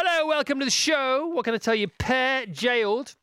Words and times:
Hello, 0.00 0.28
welcome 0.28 0.60
to 0.60 0.64
the 0.64 0.70
show. 0.70 1.26
What 1.26 1.44
can 1.44 1.54
I 1.54 1.58
tell 1.58 1.74
you? 1.74 1.88
Pair 1.88 2.46
jailed 2.46 3.16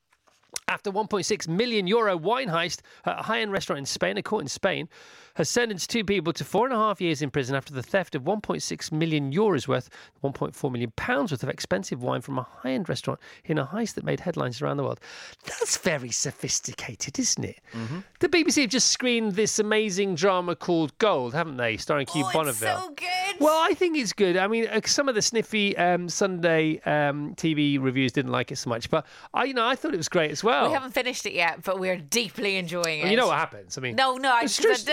after 0.68 0.92
1.6 0.92 1.48
million 1.48 1.88
euro 1.88 2.18
wine 2.18 2.50
heist 2.50 2.82
at 3.06 3.18
a 3.18 3.22
high-end 3.22 3.54
restaurant 3.54 3.80
in 3.80 3.86
Spain. 3.86 4.18
A 4.18 4.22
court 4.22 4.42
in 4.42 4.50
Spain 4.50 4.90
has 5.36 5.50
sentenced 5.50 5.90
two 5.90 6.04
people 6.04 6.34
to 6.34 6.44
four 6.44 6.66
and 6.66 6.74
a 6.74 6.78
half 6.78 7.00
years 7.00 7.22
in 7.22 7.30
prison 7.30 7.56
after 7.56 7.74
the 7.74 7.84
theft 7.84 8.16
of 8.16 8.24
1.6 8.24 8.92
million 8.92 9.32
euros 9.32 9.68
worth, 9.68 9.90
1.4 10.24 10.72
million 10.72 10.92
pounds 10.96 11.32
worth 11.32 11.44
of 11.44 11.50
expensive 11.50 12.02
wine 12.02 12.22
from 12.22 12.38
a 12.40 12.44
high-end 12.44 12.90
restaurant 12.90 13.20
in 13.46 13.58
a 13.58 13.66
heist 13.66 13.94
that 13.96 14.04
made 14.04 14.20
headlines 14.22 14.62
around 14.62 14.78
the 14.78 14.84
world. 14.84 15.00
That's 15.46 15.78
very 15.78 16.12
sophisticated, 16.12 17.20
isn't 17.20 17.44
it? 17.44 17.60
Mm-hmm. 17.74 18.00
The 18.20 18.30
BBC 18.30 18.62
have 18.62 18.70
just 18.70 18.92
screened 18.92 19.34
this 19.34 19.60
amazing 19.60 20.16
drama 20.16 20.56
called 20.56 20.98
Gold, 21.00 21.34
haven't 21.34 21.58
they? 21.58 21.78
Starring 21.78 22.08
Hugh 22.08 22.24
Oh, 22.24 22.28
it's 22.28 22.34
Bonneville. 22.36 22.80
so 22.82 22.90
good. 22.96 23.40
Well, 23.40 23.58
I 23.70 23.74
think 23.74 23.98
it's 23.98 24.14
good. 24.14 24.38
I 24.38 24.48
mean, 24.48 24.68
uh, 24.68 24.80
some 24.86 25.10
of 25.10 25.16
the 25.16 25.22
sniffy 25.22 25.76
um, 25.78 26.08
Sunday 26.08 26.80
um, 26.86 27.36
TV 27.36 27.82
reviews 27.82 28.12
didn't 28.14 28.32
like 28.32 28.52
it 28.52 28.56
so 28.58 28.70
much, 28.70 28.90
but 28.90 29.06
I, 29.34 29.44
you 29.44 29.54
know, 29.54 29.66
I 29.68 29.76
thought 29.76 29.94
it 29.94 29.98
was 29.98 30.08
great 30.08 30.32
as 30.32 30.44
well. 30.44 30.68
we 30.68 30.74
haven't 30.74 30.92
finished 30.94 31.26
it 31.26 31.34
yet, 31.34 31.62
but 31.64 31.80
we're 31.80 31.98
deeply 31.98 32.56
enjoying 32.56 33.00
it. 33.00 33.04
Well, 33.04 33.12
you 33.12 33.18
know 33.18 33.28
what 33.28 33.38
happens? 33.38 33.78
I 33.78 33.82
mean, 33.82 33.96
No, 33.98 34.16
no, 34.16 34.32
I 34.32 34.44
just. 34.44 34.62
true- 34.62 34.72
It's 34.72 34.84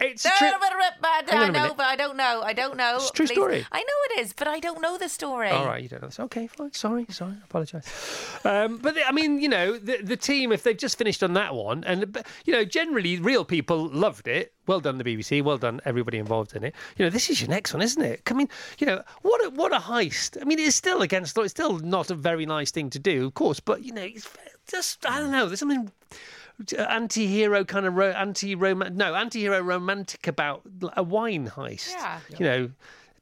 It's 0.00 0.22
true- 0.22 0.50
But 1.00 1.30
Hang 1.30 1.38
on 1.38 1.44
I 1.44 1.48
a 1.48 1.68
know, 1.68 1.74
but 1.74 1.86
I 1.86 1.96
don't 1.96 2.16
know. 2.16 2.42
I 2.44 2.52
don't 2.52 2.76
know. 2.76 2.96
It's 2.96 3.10
a 3.10 3.12
true 3.12 3.26
Please. 3.26 3.34
story. 3.34 3.66
I 3.72 3.78
know 3.80 3.94
it 4.16 4.20
is, 4.20 4.32
but 4.32 4.48
I 4.48 4.60
don't 4.60 4.80
know 4.80 4.98
the 4.98 5.08
story. 5.08 5.50
All 5.50 5.66
right, 5.66 5.82
you 5.82 5.88
don't 5.88 6.02
know 6.02 6.08
this. 6.08 6.20
Okay, 6.20 6.46
fine. 6.46 6.72
Sorry, 6.72 7.06
sorry. 7.10 7.32
I 7.40 7.44
apologise. 7.44 7.86
Um, 8.44 8.78
but 8.78 8.96
I 9.06 9.12
mean, 9.12 9.40
you 9.40 9.48
know, 9.48 9.78
the 9.78 9.98
the 10.02 10.16
team 10.16 10.52
if 10.52 10.62
they've 10.62 10.76
just 10.76 10.98
finished 10.98 11.22
on 11.22 11.34
that 11.34 11.54
one, 11.54 11.84
and 11.84 12.22
you 12.44 12.52
know, 12.52 12.64
generally 12.64 13.18
real 13.18 13.44
people 13.44 13.88
loved 13.88 14.28
it. 14.28 14.52
Well 14.66 14.80
done, 14.80 14.98
the 14.98 15.04
BBC. 15.04 15.42
Well 15.42 15.58
done, 15.58 15.80
everybody 15.84 16.18
involved 16.18 16.54
in 16.54 16.62
it. 16.64 16.74
You 16.96 17.04
know, 17.06 17.10
this 17.10 17.30
is 17.30 17.40
your 17.40 17.48
next 17.50 17.72
one, 17.72 17.82
isn't 17.82 18.02
it? 18.02 18.22
I 18.26 18.34
mean, 18.34 18.48
you 18.78 18.86
know, 18.86 19.02
what 19.22 19.44
a, 19.46 19.50
what 19.50 19.72
a 19.72 19.78
heist. 19.78 20.40
I 20.40 20.44
mean, 20.44 20.58
it's 20.58 20.76
still 20.76 21.00
against 21.02 21.36
law. 21.36 21.44
It's 21.44 21.52
still 21.52 21.78
not 21.78 22.10
a 22.10 22.14
very 22.14 22.44
nice 22.46 22.70
thing 22.70 22.90
to 22.90 22.98
do, 22.98 23.26
of 23.26 23.34
course. 23.34 23.60
But 23.60 23.84
you 23.84 23.92
know, 23.92 24.02
it's 24.02 24.28
just 24.70 25.06
I 25.08 25.18
don't 25.20 25.32
know. 25.32 25.46
There's 25.46 25.60
something 25.60 25.90
anti-hero 26.78 27.64
kind 27.64 27.86
of 27.86 27.94
ro- 27.94 28.10
anti-roman 28.10 28.96
no 28.96 29.14
anti-hero 29.14 29.60
romantic 29.60 30.26
about 30.26 30.62
a 30.96 31.02
wine 31.02 31.48
heist 31.50 31.92
Yeah. 31.92 32.18
you 32.38 32.44
know 32.44 32.70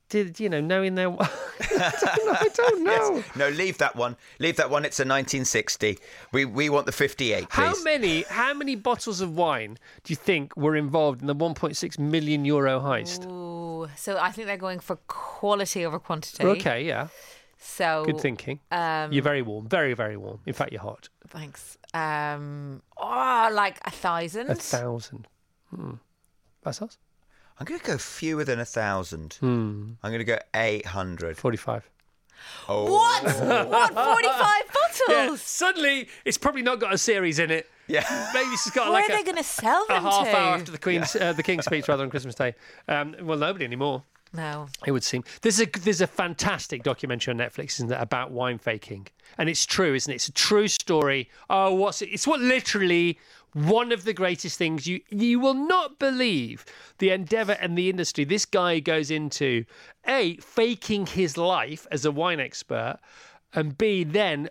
did 0.09 0.39
you 0.39 0.49
know 0.49 0.61
knowing 0.61 0.95
their 0.95 1.09
I 1.19 1.93
don't 2.01 2.27
know, 2.27 2.33
I 2.33 2.49
don't 2.55 2.85
know. 2.85 3.25
No, 3.35 3.49
leave 3.49 3.79
that 3.79 3.97
one. 3.97 4.17
Leave 4.39 4.57
that 4.57 4.71
one. 4.71 4.85
It's 4.85 5.01
a 5.01 5.03
1960. 5.03 5.99
We 6.33 6.45
we 6.45 6.69
want 6.71 6.87
the 6.87 6.93
58, 6.93 7.49
please. 7.49 7.49
How 7.51 7.75
many 7.83 8.23
how 8.23 8.55
many 8.55 8.77
bottles 8.77 9.21
of 9.21 9.37
wine 9.37 9.79
do 10.05 10.13
you 10.13 10.17
think 10.17 10.57
were 10.57 10.77
involved 10.77 11.23
in 11.23 11.27
the 11.27 11.35
1.6 11.35 11.99
million 11.99 12.45
euro 12.45 12.79
heist? 12.79 13.27
Ooh, 13.29 13.89
so 13.97 14.17
I 14.17 14.31
think 14.31 14.47
they're 14.47 14.57
going 14.57 14.79
for 14.79 14.95
quality 15.09 15.85
over 15.85 15.99
quantity. 15.99 16.45
Okay, 16.45 16.85
yeah, 16.85 17.09
So 17.59 18.05
good 18.07 18.21
thinking. 18.21 18.61
Um, 18.71 19.13
you're 19.13 19.25
very 19.25 19.43
warm, 19.43 19.69
very 19.69 19.95
very 19.95 20.17
warm. 20.17 20.39
In 20.47 20.55
fact, 20.55 20.71
you're 20.73 20.83
hot. 20.83 21.09
Thanks. 21.29 21.79
Um, 21.97 22.83
oh, 22.97 23.49
like 23.53 23.79
a 23.85 23.91
thousand. 23.91 24.51
A 24.51 24.55
thousand. 24.55 25.27
Hmm. 25.75 25.93
That's 26.63 26.83
us. 26.83 26.99
I'm 27.59 27.65
going 27.65 27.81
to 27.81 27.87
go 27.87 27.97
fewer 27.99 28.45
than 28.45 28.61
a 28.61 28.65
thousand. 28.65 29.35
Hmm. 29.41 29.93
I'm 30.03 30.11
going 30.11 30.19
to 30.19 30.25
go 30.25 30.39
800. 30.55 31.37
Forty-five. 31.39 31.89
Oh, 32.69 32.85
What? 32.93 33.23
what? 33.25 33.95
Forty-five 33.95 34.63
Yeah, 35.09 35.25
bottles? 35.27 35.41
suddenly 35.43 36.09
it's 36.25 36.37
probably 36.39 36.63
not 36.63 36.81
got 36.81 36.93
a 36.93 36.99
series 36.99 37.39
in 37.39 37.51
it. 37.51 37.69
Yeah. 37.87 38.05
Maybe 38.35 38.49
it's 38.51 38.69
got 38.71 38.85
Where 38.91 38.95
like 39.01 39.09
are 39.09 39.13
a, 39.13 39.17
they 39.17 39.23
going 39.23 39.37
to 39.37 39.43
sell 39.45 39.87
them 39.87 39.97
a 39.99 40.01
them 40.03 40.11
half 40.11 40.25
to? 40.27 40.37
hour 40.37 40.55
after 40.57 40.73
the 40.73 40.79
Queen's 40.79 41.15
uh, 41.17 41.33
the 41.33 41.43
King's 41.43 41.65
speech 41.65 41.87
rather 41.89 42.03
on 42.03 42.11
Christmas 42.11 42.35
Day. 42.35 42.55
Um, 42.89 43.15
well, 43.23 43.39
nobody 43.39 43.65
anymore. 43.65 44.03
No. 44.37 44.69
It 44.87 44.93
would 44.93 45.05
seem 45.05 45.25
there's 45.41 45.61
a 45.61 45.67
there's 45.67 46.01
a 46.01 46.07
fantastic 46.07 46.83
documentary 46.83 47.33
on 47.33 47.39
Netflix 47.39 47.75
isn't 47.77 47.91
it, 47.91 48.01
about 48.01 48.31
wine 48.31 48.59
faking, 48.59 49.09
and 49.39 49.49
it's 49.49 49.65
true, 49.65 49.95
isn't 49.95 50.13
it? 50.13 50.17
It's 50.17 50.29
a 50.29 50.33
true 50.33 50.69
story. 50.69 51.31
Oh, 51.49 51.73
what's 51.75 52.03
it? 52.03 52.11
It's 52.11 52.27
what 52.27 52.41
literally 52.41 53.19
one 53.55 53.91
of 53.91 54.05
the 54.05 54.13
greatest 54.13 54.59
things 54.59 54.87
you 54.87 55.01
you 55.09 55.41
will 55.41 55.55
not 55.55 55.99
believe 55.99 56.67
the 56.99 57.11
endeavor 57.11 57.53
and 57.53 57.77
the 57.77 57.89
industry 57.89 58.25
this 58.25 58.45
guy 58.45 58.79
goes 58.79 59.11
into. 59.11 59.65
A 60.07 60.37
faking 60.37 61.07
his 61.07 61.37
life 61.37 61.87
as 61.91 62.05
a 62.05 62.13
wine 62.13 62.39
expert, 62.39 62.99
and 63.55 63.77
B 63.77 64.05
then 64.05 64.51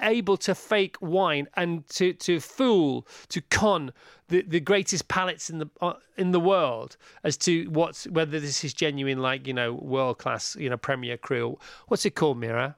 able 0.00 0.36
to 0.36 0.54
fake 0.54 0.96
wine 1.00 1.48
and 1.54 1.86
to 1.88 2.12
to 2.14 2.40
fool 2.40 3.06
to 3.28 3.40
con 3.42 3.92
the, 4.28 4.42
the 4.42 4.60
greatest 4.60 5.08
palates 5.08 5.50
in 5.50 5.58
the 5.58 5.68
uh, 5.80 5.94
in 6.16 6.32
the 6.32 6.40
world 6.40 6.96
as 7.24 7.36
to 7.36 7.64
what's 7.70 8.06
whether 8.08 8.40
this 8.40 8.64
is 8.64 8.72
genuine 8.72 9.20
like 9.20 9.46
you 9.46 9.52
know 9.54 9.72
world 9.74 10.18
class 10.18 10.56
you 10.56 10.68
know 10.70 10.76
premier 10.76 11.16
cru 11.16 11.58
what's 11.88 12.04
it 12.06 12.14
called 12.14 12.38
Mira 12.38 12.76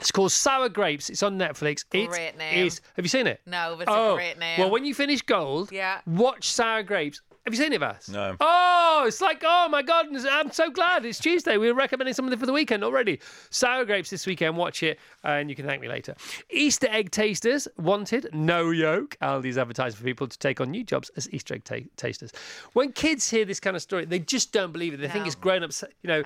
it's 0.00 0.10
called 0.10 0.32
Sour 0.32 0.68
Grapes. 0.68 1.08
It's 1.08 1.22
on 1.22 1.38
Netflix. 1.38 1.84
It 1.92 2.08
Great 2.08 2.36
name. 2.36 2.66
is- 2.66 2.80
Have 2.96 3.04
you 3.04 3.08
seen 3.08 3.28
it? 3.28 3.40
No, 3.46 3.74
but 3.78 3.82
it's 3.82 3.90
a 3.92 3.94
oh, 3.96 4.14
great 4.16 4.38
name. 4.38 4.58
Well, 4.58 4.70
when 4.70 4.84
you 4.84 4.92
finish 4.92 5.22
Gold, 5.22 5.70
Yeah. 5.70 6.00
watch 6.04 6.50
Sour 6.50 6.82
Grapes. 6.82 7.22
Have 7.44 7.52
you 7.52 7.60
seen 7.60 7.74
it, 7.74 7.80
Vass? 7.80 8.08
No. 8.08 8.36
Oh, 8.40 9.04
it's 9.06 9.20
like, 9.20 9.42
oh 9.44 9.68
my 9.68 9.82
God, 9.82 10.06
I'm 10.30 10.50
so 10.50 10.70
glad 10.70 11.04
it's 11.04 11.18
Tuesday. 11.18 11.58
We 11.58 11.70
were 11.70 11.76
recommending 11.76 12.14
something 12.14 12.38
for 12.38 12.46
the 12.46 12.54
weekend 12.54 12.82
already. 12.82 13.20
Sour 13.50 13.84
Grapes 13.84 14.08
this 14.08 14.26
weekend. 14.26 14.56
Watch 14.56 14.82
it 14.82 14.98
and 15.22 15.50
you 15.50 15.56
can 15.56 15.66
thank 15.66 15.82
me 15.82 15.88
later. 15.88 16.14
Easter 16.48 16.86
egg 16.90 17.10
tasters 17.10 17.68
wanted, 17.76 18.30
no 18.32 18.70
yolk. 18.70 19.18
Aldi's 19.20 19.58
advertising 19.58 19.98
for 19.98 20.04
people 20.04 20.26
to 20.26 20.38
take 20.38 20.58
on 20.58 20.70
new 20.70 20.84
jobs 20.84 21.10
as 21.16 21.30
Easter 21.34 21.52
egg 21.52 21.64
ta- 21.64 21.86
tasters. 21.98 22.32
When 22.72 22.92
kids 22.92 23.28
hear 23.28 23.44
this 23.44 23.60
kind 23.60 23.76
of 23.76 23.82
story, 23.82 24.06
they 24.06 24.20
just 24.20 24.50
don't 24.50 24.72
believe 24.72 24.94
it. 24.94 25.02
They 25.02 25.08
think 25.08 25.26
it's 25.26 25.34
grown 25.34 25.62
ups, 25.62 25.84
you 26.02 26.08
know, 26.08 26.22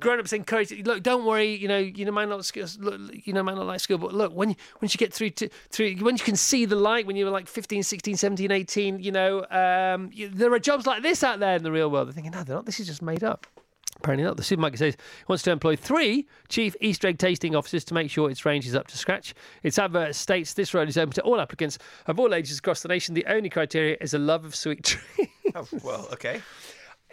grown 0.00 0.20
ups 0.20 0.32
encourage, 0.32 0.72
look, 0.86 1.02
don't 1.02 1.26
worry, 1.26 1.54
you 1.54 1.68
know, 1.68 1.78
you 1.78 2.06
know, 2.06 2.12
might 2.12 2.30
not, 2.30 2.50
look, 2.78 3.00
you 3.26 3.34
know, 3.34 3.42
might 3.42 3.56
not 3.56 3.66
like 3.66 3.80
school, 3.80 3.98
but 3.98 4.14
look, 4.14 4.32
when 4.34 4.50
you, 4.50 4.56
once 4.80 4.94
you 4.94 4.98
get 4.98 5.12
through 5.12 5.30
to, 5.30 5.50
through, 5.68 5.96
when 5.96 6.16
you 6.16 6.24
can 6.24 6.36
see 6.36 6.64
the 6.64 6.76
light, 6.76 7.06
when 7.06 7.16
you 7.16 7.26
were 7.26 7.30
like 7.30 7.46
15, 7.46 7.82
16, 7.82 8.16
17, 8.16 8.50
18, 8.50 9.00
you 9.00 9.12
know, 9.12 9.44
um, 9.50 10.08
you, 10.14 10.30
there 10.30 10.50
are 10.50 10.61
jobs 10.62 10.86
like 10.86 11.02
this 11.02 11.22
out 11.22 11.40
there 11.40 11.56
in 11.56 11.62
the 11.62 11.72
real 11.72 11.90
world. 11.90 12.08
They're 12.08 12.14
thinking, 12.14 12.32
no, 12.32 12.42
they're 12.42 12.56
not. 12.56 12.66
This 12.66 12.80
is 12.80 12.86
just 12.86 13.02
made 13.02 13.24
up. 13.24 13.46
Apparently 13.96 14.24
not. 14.24 14.36
The 14.36 14.42
supermarket 14.42 14.78
says 14.78 14.94
it 14.94 15.00
wants 15.28 15.44
to 15.44 15.52
employ 15.52 15.76
three 15.76 16.26
chief 16.48 16.74
Easter 16.80 17.06
egg 17.08 17.18
tasting 17.18 17.54
officers 17.54 17.84
to 17.84 17.94
make 17.94 18.10
sure 18.10 18.28
its 18.30 18.44
range 18.44 18.66
is 18.66 18.74
up 18.74 18.88
to 18.88 18.98
scratch. 18.98 19.34
Its 19.62 19.78
advert 19.78 20.14
states 20.14 20.54
this 20.54 20.74
role 20.74 20.88
is 20.88 20.98
open 20.98 21.12
to 21.12 21.22
all 21.22 21.40
applicants 21.40 21.78
of 22.06 22.18
all 22.18 22.34
ages 22.34 22.58
across 22.58 22.82
the 22.82 22.88
nation. 22.88 23.14
The 23.14 23.26
only 23.26 23.48
criteria 23.48 23.96
is 24.00 24.12
a 24.14 24.18
love 24.18 24.44
of 24.44 24.56
sweet 24.56 24.82
treats. 25.16 25.30
Oh, 25.54 25.66
well, 25.84 26.08
okay. 26.12 26.40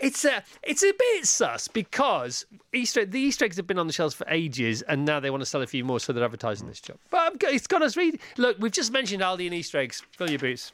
It's 0.01 0.23
a 0.25 0.43
it's 0.63 0.83
a 0.83 0.93
bit 0.97 1.25
sus 1.25 1.67
because 1.67 2.45
Easter 2.73 3.05
the 3.05 3.19
Easter 3.19 3.45
eggs 3.45 3.57
have 3.57 3.67
been 3.67 3.79
on 3.79 3.87
the 3.87 3.93
shelves 3.93 4.15
for 4.15 4.25
ages, 4.29 4.81
and 4.83 5.05
now 5.05 5.19
they 5.19 5.29
want 5.29 5.41
to 5.41 5.45
sell 5.45 5.61
a 5.61 5.67
few 5.67 5.83
more, 5.83 5.99
so 5.99 6.13
they're 6.13 6.23
advertising 6.23 6.67
this 6.67 6.79
job. 6.79 6.97
But 7.09 7.37
it's 7.43 7.67
got 7.67 7.81
us 7.81 7.97
read. 7.97 8.19
Look, 8.37 8.57
we've 8.59 8.71
just 8.71 8.91
mentioned 8.93 9.21
Aldi 9.21 9.45
and 9.45 9.53
Easter 9.53 9.77
eggs. 9.79 10.01
Fill 10.11 10.29
your 10.29 10.39
boots. 10.39 10.71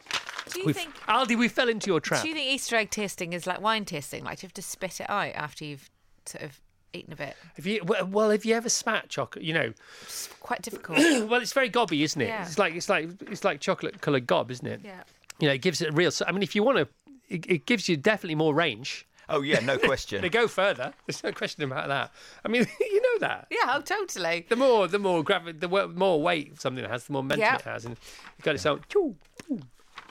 Do 0.54 0.60
you 0.60 0.66
We've, 0.68 0.76
think? 0.76 0.96
Aldi, 1.08 1.38
we 1.38 1.48
fell 1.48 1.70
into 1.70 1.88
your 1.88 2.00
trap. 2.00 2.22
Do 2.22 2.28
you 2.28 2.36
think 2.36 2.48
Easter 2.48 2.76
egg 2.76 2.92
tasting 2.92 3.34
is 3.34 3.48
like 3.48 3.62
wine 3.62 3.84
tasting? 3.84 4.24
Like 4.24 4.44
you 4.44 4.48
have 4.48 4.54
to 4.54 4.62
spit 4.62 5.00
it 5.00 5.10
out 5.10 5.34
after 5.34 5.66
you've 5.66 5.90
sort 6.28 6.44
of 6.44 6.62
eaten 6.94 7.14
a 7.14 7.16
bit. 7.16 7.36
Have 7.56 7.66
you 7.66 7.82
well, 7.84 8.06
well, 8.06 8.30
have 8.30 8.46
you 8.46 8.54
ever 8.54 8.70
spat 8.70 9.10
chocolate? 9.10 9.44
You 9.44 9.54
know, 9.54 9.74
It's 10.04 10.28
quite 10.40 10.62
difficult. 10.62 10.98
well, 11.30 11.42
it's 11.42 11.54
very 11.54 11.70
gobby, 11.70 12.04
isn't 12.04 12.22
it? 12.22 12.28
Yeah. 12.28 12.46
It's 12.46 12.60
like 12.60 12.76
it's 12.76 12.90
like 12.90 13.10
it's 13.22 13.44
like 13.44 13.60
chocolate 13.60 14.02
coloured 14.02 14.28
gob, 14.28 14.52
isn't 14.52 14.68
it? 14.68 14.82
yeah. 14.84 15.02
You 15.40 15.48
know, 15.48 15.54
it 15.54 15.62
gives 15.62 15.82
it 15.82 15.90
a 15.90 15.92
real. 15.92 16.12
I 16.26 16.32
mean, 16.32 16.44
if 16.44 16.56
you 16.56 16.64
want 16.64 16.78
to, 16.78 16.88
it, 17.28 17.46
it 17.50 17.66
gives 17.66 17.90
you 17.90 17.98
definitely 17.98 18.36
more 18.36 18.54
range. 18.54 19.06
Oh, 19.30 19.42
yeah, 19.42 19.60
no 19.60 19.78
question. 19.92 20.22
They 20.22 20.30
go 20.30 20.48
further. 20.48 20.94
There's 21.06 21.24
no 21.24 21.32
question 21.32 21.64
about 21.64 21.88
that. 21.88 22.12
I 22.44 22.48
mean, 22.48 22.68
you 22.80 23.02
know 23.02 23.20
that. 23.28 23.48
Yeah. 23.50 23.74
Oh, 23.76 23.82
totally. 23.82 24.46
The 24.50 24.56
more, 24.56 24.88
the 24.88 25.00
more 25.00 25.24
gravi- 25.24 25.54
the 25.60 25.68
wo- 25.68 25.88
more 25.88 26.22
weight 26.22 26.60
something 26.62 26.84
has, 26.86 27.06
the 27.06 27.14
more 27.14 27.24
momentum 27.24 27.42
Yeah. 27.42 27.56
it 27.56 27.62
has, 27.62 27.86
and 27.86 27.96
you 28.38 28.44
got 28.44 28.56
its 28.56 28.66
own. 28.66 28.82
choo, 28.90 29.16
choo. 29.48 29.60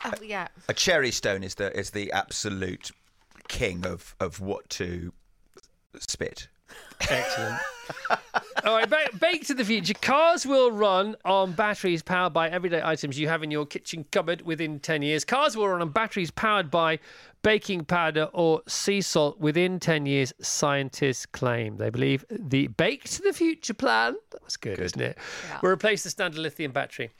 Oh, 0.05 0.12
yeah. 0.22 0.49
a 0.69 0.75
cherry 0.75 1.11
stone 1.11 1.43
is 1.43 1.55
the 1.55 1.75
is 1.78 1.90
the 1.90 2.12
absolute 2.12 2.90
king 3.49 3.87
of 3.87 4.14
of 4.20 4.40
what 4.40 4.69
to 4.70 5.12
spit. 5.99 6.49
Excellent. 7.08 7.61
All 8.62 8.76
right, 8.76 8.88
ba- 8.88 9.08
bake 9.20 9.46
to 9.46 9.54
the 9.54 9.64
future. 9.64 9.94
Cars 9.94 10.46
will 10.46 10.70
run 10.70 11.16
on 11.24 11.52
batteries 11.52 12.02
powered 12.02 12.32
by 12.32 12.48
everyday 12.48 12.80
items 12.82 13.18
you 13.18 13.28
have 13.28 13.42
in 13.42 13.50
your 13.50 13.66
kitchen 13.66 14.04
cupboard 14.12 14.42
within 14.42 14.78
10 14.80 15.02
years. 15.02 15.24
Cars 15.24 15.56
will 15.56 15.68
run 15.68 15.82
on 15.82 15.88
batteries 15.90 16.30
powered 16.30 16.70
by 16.70 16.98
baking 17.42 17.84
powder 17.84 18.30
or 18.32 18.62
sea 18.66 19.00
salt 19.02 19.38
within 19.38 19.78
10 19.78 20.06
years, 20.06 20.32
scientists 20.40 21.26
claim. 21.26 21.76
They 21.76 21.90
believe 21.90 22.24
the 22.30 22.68
Bake 22.68 23.04
to 23.10 23.22
the 23.22 23.32
Future 23.34 23.74
plan, 23.74 24.14
that 24.30 24.42
was 24.44 24.56
good, 24.56 24.78
isn't 24.78 25.00
it, 25.00 25.18
Yeah. 25.50 25.58
will 25.62 25.70
replace 25.70 26.04
the 26.04 26.10
standard 26.10 26.38
lithium 26.40 26.72
battery. 26.72 27.10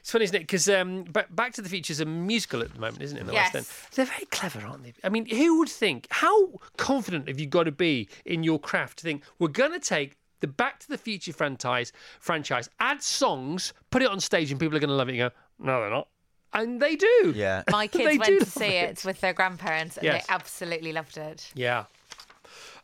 It's 0.00 0.10
funny, 0.10 0.24
isn't 0.24 0.36
it? 0.36 0.40
Because 0.40 0.68
um, 0.70 1.04
Back 1.30 1.52
to 1.54 1.62
the 1.62 1.68
Future 1.68 1.90
is 1.92 2.00
a 2.00 2.06
musical 2.06 2.62
at 2.62 2.72
the 2.72 2.80
moment, 2.80 3.02
isn't 3.02 3.16
it, 3.18 3.22
in 3.22 3.26
the 3.26 3.32
Yes. 3.34 3.52
West 3.52 3.56
End? 3.56 3.90
They're 3.94 4.06
very 4.14 4.26
clever, 4.26 4.60
aren't 4.66 4.84
they? 4.84 4.94
I 5.04 5.10
mean, 5.10 5.26
who 5.26 5.58
would 5.58 5.68
think? 5.68 6.06
How 6.10 6.52
confident 6.78 7.28
have 7.28 7.38
you 7.38 7.46
got 7.46 7.64
to 7.64 7.72
be 7.72 8.08
in 8.24 8.42
your 8.42 8.58
craft 8.58 8.98
to 9.00 9.04
think 9.04 9.22
we're 9.38 9.48
going 9.48 9.72
to 9.72 9.80
take 9.80 10.16
the 10.40 10.46
Back 10.46 10.80
to 10.80 10.88
the 10.88 10.98
Future 10.98 11.32
franchise, 11.32 11.92
franchise, 12.20 12.68
add 12.80 13.02
songs, 13.02 13.72
put 13.90 14.02
it 14.02 14.08
on 14.10 14.20
stage, 14.20 14.50
and 14.50 14.60
people 14.60 14.76
are 14.76 14.80
going 14.80 14.88
to 14.90 14.94
love 14.96 15.08
it? 15.08 15.12
And 15.18 15.18
go, 15.18 15.30
no, 15.58 15.80
they're 15.80 15.90
not, 15.90 16.08
and 16.52 16.80
they 16.80 16.96
do. 16.96 17.32
Yeah. 17.34 17.62
My 17.70 17.86
They 17.86 17.98
kids 17.98 18.12
do 18.12 18.18
went 18.18 18.24
to 18.24 18.38
love 18.40 18.48
see 18.48 18.64
it 18.76 19.04
with 19.04 19.20
their 19.20 19.32
grandparents 19.32 19.96
and 19.96 20.04
Yes. 20.04 20.26
they 20.26 20.32
absolutely 20.32 20.92
loved 20.92 21.16
it. 21.16 21.50
Yeah. 21.54 21.84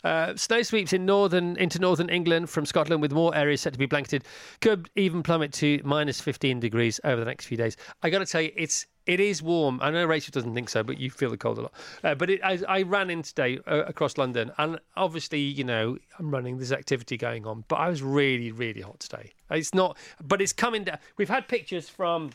Uh, 0.03 0.35
snow 0.35 0.63
sweeps 0.63 0.95
in 0.95 1.05
northern 1.05 1.57
into 1.59 1.79
northern 1.79 2.09
England 2.09 2.49
from 2.49 2.65
Scotland, 2.65 3.03
with 3.03 3.13
more 3.13 3.35
areas 3.37 3.61
set 3.61 3.75
to 3.75 3.79
be 3.79 3.85
blanketed. 3.87 4.25
Could 4.63 4.89
even 4.97 5.23
plummet 5.23 5.53
to 5.55 5.79
minus 5.85 6.21
15 6.23 6.59
degrees 6.59 6.99
over 7.05 7.21
the 7.21 7.27
next 7.27 7.45
few 7.47 7.59
days. 7.59 7.77
I 8.03 8.09
got 8.09 8.21
to 8.21 8.27
tell 8.27 8.41
you, 8.41 8.51
it's 8.57 8.87
it 9.11 9.19
is 9.19 9.43
warm. 9.43 9.81
I 9.83 9.91
know 9.91 10.07
Rachel 10.07 10.31
doesn't 10.31 10.55
think 10.55 10.69
so, 10.69 10.85
but 10.85 11.01
you 11.01 11.11
feel 11.11 11.31
the 11.31 11.37
cold 11.37 11.59
a 11.59 11.63
lot. 11.63 11.73
Uh, 12.05 12.15
but 12.15 12.31
it, 12.31 12.41
I, 12.45 12.61
I 12.69 12.83
ran 12.83 13.11
in 13.11 13.23
today 13.23 13.59
uh, 13.67 13.83
across 13.83 14.17
London, 14.17 14.53
and 14.57 14.79
obviously, 14.97 15.41
you 15.41 15.65
know, 15.65 15.99
I'm 16.21 16.31
running. 16.31 16.59
There's 16.59 16.71
activity 16.71 17.17
going 17.17 17.45
on, 17.45 17.65
but 17.67 17.77
I 17.77 17.89
was 17.89 18.05
really, 18.05 18.53
really 18.53 18.83
hot 18.83 19.01
today. 19.01 19.33
It's 19.51 19.75
not, 19.75 19.99
but 20.23 20.41
it's 20.41 20.53
coming 20.53 20.85
down. 20.85 20.99
We've 21.17 21.29
had 21.29 21.49
pictures 21.49 21.89
from 21.89 22.31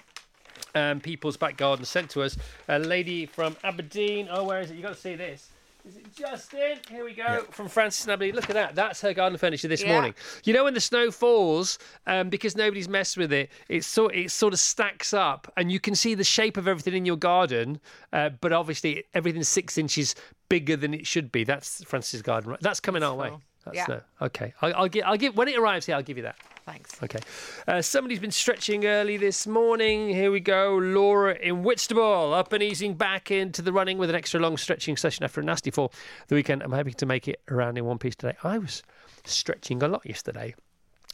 um, 0.75 0.99
people's 0.99 1.37
back 1.37 1.55
garden 1.55 1.85
sent 1.85 2.09
to 2.09 2.23
us. 2.23 2.35
A 2.67 2.77
lady 2.77 3.25
from 3.25 3.55
Aberdeen. 3.63 4.27
Oh, 4.29 4.43
where 4.43 4.59
is 4.59 4.69
it? 4.69 4.75
You 4.75 4.81
got 4.81 4.95
to 4.95 4.99
see 4.99 5.15
this. 5.15 5.47
Is 5.87 5.97
it 5.97 6.15
Justin? 6.15 6.79
Here 6.89 7.05
we 7.05 7.13
go. 7.13 7.45
From 7.51 7.67
Francis 7.67 8.05
and 8.05 8.13
Aberdeen. 8.13 8.33
Look 8.35 8.49
at 8.49 8.55
that. 8.55 8.73
That's 8.73 9.01
her 9.01 9.13
garden 9.13 9.37
furniture 9.37 9.67
this 9.67 9.83
Yeah. 9.83 9.91
morning. 9.93 10.15
You 10.43 10.53
know 10.53 10.63
when 10.63 10.73
the 10.73 10.79
snow 10.81 11.11
falls, 11.11 11.77
um, 12.07 12.29
because 12.29 12.55
nobody's 12.55 12.89
messed 12.89 13.17
with 13.17 13.31
it, 13.31 13.51
it 13.69 13.83
sort 13.83 14.15
it 14.15 14.31
sort 14.31 14.53
of 14.53 14.59
stacks 14.59 15.13
up, 15.13 15.51
and 15.57 15.71
you 15.71 15.79
can 15.79 15.93
see 15.93 16.15
the 16.15 16.23
shape 16.23 16.57
of 16.57 16.67
everything 16.67 16.95
in 16.95 17.05
your 17.05 17.17
garden. 17.17 17.79
Uh, 18.11 18.29
but 18.29 18.51
obviously, 18.51 19.03
everything's 19.13 19.47
six 19.47 19.77
inches 19.77 20.15
bigger 20.49 20.75
than 20.75 20.93
it 20.93 21.05
should 21.05 21.31
be. 21.31 21.43
That's 21.43 21.83
Francis's 21.83 22.23
garden. 22.23 22.57
That's 22.61 22.79
coming 22.79 23.03
our 23.03 23.13
way. 23.13 23.31
That's 23.65 23.77
Yeah. 23.77 23.85
snow. 23.85 24.01
Okay. 24.23 24.53
I'll, 24.63 24.75
I'll 24.75 24.87
give. 24.87 25.03
I'll 25.05 25.17
give 25.17 25.35
when 25.37 25.47
it 25.47 25.57
arrives 25.57 25.85
here. 25.85 25.95
I'll 25.95 26.01
give 26.03 26.17
you 26.17 26.23
that. 26.23 26.35
Thanks. 26.65 27.01
Okay. 27.03 27.19
Uh, 27.67 27.81
somebody's 27.83 28.19
been 28.19 28.31
stretching 28.31 28.85
early 28.87 29.17
this 29.17 29.45
morning. 29.45 30.09
Here 30.09 30.31
we 30.31 30.39
go. 30.39 30.79
Laura 30.81 31.35
in 31.35 31.61
Whitstable, 31.61 32.33
up 32.33 32.53
and 32.53 32.63
easing 32.63 32.95
back 32.95 33.29
into 33.29 33.61
the 33.61 33.71
running 33.71 33.99
with 33.99 34.09
an 34.09 34.15
extra 34.15 34.39
long 34.39 34.57
stretching 34.57 34.97
session 34.97 35.23
after 35.23 35.41
a 35.41 35.43
nasty 35.43 35.69
fall 35.69 35.93
the 36.27 36.33
weekend. 36.33 36.63
I'm 36.63 36.71
hoping 36.71 36.95
to 36.95 37.05
make 37.05 37.27
it 37.27 37.39
around 37.51 37.77
in 37.77 37.85
one 37.85 37.99
piece 37.99 38.15
today. 38.15 38.35
I 38.43 38.57
was 38.57 38.81
stretching 39.25 39.83
a 39.83 39.87
lot 39.87 40.07
yesterday. 40.07 40.55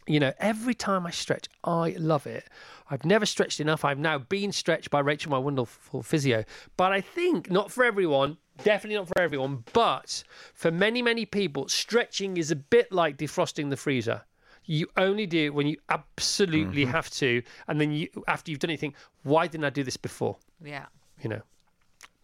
You 0.08 0.22
know, 0.22 0.32
every 0.40 0.74
time 0.74 1.06
I 1.06 1.12
stretch, 1.12 1.48
I 1.66 1.96
love 2.00 2.26
it. 2.28 2.48
I've 2.90 3.04
never 3.04 3.26
stretched 3.26 3.60
enough. 3.60 3.84
I've 3.84 4.00
now 4.00 4.20
been 4.20 4.54
stretched 4.54 4.90
by 4.90 5.00
Rachel, 5.00 5.32
my 5.32 5.38
wonderful 5.38 6.02
physio. 6.02 6.46
But 6.78 6.94
I 6.94 7.02
think 7.02 7.52
not 7.52 7.72
for 7.72 7.84
everyone, 7.84 8.38
definitely 8.64 8.96
not 8.96 9.10
for 9.10 9.20
everyone, 9.20 9.66
but 9.74 10.24
for 10.54 10.72
many, 10.72 11.02
many 11.02 11.26
people, 11.26 11.68
stretching 11.68 12.38
is 12.38 12.52
a 12.52 12.56
bit 12.56 12.92
like 12.92 13.18
defrosting 13.18 13.70
the 13.70 13.78
freezer. 13.78 14.24
You 14.66 14.88
only 14.98 15.26
do 15.26 15.46
it 15.46 15.54
when 15.54 15.68
you 15.68 15.78
absolutely 15.90 16.86
have 16.86 17.10
to, 17.12 17.42
and 17.68 17.82
then 17.82 17.92
you 17.92 18.08
after 18.28 18.52
you've 18.52 18.60
done 18.60 18.70
it, 18.70 18.74
you 18.74 18.78
think, 18.78 18.96
why 19.24 19.48
didn't 19.48 19.66
I 19.66 19.70
do 19.70 19.84
this 19.84 19.98
before? 19.98 20.38
Yeah. 20.64 20.86
You 21.22 21.30
know, 21.30 21.42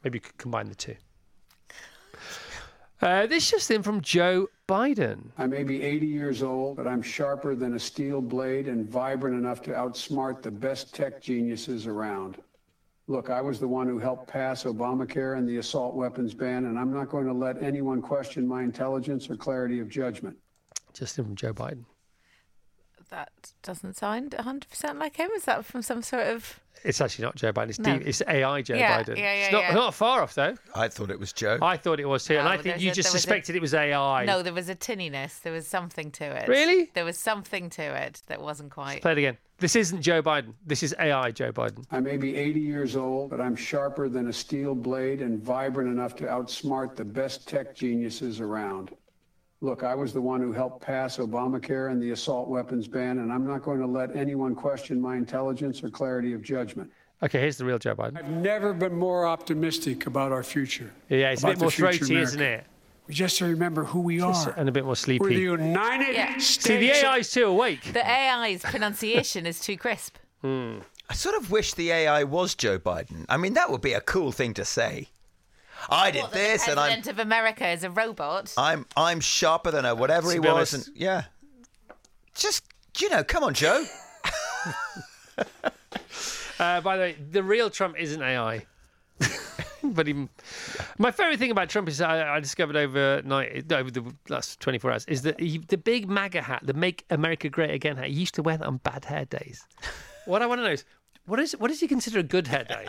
maybe 0.04 0.18
you 0.18 0.22
could 0.22 0.38
combine 0.38 0.70
the 0.70 0.76
two. 0.76 0.96
Uh, 3.02 3.28
this 3.28 3.52
just 3.52 3.70
in 3.70 3.84
from 3.84 4.02
Joe 4.02 4.48
Biden. 4.68 5.30
I 5.38 5.46
may 5.46 5.64
be 5.64 5.84
80 5.84 6.08
years 6.08 6.42
old, 6.42 6.78
but 6.78 6.88
I'm 6.88 7.04
sharper 7.04 7.54
than 7.54 7.76
a 7.76 7.80
steel 7.80 8.22
blade 8.22 8.68
and 8.68 8.90
vibrant 8.90 9.38
enough 9.38 9.62
to 9.64 9.72
outsmart 9.72 10.42
the 10.42 10.50
best 10.50 10.96
tech 10.96 11.22
geniuses 11.22 11.86
around. 11.86 12.38
Look, 13.08 13.30
I 13.30 13.40
was 13.40 13.60
the 13.60 13.68
one 13.68 13.88
who 13.88 14.00
helped 14.00 14.28
pass 14.28 14.64
Obamacare 14.64 15.38
and 15.38 15.48
the 15.48 15.58
assault 15.58 15.96
weapons 15.96 16.34
ban, 16.34 16.66
and 16.66 16.78
I'm 16.78 16.92
not 16.92 17.08
going 17.08 17.26
to 17.28 17.34
let 17.34 17.62
anyone 17.62 18.02
question 18.02 18.48
my 18.48 18.64
intelligence 18.64 19.30
or 19.30 19.38
clarity 19.38 19.80
of 19.80 19.88
judgment. 19.88 20.36
Just 20.94 21.18
in 21.20 21.26
from 21.26 21.36
Joe 21.36 21.54
Biden. 21.54 21.86
That 23.10 23.32
doesn't 23.64 23.96
sound 23.96 24.32
100% 24.38 25.00
like 25.00 25.16
him. 25.18 25.30
Is 25.36 25.46
that 25.46 25.66
from 25.66 25.82
some 25.82 26.02
sort 26.02 26.28
of. 26.28 26.60
It's 26.84 27.02
actually 27.02 27.26
not 27.26 27.36
Joe 27.36 27.52
Biden. 27.52 27.70
It's, 27.70 27.80
No. 27.80 27.98
D- 27.98 28.06
it's 28.06 28.22
AI 28.28 28.62
Joe 28.62 28.76
Yeah, 28.76 29.02
Biden. 29.02 29.18
yeah, 29.18 29.24
yeah, 29.24 29.44
it's 29.46 29.52
not, 29.52 29.64
yeah. 29.64 29.74
not 29.74 29.94
far 29.96 30.22
off 30.22 30.36
though. 30.36 30.56
I 30.76 30.88
thought 30.90 31.10
it 31.10 31.20
was 31.20 31.34
Joe. 31.34 31.58
I 31.62 31.76
thought 31.76 32.00
it 32.00 32.06
was 32.08 32.24
too, 32.26 32.38
and 32.38 32.48
oh, 32.48 32.52
I 32.52 32.58
think 32.58 32.80
you 32.82 32.92
a- 32.92 32.94
just 32.94 33.08
there 33.10 33.14
was 33.14 33.16
a- 33.16 33.20
suspected 33.22 33.56
it 33.56 33.62
was 33.62 33.74
AI. 33.74 34.26
No, 34.26 34.44
there 34.44 34.54
was 34.54 34.70
a 34.70 34.76
tinniness. 34.76 35.40
There 35.42 35.52
was 35.54 35.68
something 35.68 36.12
to 36.12 36.24
it. 36.26 36.48
Really? 36.48 36.92
There 36.94 37.04
was 37.06 37.18
something 37.18 37.70
to 37.72 37.82
it 37.82 38.22
that 38.28 38.42
wasn't 38.42 38.72
quite. 38.72 39.02
Play 39.02 39.14
it 39.14 39.18
again. 39.18 39.38
This 39.60 39.76
isn't 39.76 40.02
Joe 40.04 40.22
Biden. 40.22 40.54
This 40.68 40.84
is 40.84 40.94
AI 41.00 41.32
Joe 41.32 41.52
Biden. 41.52 41.84
I 41.92 42.00
may 42.00 42.18
be 42.18 42.36
80 42.36 42.60
years 42.60 42.96
old, 42.96 43.32
but 43.32 43.42
I'm 43.42 43.56
sharper 43.56 44.08
than 44.08 44.28
a 44.28 44.34
steel 44.34 44.76
blade 44.76 45.22
and 45.24 45.42
vibrant 45.42 45.90
enough 45.90 46.16
to 46.18 46.26
outsmart 46.26 46.96
the 46.96 47.06
best 47.06 47.48
tech 47.48 47.74
geniuses 47.74 48.40
around. 48.40 48.92
Look, 49.62 49.82
I 49.84 49.96
was 49.96 50.14
the 50.14 50.22
one 50.22 50.40
who 50.40 50.52
helped 50.54 50.82
pass 50.82 51.18
Obamacare 51.18 51.92
and 51.92 52.02
the 52.02 52.12
assault 52.12 52.48
weapons 52.48 52.88
ban, 52.88 53.20
and 53.20 53.32
I'm 53.32 53.48
not 53.48 53.64
going 53.64 53.80
to 53.80 53.88
let 53.88 54.16
anyone 54.16 54.54
question 54.54 55.02
my 55.02 55.16
intelligence 55.16 55.84
or 55.84 55.90
clarity 55.90 56.34
of 56.34 56.44
judgment. 56.44 56.92
Okay, 57.24 57.40
here's 57.40 57.58
the 57.58 57.66
real 57.66 57.80
Joe 57.80 57.96
Biden. 57.96 58.18
I've 58.18 58.30
never 58.30 58.72
been 58.72 58.94
more 58.96 59.26
optimistic 59.26 60.06
about 60.06 60.32
our 60.32 60.44
future. 60.44 60.92
Yeah, 61.10 61.32
it's 61.32 61.44
a 61.44 61.48
bit 61.48 61.60
more 61.60 61.72
the 61.72 61.76
throaty, 61.76 61.98
America. 62.06 62.22
isn't 62.22 62.42
it? 62.42 62.66
We 63.08 63.16
just 63.16 63.42
remember 63.42 63.84
who 63.86 64.02
we 64.02 64.22
are. 64.22 64.54
And 64.56 64.70
a 64.70 64.72
bit 64.72 64.84
more 64.84 64.92
We're 64.92 64.96
sleepy. 64.96 65.26
the 65.36 65.42
United 65.42 66.14
Yeah. 66.14 66.34
States. 66.38 66.62
See, 66.66 66.78
the 66.78 66.92
AI's 67.08 67.32
too 67.32 67.46
awake. 67.46 67.94
The 67.94 68.08
AI's 68.08 68.62
pronunciation 68.62 69.48
is 69.48 69.60
too 69.60 69.78
crisp. 69.78 70.18
Hmm. 70.42 70.80
I 71.10 71.14
sort 71.16 71.36
of 71.36 71.50
wish 71.50 71.74
the 71.74 71.90
AI 71.90 72.24
was 72.26 72.54
Joe 72.54 72.78
Biden. 72.78 73.26
I 73.30 73.38
mean, 73.38 73.54
that 73.54 73.72
would 73.72 73.82
be 73.82 73.94
a 73.94 74.02
cool 74.02 74.32
thing 74.32 74.54
to 74.56 74.66
say. 74.66 75.08
I 75.90 76.12
did 76.12 76.24
What, 76.24 76.32
this, 76.34 76.66
the 76.66 76.72
and 76.72 76.80
I'm 76.80 76.88
president 76.88 77.08
of 77.08 77.20
America 77.26 77.68
is 77.68 77.84
a 77.84 77.90
robot. 77.90 78.54
I'm 78.58 78.86
I'm 78.96 79.20
sharper 79.20 79.72
than 79.72 79.86
a 79.86 79.94
whatever 79.96 80.28
To 80.28 80.34
he 80.34 80.40
be 80.40 80.48
was, 80.48 80.74
honest- 80.74 80.88
and 80.90 80.98
yeah, 80.98 81.24
just 82.36 82.64
you 83.00 83.10
know, 83.10 83.24
come 83.24 83.44
on, 83.44 83.54
Joe. 83.54 83.86
Uh, 86.60 86.82
by 86.82 86.98
the 86.98 87.02
way, 87.04 87.16
the 87.32 87.44
real 87.44 87.70
Trump 87.70 87.96
isn't 88.00 88.20
AI. 88.20 88.66
but 89.84 90.08
even 90.08 90.28
my 90.98 91.12
favorite 91.12 91.38
thing 91.38 91.52
about 91.52 91.70
Trump 91.70 91.88
is 91.88 92.02
I, 92.02 92.36
I 92.36 92.40
discovered 92.40 92.76
overnight, 92.76 93.72
over 93.72 93.92
the 93.92 94.04
last 94.28 94.60
24 94.60 94.92
hours, 94.92 95.06
is 95.06 95.22
that 95.22 95.40
he, 95.40 95.60
the 95.60 95.78
big 95.78 96.10
MAGA 96.10 96.42
hat, 96.42 96.62
the 96.66 96.74
"Make 96.74 97.06
America 97.12 97.48
Great 97.50 97.70
Again" 97.70 97.98
hat, 97.98 98.08
he 98.08 98.14
used 98.14 98.34
to 98.36 98.42
wear 98.42 98.58
that 98.58 98.66
on 98.66 98.78
bad 98.78 99.06
hair 99.06 99.26
days. 99.26 99.68
what 100.26 100.42
I 100.42 100.48
want 100.48 100.60
to 100.62 100.64
know 100.66 100.72
is 100.72 100.84
what 101.28 101.40
is 101.40 101.52
what 101.60 101.68
does 101.68 101.80
he 101.80 101.88
consider 101.88 102.18
a 102.18 102.24
good 102.24 102.48
hair 102.48 102.64
day? 102.64 102.86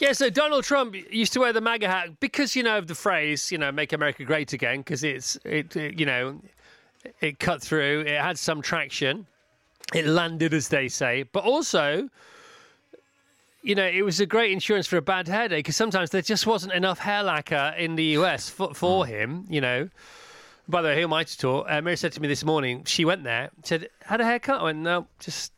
Yeah, 0.00 0.12
so 0.12 0.30
Donald 0.30 0.64
Trump 0.64 0.96
used 1.10 1.34
to 1.34 1.40
wear 1.40 1.52
the 1.52 1.60
MAGA 1.60 1.86
hat 1.86 2.20
because 2.20 2.56
you 2.56 2.62
know 2.62 2.78
of 2.78 2.86
the 2.86 2.94
phrase, 2.94 3.52
you 3.52 3.58
know, 3.58 3.70
"Make 3.70 3.92
America 3.92 4.24
Great 4.24 4.54
Again," 4.54 4.78
because 4.78 5.04
it's 5.04 5.36
it, 5.44 5.76
it, 5.76 6.00
you 6.00 6.06
know, 6.06 6.40
it 7.20 7.38
cut 7.38 7.60
through, 7.60 8.00
it 8.06 8.18
had 8.18 8.38
some 8.38 8.62
traction, 8.62 9.26
it 9.94 10.06
landed, 10.06 10.54
as 10.54 10.68
they 10.68 10.88
say, 10.88 11.24
but 11.24 11.44
also, 11.44 12.08
you 13.62 13.74
know, 13.74 13.86
it 13.86 14.00
was 14.02 14.20
a 14.20 14.26
great 14.26 14.52
insurance 14.52 14.86
for 14.86 14.96
a 14.96 15.02
bad 15.02 15.28
hair 15.28 15.48
day 15.48 15.58
because 15.58 15.76
sometimes 15.76 16.10
there 16.10 16.22
just 16.22 16.46
wasn't 16.46 16.72
enough 16.72 16.98
hair 17.00 17.22
lacquer 17.22 17.74
in 17.76 17.96
the 17.96 18.04
US 18.16 18.48
for, 18.48 18.72
for 18.72 19.04
him, 19.04 19.44
you 19.50 19.60
know. 19.60 19.90
By 20.66 20.80
the 20.80 20.88
way, 20.88 20.96
who 20.96 21.02
am 21.02 21.12
I 21.12 21.24
to 21.24 21.38
talk? 21.38 21.66
Uh, 21.68 21.82
Mary 21.82 21.96
said 21.96 22.12
to 22.12 22.22
me 22.22 22.28
this 22.28 22.44
morning, 22.44 22.84
she 22.84 23.04
went 23.04 23.24
there, 23.24 23.50
said, 23.64 23.90
had 24.06 24.20
a 24.20 24.24
haircut? 24.24 24.60
I 24.60 24.64
went, 24.64 24.78
no, 24.78 25.08
just, 25.18 25.52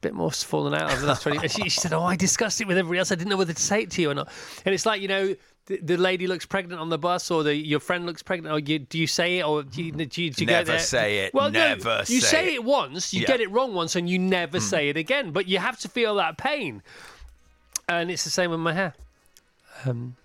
bit 0.00 0.14
more 0.14 0.30
fallen 0.30 0.74
out 0.74 0.90
over 0.90 1.00
the 1.00 1.06
last 1.06 1.22
20 1.22 1.38
and 1.38 1.50
she, 1.50 1.62
she 1.64 1.80
said, 1.80 1.92
oh, 1.92 2.02
I 2.02 2.16
discussed 2.16 2.60
it 2.60 2.66
with 2.66 2.78
everybody 2.78 2.98
else. 2.98 3.12
I 3.12 3.14
didn't 3.16 3.30
know 3.30 3.36
whether 3.36 3.52
to 3.52 3.62
say 3.62 3.82
it 3.82 3.90
to 3.92 4.02
you 4.02 4.10
or 4.10 4.14
not. 4.14 4.28
And 4.64 4.74
it's 4.74 4.86
like, 4.86 5.02
you 5.02 5.08
know, 5.08 5.34
the, 5.66 5.76
the 5.78 5.96
lady 5.98 6.26
looks 6.26 6.46
pregnant 6.46 6.80
on 6.80 6.88
the 6.88 6.98
bus 6.98 7.30
or 7.30 7.42
the, 7.42 7.54
your 7.54 7.80
friend 7.80 8.06
looks 8.06 8.22
pregnant 8.22 8.54
or 8.54 8.58
you, 8.58 8.78
do 8.78 8.98
you 8.98 9.06
say 9.06 9.38
it 9.38 9.42
or 9.44 9.62
do 9.62 9.82
you, 9.82 9.92
do 9.92 10.22
you, 10.22 10.30
do 10.30 10.42
you 10.42 10.46
Never 10.46 10.64
go 10.64 10.72
there? 10.72 10.78
say 10.80 11.18
it, 11.26 11.34
Well, 11.34 11.50
no, 11.50 11.58
never 11.68 11.98
you 12.06 12.20
say 12.20 12.26
say 12.36 12.46
it. 12.48 12.54
it 12.54 12.64
once, 12.64 13.12
you 13.12 13.20
Yeah. 13.22 13.26
get 13.26 13.40
it 13.40 13.50
wrong 13.50 13.74
once 13.74 13.94
and 13.96 14.08
you 14.08 14.18
never 14.18 14.58
say 14.58 14.88
it 14.88 14.96
again. 14.96 15.30
But 15.32 15.46
you 15.48 15.58
have 15.58 15.78
to 15.80 15.88
feel 15.88 16.14
that 16.16 16.38
pain. 16.38 16.82
And 17.88 18.10
it's 18.10 18.24
the 18.24 18.30
same 18.30 18.50
with 18.50 18.60
my 18.60 18.72
hair. 18.72 18.94
Um, 19.84 20.16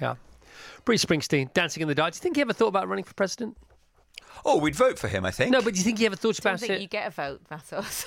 yeah. 0.00 0.14
Bruce 0.84 1.04
Springsteen, 1.04 1.52
Dancing 1.52 1.80
in 1.82 1.88
the 1.88 1.94
Dark. 1.94 2.12
Do 2.12 2.18
you 2.18 2.20
think 2.20 2.36
he 2.36 2.42
ever 2.42 2.52
thought 2.52 2.68
about 2.68 2.86
running 2.88 3.04
for 3.04 3.14
president? 3.14 3.56
Oh, 4.44 4.58
we'd 4.58 4.76
vote 4.76 4.98
for 4.98 5.08
him, 5.08 5.24
I 5.24 5.30
think. 5.30 5.50
No, 5.50 5.60
but 5.62 5.72
do 5.74 5.78
you 5.78 5.84
think 5.84 5.98
he 5.98 6.06
ever 6.06 6.14
thought 6.14 6.36
don't 6.36 6.46
about 6.52 6.60
think 6.60 6.72
it? 6.74 6.80
you 6.80 6.86
get 6.86 7.08
a 7.08 7.10
vote, 7.10 7.40
Vassos. 7.48 8.06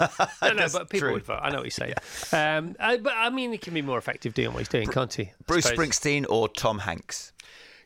No, 0.00 0.08
no, 0.42 0.54
That's 0.56 0.72
but 0.72 0.88
people 0.90 1.06
true. 1.08 1.12
would 1.14 1.24
vote. 1.24 1.40
I 1.42 1.50
know 1.50 1.56
what 1.58 1.64
he's 1.64 1.74
saying. 1.74 1.94
Um, 2.32 2.74
I, 2.80 2.96
but 2.96 3.12
I 3.16 3.30
mean, 3.30 3.52
he 3.52 3.58
can 3.58 3.74
be 3.74 3.82
more 3.82 3.98
effective 3.98 4.34
doing 4.34 4.48
what 4.52 4.58
he's 4.58 4.68
doing, 4.68 4.88
can't 4.88 5.12
he? 5.12 5.24
I 5.24 5.32
Bruce 5.46 5.64
suppose. 5.64 5.88
Springsteen 5.88 6.26
or 6.28 6.48
Tom 6.48 6.80
Hanks. 6.80 7.32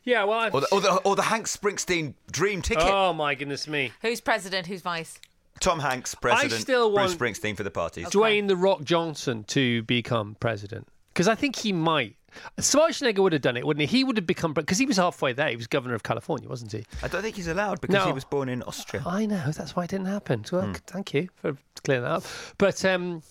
Yeah, 0.03 0.23
well, 0.23 0.39
I've, 0.39 0.53
Or 0.55 0.61
the, 0.61 0.67
or 0.71 0.81
the, 0.81 0.93
or 0.97 1.15
the 1.15 1.21
Hank 1.23 1.45
Springsteen 1.45 2.13
dream 2.31 2.61
ticket. 2.61 2.83
oh 2.85 3.13
my 3.13 3.35
goodness 3.35 3.67
me. 3.67 3.91
Who's 4.01 4.21
president? 4.21 4.65
Who's 4.67 4.81
vice? 4.81 5.19
Tom 5.59 5.79
Hanks, 5.79 6.15
president. 6.15 6.53
I 6.53 6.57
still 6.57 6.91
want 6.91 7.17
Bruce 7.17 7.37
Springsteen 7.39 7.55
for 7.57 7.63
the 7.63 7.71
parties. 7.71 8.07
Dwayne 8.07 8.47
the 8.47 8.55
Rock 8.55 8.83
Johnson 8.83 9.43
to 9.45 9.83
become 9.83 10.35
president 10.39 10.87
because 11.13 11.27
I 11.27 11.35
think 11.35 11.57
he 11.57 11.73
might. 11.73 12.15
Schwarzenegger 12.57 13.19
would 13.19 13.33
have 13.33 13.41
done 13.41 13.57
it, 13.57 13.65
wouldn't 13.65 13.89
he? 13.89 13.97
He 13.97 14.03
would 14.03 14.17
have 14.17 14.25
become 14.27 14.53
because 14.53 14.77
he 14.77 14.85
was 14.85 14.97
halfway 14.97 15.33
there. 15.33 15.49
He 15.49 15.55
was 15.55 15.67
governor 15.67 15.95
of 15.95 16.03
California, 16.03 16.47
wasn't 16.49 16.71
he? 16.71 16.85
I 17.03 17.07
don't 17.07 17.21
think 17.21 17.35
he's 17.35 17.47
allowed 17.47 17.81
because 17.81 17.95
No. 17.95 18.05
he 18.05 18.11
was 18.11 18.23
born 18.25 18.49
in 18.49 18.63
Austria. 18.63 19.03
I 19.05 19.25
know 19.25 19.51
that's 19.51 19.75
why 19.75 19.83
it 19.85 19.89
didn't 19.89 20.07
happen. 20.07 20.45
Well, 20.51 20.73
thank 20.87 21.13
you 21.13 21.29
for 21.35 21.57
clearing 21.83 22.03
that 22.03 22.11
up. 22.11 22.23
But 22.57 22.83
um, 22.85 23.21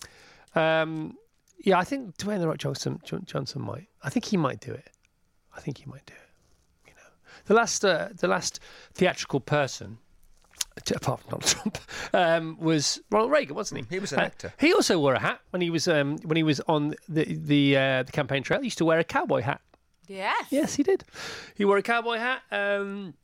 um, 0.54 1.16
yeah, 1.64 1.78
I 1.78 1.84
think 1.84 2.16
Dwayne 2.18 2.38
the 2.40 2.48
Rock 2.48 2.58
Johnson 2.58 3.00
Johnson 3.26 3.62
might. 3.62 3.88
I 4.02 4.10
think 4.10 4.24
he 4.26 4.36
might 4.36 4.60
do 4.60 4.72
it. 4.72 4.90
I 5.56 5.60
think 5.60 5.78
he 5.78 5.86
might 5.86 6.06
do 6.06 6.14
it. 6.14 6.88
You 6.88 6.92
know, 6.94 7.10
the 7.46 7.54
last 7.54 7.84
uh, 7.84 8.08
the 8.16 8.28
last 8.28 8.60
theatrical 8.94 9.40
person. 9.40 9.98
To- 10.86 10.96
Apart 11.00 11.20
from 11.20 11.30
Donald 11.30 11.46
Trump, 11.46 11.78
um, 12.12 12.58
was 12.60 13.00
Ronald 13.10 13.30
Reagan, 13.32 13.54
wasn't 13.56 13.80
he? 13.88 13.94
He 13.96 13.98
was 14.00 14.12
an 14.12 14.20
Uh, 14.20 14.22
actor. 14.24 14.52
He 14.58 14.72
also 14.72 14.98
wore 14.98 15.14
a 15.14 15.18
hat 15.20 15.40
when 15.50 15.62
he 15.62 15.70
was 15.70 15.86
um, 15.88 16.18
when 16.24 16.36
he 16.36 16.42
was 16.42 16.60
on 16.68 16.94
the 17.08 17.24
the 17.24 17.76
uh, 17.76 18.02
the 18.04 18.12
campaign 18.12 18.42
trail. 18.42 18.60
He 18.60 18.66
used 18.66 18.78
to 18.78 18.84
wear 18.84 18.98
a 18.98 19.04
cowboy 19.04 19.42
hat. 19.42 19.60
Yes. 20.06 20.46
Yes, 20.50 20.74
he 20.74 20.82
did. 20.82 21.04
He 21.54 21.64
wore 21.64 21.76
a 21.76 21.82
cowboy 21.82 22.16
hat. 22.18 22.40
Um, 22.50 23.14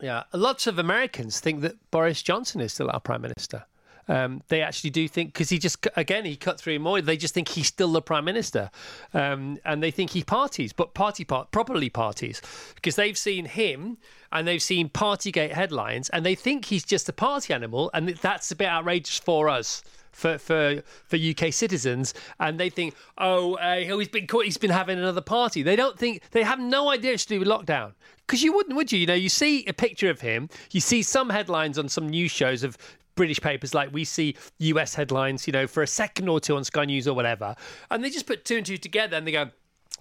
yeah, 0.00 0.24
lots 0.32 0.66
of 0.66 0.78
Americans 0.78 1.38
think 1.40 1.60
that 1.60 1.76
Boris 1.92 2.22
Johnson 2.22 2.60
is 2.60 2.72
still 2.72 2.90
our 2.90 2.98
prime 3.00 3.22
minister. 3.22 3.64
Um, 4.08 4.42
they 4.48 4.60
actually 4.60 4.90
do 4.90 5.08
think 5.08 5.32
because 5.32 5.48
he 5.48 5.58
just 5.58 5.86
again 5.96 6.24
he 6.24 6.36
cut 6.36 6.60
through 6.60 6.78
more. 6.78 7.00
They 7.00 7.16
just 7.16 7.34
think 7.34 7.48
he's 7.48 7.66
still 7.66 7.92
the 7.92 8.02
prime 8.02 8.24
minister, 8.24 8.70
um, 9.12 9.58
and 9.64 9.82
they 9.82 9.90
think 9.90 10.10
he 10.10 10.22
parties, 10.22 10.72
but 10.72 10.94
party 10.94 11.24
part 11.24 11.50
properly 11.50 11.88
parties 11.88 12.42
because 12.74 12.96
they've 12.96 13.18
seen 13.18 13.46
him 13.46 13.98
and 14.32 14.48
they've 14.48 14.62
seen 14.62 14.88
Partygate 14.88 15.52
headlines, 15.52 16.10
and 16.10 16.26
they 16.26 16.34
think 16.34 16.66
he's 16.66 16.84
just 16.84 17.08
a 17.08 17.12
party 17.12 17.54
animal, 17.54 17.90
and 17.94 18.08
that's 18.08 18.50
a 18.50 18.56
bit 18.56 18.68
outrageous 18.68 19.18
for 19.18 19.48
us 19.48 19.82
for 20.14 20.38
for 20.38 20.82
for 21.06 21.16
UK 21.16 21.52
citizens, 21.52 22.14
and 22.40 22.58
they 22.58 22.70
think, 22.70 22.94
oh, 23.18 23.54
uh, 23.54 23.76
he's 23.76 24.08
been 24.08 24.26
caught, 24.26 24.44
he's 24.44 24.56
been 24.56 24.70
having 24.70 24.98
another 24.98 25.20
party. 25.20 25.62
They 25.62 25.76
don't 25.76 25.98
think 25.98 26.22
they 26.32 26.42
have 26.42 26.58
no 26.58 26.90
idea 26.90 27.12
it's 27.12 27.24
to 27.26 27.34
do 27.34 27.38
with 27.38 27.48
lockdown. 27.48 27.92
Because 28.26 28.42
you 28.42 28.54
wouldn't, 28.54 28.74
would 28.74 28.90
you? 28.90 28.98
You 29.00 29.06
know, 29.06 29.14
you 29.14 29.28
see 29.28 29.66
a 29.66 29.74
picture 29.74 30.08
of 30.08 30.20
him, 30.20 30.48
you 30.70 30.80
see 30.80 31.02
some 31.02 31.28
headlines 31.28 31.78
on 31.78 31.88
some 31.88 32.08
news 32.08 32.30
shows 32.30 32.64
of 32.64 32.78
British 33.14 33.40
papers, 33.40 33.74
like 33.74 33.92
we 33.92 34.04
see 34.04 34.36
US 34.58 34.94
headlines, 34.94 35.46
you 35.46 35.52
know, 35.52 35.66
for 35.66 35.82
a 35.82 35.86
second 35.86 36.28
or 36.28 36.40
two 36.40 36.56
on 36.56 36.64
Sky 36.64 36.84
News 36.84 37.06
or 37.08 37.14
whatever, 37.14 37.54
and 37.90 38.02
they 38.02 38.10
just 38.10 38.26
put 38.26 38.44
two 38.44 38.56
and 38.56 38.66
two 38.66 38.76
together 38.76 39.16
and 39.16 39.26
they 39.26 39.32
go. 39.32 39.50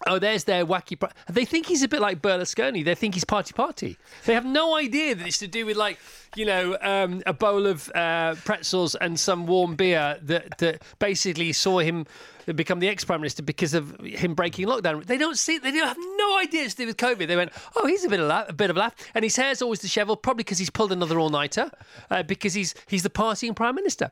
Oh, 0.07 0.17
there's 0.17 0.45
their 0.45 0.65
wacky. 0.65 0.99
They 1.29 1.45
think 1.45 1.67
he's 1.67 1.83
a 1.83 1.87
bit 1.87 2.01
like 2.01 2.19
Berlusconi. 2.19 2.83
They 2.83 2.95
think 2.95 3.13
he's 3.13 3.23
party 3.23 3.53
party. 3.53 3.97
They 4.25 4.33
have 4.33 4.43
no 4.43 4.75
idea 4.75 5.13
that 5.13 5.25
it's 5.25 5.37
to 5.37 5.47
do 5.47 5.67
with 5.67 5.77
like, 5.77 5.99
you 6.35 6.45
know, 6.45 6.75
um, 6.81 7.21
a 7.27 7.31
bowl 7.31 7.67
of 7.67 7.89
uh, 7.93 8.35
pretzels 8.43 8.95
and 8.95 9.19
some 9.19 9.45
warm 9.45 9.75
beer 9.75 10.17
that 10.23 10.57
that 10.57 10.81
basically 10.97 11.53
saw 11.53 11.77
him 11.77 12.07
become 12.51 12.79
the 12.79 12.89
ex 12.89 13.05
prime 13.05 13.21
minister 13.21 13.43
because 13.43 13.73
of 13.73 13.97
him 14.01 14.33
breaking 14.33 14.67
lockdown. 14.67 15.05
They 15.05 15.17
don't 15.17 15.37
see. 15.37 15.57
They 15.57 15.71
don't 15.71 15.87
have 15.87 15.97
no 16.17 16.39
idea 16.39 16.63
it's 16.63 16.73
to 16.75 16.83
do 16.83 16.87
with 16.87 16.97
COVID. 16.97 17.27
They 17.27 17.35
went, 17.35 17.51
oh, 17.75 17.87
he's 17.87 18.03
a 18.03 18.09
bit 18.09 18.19
of 18.19 18.27
laugh, 18.27 18.49
a 18.49 18.53
bit 18.53 18.69
of 18.69 18.75
a 18.75 18.79
laugh, 18.79 18.95
and 19.13 19.23
his 19.23 19.35
hair's 19.35 19.61
always 19.61 19.79
dishevelled, 19.79 20.23
probably 20.23 20.43
because 20.43 20.57
he's 20.57 20.69
pulled 20.69 20.91
another 20.91 21.19
all 21.19 21.29
nighter, 21.29 21.71
uh, 22.09 22.23
because 22.23 22.53
he's 22.53 22.75
he's 22.87 23.03
the 23.03 23.09
partying 23.09 23.55
prime 23.55 23.75
minister. 23.75 24.11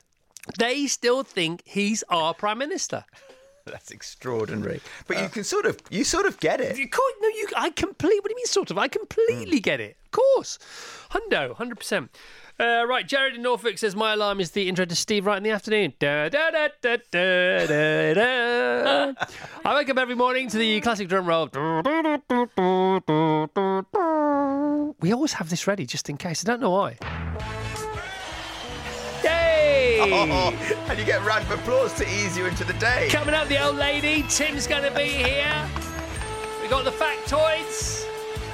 They 0.57 0.87
still 0.87 1.23
think 1.23 1.61
he's 1.65 2.03
our 2.09 2.33
prime 2.33 2.57
minister. 2.57 3.05
That's 3.65 3.91
extraordinary. 3.91 4.81
But 5.07 5.21
you 5.21 5.29
can 5.29 5.43
sort 5.43 5.65
of, 5.65 5.79
you 5.91 6.03
sort 6.03 6.25
of 6.25 6.39
get 6.39 6.59
it. 6.59 6.77
You 6.77 6.89
can't, 6.89 7.15
no, 7.21 7.27
you. 7.27 7.47
I 7.55 7.69
completely. 7.69 8.19
What 8.19 8.29
do 8.29 8.31
you 8.31 8.37
mean, 8.37 8.45
sort 8.47 8.71
of? 8.71 8.77
I 8.77 8.87
completely 8.87 9.59
get 9.59 9.79
it. 9.79 9.97
Of 10.05 10.11
course, 10.11 10.57
hundo, 11.11 11.55
hundred 11.55 11.77
percent. 11.77 12.09
Uh, 12.59 12.85
right, 12.87 13.07
Jared 13.07 13.35
in 13.35 13.41
Norfolk 13.41 13.77
says 13.77 13.95
my 13.95 14.13
alarm 14.13 14.39
is 14.39 14.51
the 14.51 14.67
intro 14.69 14.85
to 14.85 14.95
Steve 14.95 15.25
Wright 15.25 15.37
in 15.37 15.43
the 15.43 15.49
afternoon. 15.51 15.93
Da, 15.99 16.29
da, 16.29 16.51
da, 16.51 16.67
da, 16.81 16.97
da, 17.11 17.65
da, 17.67 18.13
da. 18.13 19.13
I 19.65 19.75
wake 19.75 19.89
up 19.89 19.97
every 19.97 20.15
morning 20.15 20.47
to 20.49 20.57
the 20.57 20.79
classic 20.81 21.07
drum 21.07 21.25
roll. 21.25 21.47
We 25.01 25.11
always 25.11 25.33
have 25.33 25.49
this 25.49 25.65
ready 25.67 25.85
just 25.85 26.09
in 26.09 26.17
case. 26.17 26.43
I 26.45 26.47
don't 26.51 26.61
know 26.61 26.71
why. 26.71 26.97
Yay! 29.23 29.67
Oh, 30.03 30.51
and 30.89 30.97
you 30.97 31.05
get 31.05 31.21
a 31.21 31.23
round 31.23 31.43
of 31.45 31.51
applause 31.51 31.93
to 31.93 32.03
ease 32.07 32.35
you 32.35 32.47
into 32.47 32.63
the 32.63 32.73
day. 32.73 33.07
Coming 33.11 33.35
up, 33.35 33.47
the 33.47 33.63
old 33.63 33.75
lady. 33.75 34.23
Tim's 34.29 34.65
going 34.65 34.81
to 34.83 34.89
be 34.91 35.03
here. 35.03 35.69
We 36.61 36.67
got 36.67 36.83
the 36.85 36.91
factoids. 36.91 38.03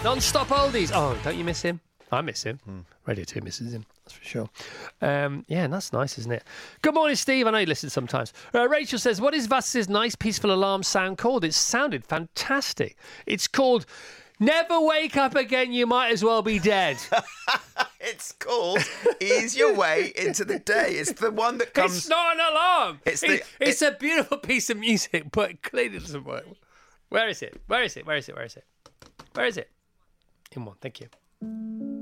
Non-stop 0.03 0.47
oldies. 0.49 0.91
Oh, 0.93 1.17
don't 1.23 1.37
you 1.37 1.45
miss 1.45 1.61
him? 1.61 1.79
I 2.11 2.21
miss 2.21 2.43
him. 2.43 2.85
Radio 3.05 3.25
2 3.25 3.41
misses 3.41 3.73
him. 3.73 3.85
That's 4.05 4.13
for 4.17 4.23
sure. 4.23 4.49
Um, 5.01 5.43
yeah, 5.47 5.63
and 5.65 5.73
that's 5.73 5.91
nice, 5.91 6.17
isn't 6.17 6.31
it? 6.31 6.43
Good 6.81 6.93
morning, 6.93 7.15
Steve. 7.17 7.47
I 7.47 7.51
know 7.51 7.57
you 7.57 7.65
listen 7.65 7.89
sometimes. 7.89 8.31
Uh, 8.55 8.67
Rachel 8.69 8.97
says, 8.99 9.19
What 9.19 9.33
is 9.33 9.47
Vass's 9.47 9.89
nice, 9.89 10.15
peaceful 10.15 10.51
alarm 10.53 10.83
sound 10.83 11.17
called? 11.17 11.43
It 11.43 11.53
sounded 11.53 12.05
fantastic. 12.05 12.95
It's 13.25 13.47
called 13.47 13.85
Never 14.39 14.79
Wake 14.79 15.17
Up 15.17 15.35
Again, 15.35 15.73
You 15.73 15.85
Might 15.85 16.11
As 16.13 16.23
Well 16.23 16.41
Be 16.41 16.59
Dead. 16.59 16.97
It's 17.99 18.31
called 18.31 18.79
Ease 19.19 19.57
Your 19.57 19.73
Way 19.75 20.13
into 20.15 20.45
the 20.45 20.59
Day. 20.59 20.91
It's 20.93 21.11
the 21.13 21.29
one 21.31 21.57
that 21.57 21.73
comes. 21.73 21.97
It's 21.97 22.07
not 22.07 22.35
an 22.35 22.39
alarm. 22.51 22.99
It's 23.05 23.21
It's, 23.21 23.43
the- 23.59 23.65
it's 23.67 23.81
a 23.81 23.91
beautiful 23.91 24.37
piece 24.37 24.69
of 24.69 24.77
music, 24.77 25.25
but 25.31 25.61
clearly 25.61 25.99
doesn't 25.99 26.23
work. 26.23 26.45
Where 27.09 27.27
is 27.27 27.41
it? 27.41 27.59
Where 27.67 27.83
is 27.83 27.97
it? 27.97 28.05
Where 28.05 28.15
is 28.15 28.29
it? 28.29 28.35
Where 28.35 28.45
is 28.45 28.55
it? 28.55 28.63
Where 29.33 29.45
is 29.47 29.57
it? 29.57 29.69
In 30.53 30.63
one. 30.63 30.75
Thank 30.79 31.01
you. 31.01 31.96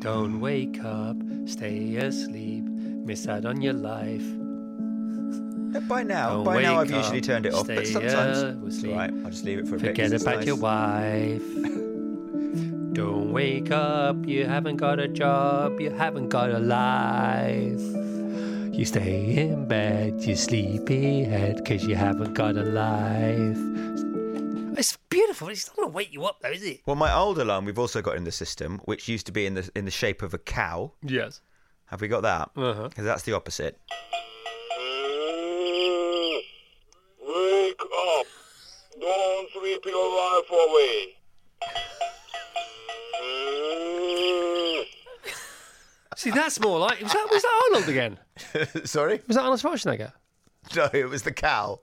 Don't 0.00 0.40
wake 0.40 0.82
up, 0.84 1.16
stay 1.46 1.96
asleep, 1.96 2.64
miss 2.64 3.28
out 3.28 3.44
on 3.44 3.60
your 3.60 3.74
life. 3.74 4.24
Eh, 5.76 5.80
by 5.88 6.02
now, 6.02 6.36
Don't 6.36 6.44
by 6.44 6.62
now 6.62 6.78
I've 6.80 6.88
wake 6.90 6.96
usually 6.96 7.20
turned 7.20 7.46
it 7.46 7.54
off. 7.54 7.66
But 7.66 7.86
sometimes 7.86 8.38
up, 8.42 8.56
it's 8.66 8.80
sleep. 8.80 8.92
all 8.92 8.98
right. 8.98 9.12
I'll 9.24 9.30
just 9.30 9.44
leave 9.44 9.58
it 9.58 9.68
for 9.68 9.76
a 9.76 9.78
bit. 9.78 9.94
'cause 9.94 10.10
Forget 10.10 10.22
about 10.22 10.36
nice. 10.36 10.46
your 10.46 10.56
wife. 10.56 11.42
Don't 12.94 13.32
wake 13.32 13.70
up, 13.70 14.16
you 14.26 14.46
haven't 14.46 14.76
got 14.76 14.98
a 14.98 15.06
job, 15.06 15.80
you 15.80 15.90
haven't 15.90 16.28
got 16.28 16.50
a 16.50 16.58
life. 16.58 17.80
You 18.74 18.84
stay 18.84 19.36
in 19.36 19.66
bed, 19.68 20.22
you 20.24 20.34
sleepy 20.34 21.24
head, 21.24 21.56
because 21.56 21.84
you 21.86 21.94
haven't 21.94 22.34
got 22.34 22.56
a 22.56 22.62
life. 22.64 23.58
It's 25.20 25.26
beautiful. 25.26 25.48
It's 25.48 25.66
not 25.68 25.76
going 25.76 25.88
to 25.88 25.92
wake 25.94 26.12
you 26.14 26.24
up, 26.24 26.40
though, 26.40 26.50
is 26.50 26.62
it? 26.62 26.80
Well, 26.86 26.96
my 26.96 27.12
old 27.12 27.38
alarm 27.38 27.66
we've 27.66 27.78
also 27.78 28.00
got 28.00 28.16
in 28.16 28.24
the 28.24 28.32
system, 28.32 28.80
which 28.86 29.06
used 29.06 29.26
to 29.26 29.32
be 29.32 29.44
in 29.44 29.54
the 29.54 29.70
in 29.74 29.84
the 29.84 29.90
shape 29.90 30.22
of 30.22 30.32
a 30.32 30.38
cow. 30.38 30.92
Yes. 31.02 31.42
Have 31.86 32.00
we 32.00 32.08
got 32.08 32.22
that? 32.22 32.50
Uh-huh. 32.56 32.88
Because 32.88 33.04
that's 33.04 33.24
the 33.24 33.34
opposite. 33.34 33.78
Wake 37.20 37.80
up! 37.80 38.26
Don't 38.98 39.50
sleep 39.52 39.84
your 39.84 40.16
life 40.16 40.50
away. 40.50 41.16
See, 46.16 46.30
that's 46.30 46.60
more 46.60 46.78
like. 46.78 47.00
Was 47.00 47.12
that, 47.12 47.28
was 47.30 47.42
that 47.42 47.62
Arnold 47.72 47.88
again? 47.88 48.18
Sorry, 48.86 49.20
Was 49.26 49.36
that 49.36 49.42
Arnold 49.42 49.60
Schwarzenegger? 49.60 50.12
no, 50.76 50.88
it 50.92 51.08
was 51.08 51.22
the 51.24 51.32
cow. 51.32 51.80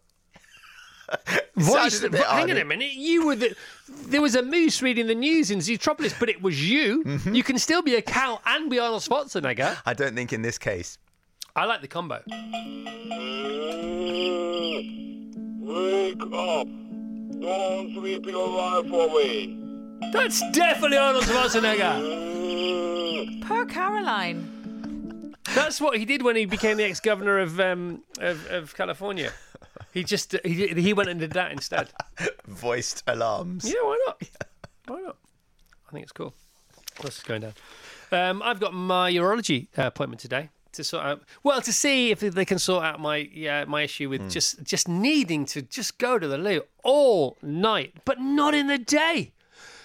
It 1.58 1.64
Voice, 1.64 2.04
a 2.04 2.10
bit 2.12 2.24
hang 2.24 2.52
on 2.52 2.58
a 2.58 2.64
minute. 2.64 2.92
You 2.92 3.26
were 3.26 3.36
the. 3.36 3.56
There 3.88 4.22
was 4.22 4.36
a 4.36 4.44
moose 4.44 4.84
reading 4.84 5.08
the 5.08 5.16
news 5.16 5.50
in 5.50 5.58
Zootropolis, 5.58 6.14
but 6.20 6.30
it 6.30 6.40
was 6.40 6.70
you. 6.70 7.04
Mm-hmm. 7.04 7.34
You 7.34 7.42
can 7.42 7.58
still 7.58 7.82
be 7.82 7.96
a 7.96 8.02
cow 8.02 8.40
and 8.46 8.70
be 8.70 8.78
Arnold 8.78 9.02
Schwarzenegger. 9.02 9.76
I 9.84 9.96
don't 9.96 10.14
think 10.14 10.34
in 10.34 10.44
this 10.44 10.60
case. 10.60 11.00
I 11.56 11.66
like 11.66 11.82
the 11.82 11.88
combo. 11.88 12.22
Wake 15.66 16.22
up! 16.22 16.68
Don't 17.42 17.94
sleep 17.94 18.28
your 18.28 18.50
life 18.50 18.92
away. 18.92 19.58
That's 20.14 20.44
definitely 20.52 20.98
Arnold 20.98 21.24
Schwarzenegger. 21.24 23.42
Poor 23.48 23.66
Caroline. 23.66 25.34
That's 25.56 25.82
what 25.82 25.98
he 25.98 26.06
did 26.06 26.22
when 26.22 26.36
he 26.36 26.46
became 26.46 26.78
the 26.78 26.84
ex-governor 26.84 27.40
of 27.40 27.60
um, 27.60 28.04
of, 28.20 28.46
of 28.52 28.76
California. 28.76 29.32
He 29.98 30.04
just 30.04 30.36
he 30.46 30.68
he 30.68 30.94
went 30.94 31.10
and 31.10 31.20
did 31.20 31.32
that 31.32 31.52
instead. 31.52 31.90
Voiced 32.46 33.02
alarms. 33.08 33.68
Yeah, 33.68 33.82
why 33.82 33.98
not? 34.06 34.22
Why 34.86 35.02
not? 35.02 35.18
I 35.88 35.92
think 35.92 36.04
it's 36.04 36.12
cool. 36.12 36.36
What's 37.02 37.24
going 37.24 37.42
down? 37.42 37.54
Um, 38.12 38.44
I've 38.44 38.60
got 38.60 38.76
my 38.76 39.12
urology 39.12 39.70
uh, 39.76 39.88
appointment 39.88 40.20
today 40.20 40.50
to 40.74 40.84
sort 40.84 41.04
out. 41.04 41.24
Well, 41.42 41.62
to 41.62 41.74
see 41.74 42.12
if 42.12 42.20
they 42.20 42.46
can 42.46 42.60
sort 42.60 42.84
out 42.84 43.00
my 43.00 43.28
yeah 43.34 43.66
my 43.66 43.82
issue 43.82 44.08
with 44.08 44.30
just 44.30 44.62
just 44.62 44.88
needing 44.88 45.46
to 45.48 45.64
just 45.64 45.98
go 45.98 46.20
to 46.20 46.28
the 46.28 46.38
loo 46.38 46.62
all 46.84 47.36
night, 47.42 47.96
but 48.06 48.20
not 48.20 48.54
in 48.54 48.68
the 48.68 48.78
day. 48.78 49.32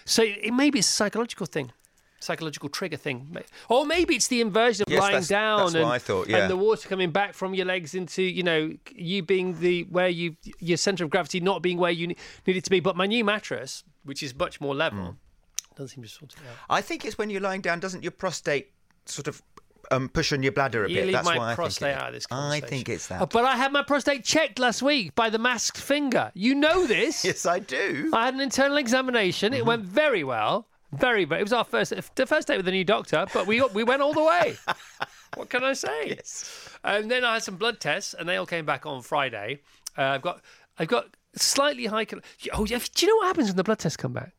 So 0.05 0.25
it, 0.25 0.53
maybe 0.53 0.81
it's 0.81 0.89
a 0.89 0.93
psychological 0.93 1.47
thing. 1.47 1.73
Psychological 2.23 2.69
trigger 2.69 2.97
thing, 2.97 3.37
or 3.69 3.85
maybe 3.85 4.15
it's 4.15 4.29
the 4.29 4.41
inversion 4.41 4.85
of 4.87 4.93
Yes, 4.93 5.01
lying 5.01 5.13
that's- 5.13 5.29
down 5.29 5.59
that's 5.59 5.75
and, 5.75 5.87
I 5.87 5.99
thought, 5.99 6.29
yeah. 6.29 6.39
and 6.39 6.51
the 6.51 6.57
water 6.57 6.89
coming 6.89 7.11
back 7.11 7.35
from 7.35 7.55
your 7.55 7.67
legs 7.67 7.95
into 7.95 8.23
you 8.23 8.43
know 8.43 8.73
you 8.95 9.23
being 9.23 9.59
the 9.59 9.83
where 9.85 10.09
you 10.09 10.37
your 10.61 10.77
center 10.77 11.05
of 11.05 11.11
gravity 11.11 11.41
not 11.41 11.63
being 11.63 11.79
where 11.79 11.91
you 11.91 12.09
ne- 12.09 12.17
need 12.47 12.57
it 12.57 12.65
to 12.65 12.71
be. 12.71 12.81
But 12.81 12.97
my 12.97 13.07
new 13.07 13.25
mattress 13.25 13.83
which 14.05 14.23
is 14.23 14.35
much 14.35 14.61
more 14.61 14.75
level, 14.75 15.05
hmm. 15.05 15.75
doesn't 15.77 15.89
seem 15.89 16.03
to 16.03 16.09
sort 16.09 16.33
it 16.33 16.39
out. 16.39 16.57
I 16.69 16.81
think 16.81 17.05
it's 17.05 17.19
when 17.19 17.31
you're 17.31 17.41
lying 17.41 17.61
down. 17.61 17.81
Doesn't 17.81 18.03
your 18.03 18.13
prostate 18.13 18.73
sort 19.07 19.29
of 19.29 19.43
um, 19.91 20.09
push 20.09 20.33
on 20.33 20.43
your 20.43 20.53
bladder 20.53 20.85
a 20.85 20.89
You 20.89 20.97
bit? 20.97 21.05
leave 21.07 21.13
That's 21.13 21.27
my 21.27 21.39
why 21.39 21.53
I 21.53 21.55
prostate 21.55 21.89
think 21.89 21.99
it, 21.99 22.03
out 22.03 22.09
of 22.09 22.15
this 22.15 22.27
I 22.31 22.61
think 22.61 22.89
it's 22.89 23.09
that. 23.09 23.23
Oh, 23.23 23.27
but 23.27 23.45
I 23.45 23.57
had 23.57 23.73
my 23.73 23.83
prostate 23.83 24.25
checked 24.25 24.59
last 24.59 24.83
week 24.83 25.15
by 25.15 25.31
the 25.31 25.39
masked 25.39 25.79
finger. 25.79 26.31
You 26.35 26.55
know 26.55 26.87
this. 26.87 27.25
yes, 27.25 27.47
I 27.47 27.59
do. 27.59 28.11
I 28.13 28.27
had 28.27 28.35
an 28.35 28.41
internal 28.41 28.77
examination. 28.77 29.53
It 29.53 29.59
mm-hmm. 29.59 29.69
went 29.69 29.85
very 29.85 30.25
well. 30.25 30.67
Very, 30.93 31.25
very. 31.25 31.41
It 31.41 31.45
was 31.45 31.53
our 31.53 31.65
first, 31.65 31.93
the 32.15 32.27
first 32.27 32.49
date 32.49 32.57
with 32.59 32.67
the 32.67 32.73
new 32.73 32.85
doctor, 32.85 33.27
but 33.33 33.47
we 33.47 33.63
we 33.73 33.83
went 33.85 34.03
all 34.03 34.13
the 34.13 34.23
way. 34.25 34.57
what 35.37 35.49
can 35.49 35.65
I 35.65 35.73
say? 35.73 36.09
Yes. 36.09 36.69
And 36.85 37.11
then 37.11 37.25
I 37.25 37.35
had 37.35 37.43
some 37.43 37.57
blood 37.57 37.81
tests, 37.81 38.15
and 38.15 38.29
they 38.29 38.37
all 38.37 38.47
came 38.47 38.67
back 38.67 38.85
on 38.85 39.03
Friday. 39.03 39.61
Uh, 39.97 40.03
I've 40.03 40.23
got, 40.23 40.43
I've 40.79 40.89
got 40.89 41.07
slightly 41.35 41.87
high. 41.87 42.05
chol- 42.05 42.23
Oh, 42.53 42.67
do 42.67 42.75
you 42.75 43.07
know 43.09 43.17
what 43.17 43.27
happens 43.29 43.49
when 43.49 43.57
the 43.57 43.65
blood 43.65 43.79
tests 43.79 43.97
come 43.97 44.13
back? 44.13 44.33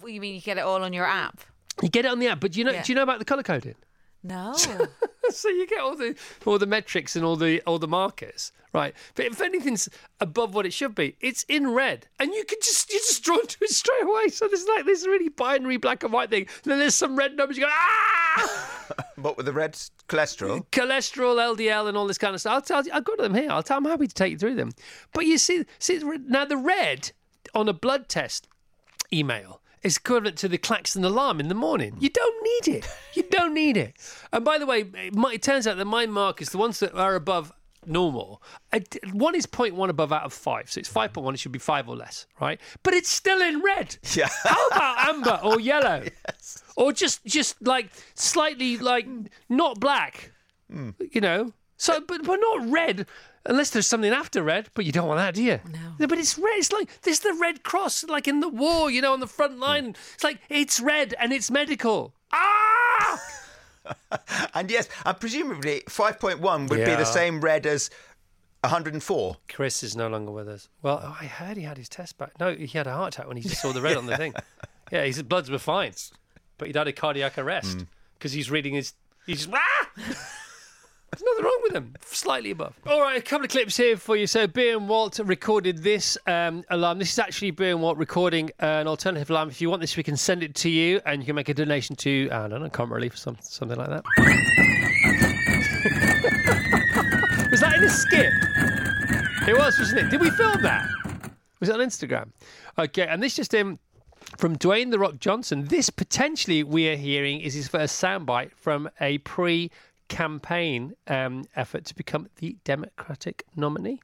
What, 0.00 0.12
you 0.12 0.20
mean 0.20 0.34
you 0.34 0.40
get 0.40 0.56
it 0.58 0.62
all 0.62 0.82
on 0.82 0.92
your 0.92 1.04
app? 1.06 1.40
You 1.82 1.88
get 1.88 2.04
it 2.04 2.08
on 2.10 2.18
the 2.18 2.28
app, 2.28 2.40
but 2.40 2.52
do 2.52 2.58
you 2.60 2.64
know? 2.64 2.72
Yeah. 2.72 2.82
Do 2.82 2.92
you 2.92 2.96
know 2.96 3.02
about 3.02 3.18
the 3.18 3.24
color 3.24 3.42
coding? 3.42 3.74
No. 4.22 4.54
so 5.34 5.48
you 5.48 5.66
get 5.66 5.80
all 5.80 5.96
the 5.96 6.14
all 6.44 6.58
the 6.58 6.66
metrics 6.66 7.16
and 7.16 7.24
all 7.24 7.36
the 7.36 7.60
all 7.62 7.78
the 7.78 7.88
markers, 7.88 8.52
right? 8.72 8.94
But 9.14 9.26
if 9.26 9.40
anything's 9.40 9.88
above 10.20 10.54
what 10.54 10.66
it 10.66 10.72
should 10.72 10.94
be, 10.94 11.16
it's 11.20 11.44
in 11.44 11.70
red, 11.70 12.06
and 12.18 12.32
you 12.32 12.44
can 12.44 12.58
just 12.62 12.92
you 12.92 12.98
just 12.98 13.22
draw 13.22 13.38
to 13.38 13.56
it 13.62 13.70
straight 13.70 14.02
away. 14.02 14.28
So 14.28 14.48
there's 14.48 14.66
like 14.66 14.84
this 14.84 15.06
really 15.06 15.28
binary 15.28 15.76
black 15.76 16.02
and 16.04 16.12
white 16.12 16.30
thing. 16.30 16.46
then 16.64 16.78
there's 16.78 16.94
some 16.94 17.16
red 17.16 17.36
numbers. 17.36 17.56
You 17.56 17.64
go 17.64 17.70
ah, 17.72 19.04
What 19.16 19.36
with 19.36 19.46
the 19.46 19.52
red 19.52 19.72
cholesterol? 20.08 20.66
cholesterol, 20.72 21.36
LDL, 21.56 21.88
and 21.88 21.96
all 21.96 22.06
this 22.06 22.18
kind 22.18 22.34
of 22.34 22.40
stuff. 22.40 22.52
I'll 22.54 22.62
tell 22.62 22.84
you, 22.84 22.92
I've 22.92 23.04
got 23.04 23.18
them 23.18 23.34
here. 23.34 23.50
I'll 23.50 23.62
tell. 23.62 23.78
I'm 23.78 23.84
happy 23.84 24.06
to 24.06 24.14
take 24.14 24.32
you 24.32 24.38
through 24.38 24.54
them. 24.54 24.72
But 25.12 25.26
you 25.26 25.38
see, 25.38 25.64
see 25.78 26.00
now 26.26 26.44
the 26.44 26.56
red 26.56 27.12
on 27.54 27.68
a 27.68 27.72
blood 27.72 28.08
test 28.08 28.48
email 29.12 29.60
is 29.82 29.96
equivalent 29.96 30.36
to 30.38 30.48
the 30.48 30.58
klaxon 30.58 31.04
alarm 31.04 31.40
in 31.40 31.48
the 31.48 31.54
morning. 31.54 31.96
You 32.00 32.10
don't 32.10 32.42
need 32.42 32.76
it. 32.76 32.88
You 33.14 33.24
don't 33.24 33.54
need 33.54 33.76
it. 33.76 33.94
And 34.32 34.44
by 34.44 34.58
the 34.58 34.66
way, 34.66 34.80
it, 34.94 35.14
might, 35.14 35.34
it 35.34 35.42
turns 35.42 35.66
out 35.66 35.76
that 35.76 35.84
my 35.84 36.06
markers, 36.06 36.50
the 36.50 36.58
ones 36.58 36.80
that 36.80 36.94
are 36.94 37.14
above 37.14 37.52
normal, 37.86 38.42
one 39.12 39.34
is 39.34 39.46
0.1 39.46 39.88
above 39.88 40.12
out 40.12 40.24
of 40.24 40.32
five. 40.32 40.70
So 40.70 40.78
it's 40.78 40.92
5.1, 40.92 41.34
it 41.34 41.40
should 41.40 41.52
be 41.52 41.58
five 41.58 41.88
or 41.88 41.96
less, 41.96 42.26
right? 42.40 42.60
But 42.82 42.94
it's 42.94 43.08
still 43.08 43.40
in 43.40 43.62
red. 43.62 43.96
Yeah. 44.14 44.28
How 44.44 44.66
about 44.68 45.08
amber 45.08 45.40
or 45.42 45.60
yellow? 45.72 46.04
Yes. 46.04 46.62
Or 46.76 46.92
just 46.92 47.24
just 47.24 47.60
like 47.60 47.90
slightly 48.14 48.76
like 48.78 49.06
not 49.48 49.80
black. 49.80 50.32
Hmm. 50.70 50.90
You 51.12 51.20
know? 51.20 51.52
So 51.76 52.00
but 52.00 52.24
but 52.24 52.36
not 52.36 52.70
red 52.70 53.06
unless 53.48 53.70
there's 53.70 53.86
something 53.86 54.12
after 54.12 54.42
red, 54.42 54.68
but 54.74 54.84
you 54.84 54.92
don't 54.92 55.08
want 55.08 55.18
that, 55.18 55.34
do 55.34 55.42
you? 55.42 55.58
No. 55.98 56.06
But 56.06 56.18
it's 56.18 56.38
red. 56.38 56.58
It's 56.58 56.70
like 56.70 57.02
there's 57.02 57.20
the 57.20 57.36
red 57.40 57.64
cross 57.64 58.04
like 58.04 58.28
in 58.28 58.38
the 58.40 58.48
war, 58.48 58.90
you 58.90 59.02
know, 59.02 59.12
on 59.12 59.20
the 59.20 59.26
front 59.26 59.58
line. 59.58 59.96
It's 60.14 60.22
like 60.22 60.38
it's 60.48 60.78
red 60.78 61.14
and 61.18 61.32
it's 61.32 61.50
medical. 61.50 62.14
Ah! 62.32 63.20
And 64.52 64.70
yes, 64.70 64.86
and 65.06 65.18
presumably 65.18 65.82
5.1 65.88 66.68
would 66.68 66.78
be 66.78 66.84
the 66.84 67.04
same 67.04 67.40
red 67.40 67.64
as 67.64 67.88
104. 68.60 69.36
Chris 69.48 69.82
is 69.82 69.96
no 69.96 70.08
longer 70.08 70.30
with 70.30 70.46
us. 70.46 70.68
Well, 70.82 71.16
I 71.18 71.24
heard 71.24 71.56
he 71.56 71.62
had 71.62 71.78
his 71.78 71.88
test 71.88 72.18
back. 72.18 72.38
No, 72.38 72.54
he 72.54 72.66
had 72.66 72.86
a 72.86 72.92
heart 72.92 73.14
attack 73.14 73.28
when 73.28 73.38
he 73.38 73.48
saw 73.48 73.72
the 73.72 73.80
red 73.80 73.96
on 73.96 74.06
the 74.06 74.16
thing. 74.16 74.34
Yeah, 74.90 75.04
his 75.04 75.22
bloods 75.22 75.50
were 75.50 75.58
fine, 75.58 75.92
but 76.56 76.66
he'd 76.66 76.76
had 76.76 76.88
a 76.88 76.92
cardiac 76.94 77.36
arrest 77.36 77.84
because 78.18 78.32
he's 78.32 78.50
reading 78.50 78.72
his. 78.72 78.94
He's 79.26 79.44
just 79.44 79.50
ah. 79.54 79.88
There's 81.10 81.22
nothing 81.22 81.44
wrong 81.44 81.60
with 81.62 81.72
them. 81.72 81.94
Slightly 82.04 82.50
above. 82.50 82.74
All 82.86 83.00
right, 83.00 83.18
a 83.18 83.22
couple 83.22 83.46
of 83.46 83.50
clips 83.50 83.76
here 83.76 83.96
for 83.96 84.16
you. 84.16 84.26
So, 84.26 84.46
Beer 84.46 84.76
and 84.76 84.88
Walt 84.88 85.18
recorded 85.18 85.82
this 85.82 86.18
um, 86.26 86.64
alarm. 86.70 86.98
This 86.98 87.12
is 87.12 87.18
actually 87.18 87.50
Beer 87.50 87.72
and 87.72 87.80
Walt 87.80 87.96
recording 87.96 88.50
an 88.58 88.86
alternative 88.86 89.30
alarm. 89.30 89.48
If 89.48 89.60
you 89.60 89.70
want 89.70 89.80
this, 89.80 89.96
we 89.96 90.02
can 90.02 90.16
send 90.16 90.42
it 90.42 90.54
to 90.56 90.68
you, 90.68 91.00
and 91.06 91.22
you 91.22 91.26
can 91.26 91.34
make 91.34 91.48
a 91.48 91.54
donation 91.54 91.96
to 91.96 92.28
I 92.30 92.48
don't 92.48 92.62
know, 92.62 92.68
Comic 92.68 92.94
Relief 92.94 93.14
or 93.14 93.16
some, 93.16 93.38
something 93.40 93.78
like 93.78 93.88
that. 93.88 94.04
was 97.50 97.60
that 97.60 97.76
in 97.76 97.84
a 97.84 97.88
skit? 97.88 98.32
It 99.48 99.56
was, 99.56 99.78
wasn't 99.78 100.00
it? 100.00 100.10
Did 100.10 100.20
we 100.20 100.30
film 100.30 100.60
that? 100.62 100.86
Was 101.58 101.70
it 101.70 101.74
on 101.74 101.80
Instagram? 101.80 102.32
Okay, 102.78 103.06
and 103.06 103.22
this 103.22 103.34
just 103.34 103.54
in 103.54 103.78
from 104.36 104.56
Dwayne 104.56 104.90
the 104.90 104.98
Rock 104.98 105.18
Johnson. 105.18 105.64
This 105.64 105.90
potentially 105.90 106.62
we 106.62 106.88
are 106.88 106.96
hearing 106.96 107.40
is 107.40 107.54
his 107.54 107.68
first 107.68 108.02
soundbite 108.02 108.52
from 108.54 108.90
a 109.00 109.18
pre-campaign 110.08 110.94
um, 111.06 111.44
effort 111.56 111.84
to 111.86 111.94
become 111.94 112.28
the 112.36 112.56
Democratic 112.64 113.44
nominee 113.56 114.00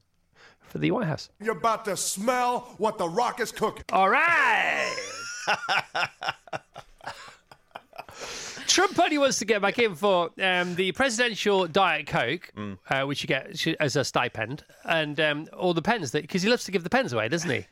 for 0.61 0.77
the 0.77 0.91
White 0.91 1.07
House. 1.07 1.29
You're 1.41 1.57
about 1.57 1.85
to 1.85 1.97
smell 1.97 2.73
what 2.77 2.97
the 2.97 3.07
rock 3.07 3.39
is 3.39 3.51
cooking. 3.51 3.83
All 3.91 4.09
right. 4.09 4.95
Trump 8.67 8.99
only 8.99 9.17
wants 9.17 9.39
to 9.39 9.45
get 9.45 9.61
back 9.61 9.79
in 9.79 9.95
for 9.95 10.31
um, 10.41 10.75
the 10.75 10.91
presidential 10.91 11.67
Diet 11.67 12.07
Coke, 12.07 12.51
uh, 12.89 13.03
which 13.03 13.23
you 13.23 13.27
get 13.27 13.65
as 13.79 13.95
a 13.95 14.03
stipend, 14.03 14.63
and 14.83 15.19
um, 15.19 15.47
all 15.57 15.73
the 15.73 15.81
pens 15.81 16.11
that 16.11 16.23
because 16.23 16.41
he 16.41 16.49
loves 16.49 16.65
to 16.65 16.71
give 16.71 16.83
the 16.83 16.89
pens 16.89 17.13
away, 17.13 17.29
doesn't 17.29 17.49
he? 17.49 17.65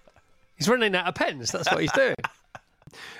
He's 0.56 0.68
running 0.68 0.94
out 0.94 1.06
of 1.06 1.14
pens. 1.16 1.50
That's 1.50 1.68
what 1.68 1.80
he's 1.80 1.90
doing. 1.92 2.14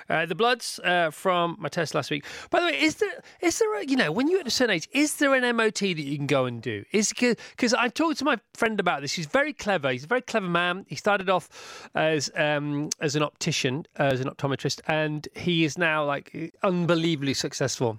Uh, 0.08 0.26
the 0.26 0.34
bloods 0.34 0.80
uh, 0.84 1.10
from 1.10 1.56
my 1.58 1.68
test 1.68 1.94
last 1.94 2.10
week. 2.10 2.24
By 2.50 2.60
the 2.60 2.66
way, 2.66 2.80
is 2.80 2.96
there 2.96 3.22
is 3.40 3.58
there 3.58 3.80
a, 3.80 3.84
you 3.84 3.96
know 3.96 4.12
when 4.12 4.28
you're 4.28 4.40
at 4.40 4.46
a 4.46 4.50
certain 4.50 4.74
age, 4.74 4.88
is 4.92 5.16
there 5.16 5.34
an 5.34 5.56
MOT 5.56 5.80
that 5.80 5.98
you 5.98 6.16
can 6.16 6.26
go 6.26 6.44
and 6.44 6.62
do? 6.62 6.84
Is 6.92 7.12
because 7.12 7.74
I 7.74 7.88
talked 7.88 8.18
to 8.18 8.24
my 8.24 8.38
friend 8.54 8.78
about 8.80 9.00
this. 9.00 9.12
He's 9.12 9.26
very 9.26 9.52
clever. 9.52 9.90
He's 9.90 10.04
a 10.04 10.08
very 10.08 10.22
clever 10.22 10.48
man. 10.48 10.87
He 10.88 10.96
started 10.96 11.28
off 11.28 11.88
as 11.94 12.30
um, 12.37 12.90
as 13.00 13.16
an 13.16 13.22
optician, 13.22 13.87
uh, 13.98 14.04
as 14.04 14.20
an 14.20 14.28
optometrist, 14.28 14.80
and 14.87 15.26
he 15.34 15.64
is 15.64 15.76
now 15.76 16.04
like 16.04 16.54
unbelievably 16.62 17.34
successful. 17.34 17.98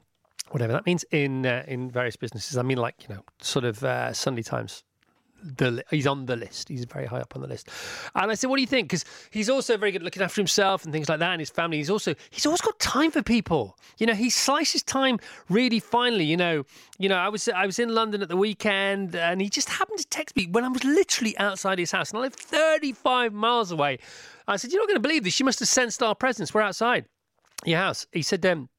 Whatever 0.52 0.74
that 0.74 0.86
means 0.86 1.04
in 1.12 1.46
uh, 1.46 1.64
in 1.68 1.90
various 1.90 2.16
businesses. 2.16 2.58
I 2.58 2.62
mean, 2.62 2.78
like 2.78 2.96
you 3.08 3.16
know, 3.16 3.24
sort 3.42 3.66
of 3.66 3.84
uh, 3.84 4.14
Sunday 4.14 4.44
Times 4.44 4.84
the 5.46 5.84
he's 5.90 6.08
on 6.08 6.26
the 6.26 6.36
list. 6.36 6.70
He's 6.70 6.86
very 6.86 7.06
high 7.06 7.20
up 7.20 7.36
on 7.36 7.42
the 7.42 7.48
list. 7.48 7.70
And 8.16 8.32
I 8.32 8.36
said, 8.36 8.50
"What 8.50 8.58
do 8.58 8.62
you 8.62 8.68
think?" 8.68 8.90
Because 8.90 9.06
he's 9.32 9.50
also 9.50 9.78
very 9.78 9.92
good 9.92 10.04
looking 10.04 10.24
after 10.24 10.42
himself 10.42 10.84
and 10.84 10.92
things 10.92 11.08
like 11.08 11.20
that, 11.20 11.32
and 11.32 11.40
his 11.40 11.50
family. 11.50 11.78
He's 11.78 11.90
also 11.90 12.16
he's 12.32 12.46
always 12.46 12.62
got 12.62 12.80
time 12.80 13.12
for 13.12 13.22
people. 13.22 13.78
You 13.98 14.08
know, 14.08 14.14
he 14.14 14.30
slices 14.30 14.84
time 14.84 15.20
really 15.50 15.80
finely. 15.80 16.26
You 16.26 16.38
know, 16.38 16.64
you 16.98 17.10
know. 17.10 17.16
I 17.16 17.30
was 17.30 17.48
I 17.48 17.66
was 17.66 17.80
in 17.80 17.90
London 17.94 18.22
at 18.22 18.30
the 18.30 18.38
weekend, 18.38 19.16
and 19.16 19.42
he 19.42 19.50
just 19.50 19.70
happened 19.70 20.00
to 20.00 20.08
text 20.08 20.36
me 20.36 20.48
when 20.48 20.64
I 20.64 20.70
was 20.70 20.84
literally 20.84 21.38
outside 21.38 21.80
his 21.80 21.92
house, 21.92 22.12
and 22.12 22.20
I 22.20 22.22
live 22.22 22.34
35 22.34 23.34
miles 23.34 23.72
away. 23.72 24.00
I 24.48 24.58
said, 24.58 24.72
"You're 24.72 24.82
not 24.82 24.88
going 24.88 24.98
to 24.98 25.08
believe 25.08 25.24
this. 25.24 25.40
You 25.40 25.46
must 25.46 25.60
have 25.60 25.70
sensed 25.70 26.02
our 26.02 26.16
presence. 26.16 26.54
We're 26.54 26.62
outside 26.62 27.06
your 27.66 27.80
house." 27.80 28.08
He 28.12 28.22
said, 28.22 28.46
um, 28.46 28.70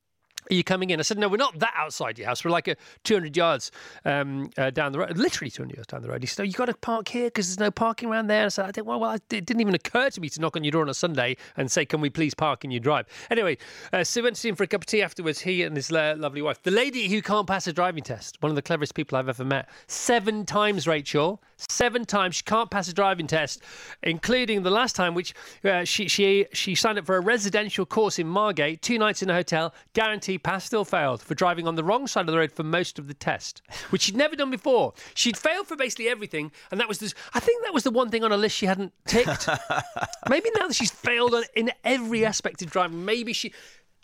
are 0.51 0.55
you 0.55 0.65
coming 0.65 0.91
in? 0.91 1.01
I 1.01 1.03
said, 1.03 1.19
no, 1.19 1.29
we're 1.29 1.37
not 1.37 1.59
that 1.59 1.75
outside 1.77 2.19
your 2.19 2.29
house. 2.29 2.45
We're 2.45 2.51
like 2.51 2.69
a 2.69 2.77
200 3.05 3.37
yards 3.37 3.71
um, 4.05 4.51
uh, 4.59 4.71
down 4.71 4.93
the 4.93 5.01
road, 5.01 5.17
literally 5.17 5.51
200 5.51 5.77
yards 5.77 5.87
down 5.89 6.03
the 6.03 6.09
road. 6.09 6.23
He 6.23 6.27
said, 6.27 6.43
oh, 6.43 6.45
you 6.45 6.53
got 6.53 6.67
to 6.67 6.75
park 6.75 7.09
here 7.09 7.27
because 7.27 7.49
there's 7.49 7.61
no 7.61 7.71
parking 7.71 8.09
around 8.09 8.29
there. 8.29 8.45
I 8.45 8.49
said, 8.49 8.67
I 8.67 8.71
didn't, 8.71 8.87
well, 8.87 9.01
well, 9.01 9.13
it 9.13 9.29
didn't 9.29 9.61
even 9.61 9.75
occur 9.75 10.11
to 10.11 10.21
me 10.21 10.29
to 10.31 10.41
knock 10.41 10.57
on 10.57 10.65
your 10.65 10.73
door 10.73 10.83
on 10.83 10.89
a 10.89 10.95
Sunday 10.95 11.37
and 11.57 11.71
say, 11.71 11.85
can 11.85 12.01
we 12.01 12.11
please 12.11 12.35
park 12.35 12.65
in 12.65 12.71
your 12.71 12.81
drive? 12.81 13.07
Anyway, 13.31 13.59
uh, 13.93 14.05
so 14.05 14.21
we 14.21 14.25
went 14.25 14.37
to 14.37 14.41
see 14.41 14.49
him 14.49 14.57
for 14.57 14.65
a 14.65 14.67
cup 14.67 14.83
of 14.83 14.87
tea 14.87 15.03
afterwards, 15.03 15.41
he 15.41 15.63
and 15.63 15.77
his 15.77 15.91
uh, 15.91 16.15
lovely 16.19 16.43
wife. 16.43 16.63
The 16.63 16.71
lady 16.71 17.09
who 17.09 17.23
can't 17.23 17.47
pass 17.47 17.67
a 17.67 17.73
driving 17.73 18.03
test, 18.03 18.37
one 18.41 18.51
of 18.51 18.57
the 18.57 18.63
cleverest 18.63 18.95
people 18.95 19.19
I've 19.19 19.29
ever 19.29 19.45
met. 19.45 19.69
Seven 19.87 20.45
times, 20.47 20.87
Rachel. 20.87 21.43
Seven 21.57 22.05
times 22.05 22.37
she 22.37 22.43
can't 22.43 22.71
pass 22.71 22.89
a 22.89 22.93
driving 22.93 23.27
test, 23.27 23.63
including 24.03 24.63
the 24.63 24.71
last 24.71 24.95
time, 24.95 25.15
which 25.15 25.35
uh, 25.65 25.85
she, 25.85 26.07
she, 26.07 26.47
she 26.53 26.75
signed 26.75 26.99
up 26.99 27.07
for 27.07 27.17
a 27.17 27.21
residential 27.21 27.87
course 27.87 28.19
in 28.19 28.27
Margate, 28.27 28.83
two 28.83 28.99
nights 28.99 29.23
in 29.23 29.31
a 29.31 29.35
hotel, 29.35 29.75
guaranteed 29.95 30.43
pass, 30.43 30.65
still 30.67 30.85
failed 30.85 31.23
for 31.23 31.35
driving 31.35 31.67
on 31.67 31.75
the 31.75 31.85
wrong 31.85 32.07
side 32.07 32.21
of 32.21 32.27
the 32.27 32.37
road 32.37 32.53
for 32.53 32.63
most 32.63 32.99
of 32.99 33.09
the 33.09 33.15
test, 33.15 33.63
which 33.91 34.03
she'd 34.03 34.17
never 34.17 34.37
done 34.37 34.51
before. 34.51 34.93
She'd 35.15 35.37
failed 35.37 35.67
for 35.67 35.77
basically 35.77 36.09
everything, 36.09 36.53
and 36.71 36.79
that 36.79 36.89
was 36.89 36.99
this, 36.99 37.15
I 37.33 37.41
think 37.41 37.65
that 37.65 37.73
was 37.73 37.85
the 37.85 37.91
one 37.91 38.11
thing 38.11 38.23
on 38.23 38.31
her 38.31 38.37
list 38.37 38.57
she 38.57 38.67
hadn't 38.67 38.93
ticked. 39.07 39.49
maybe 40.29 40.51
now 40.59 40.67
that 40.67 40.75
she's 40.75 40.91
failed 40.91 41.35
on, 41.35 41.45
in 41.55 41.73
every 41.85 42.25
aspect 42.25 42.61
of 42.63 42.71
driving, 42.71 43.05
maybe 43.05 43.33
she. 43.33 43.53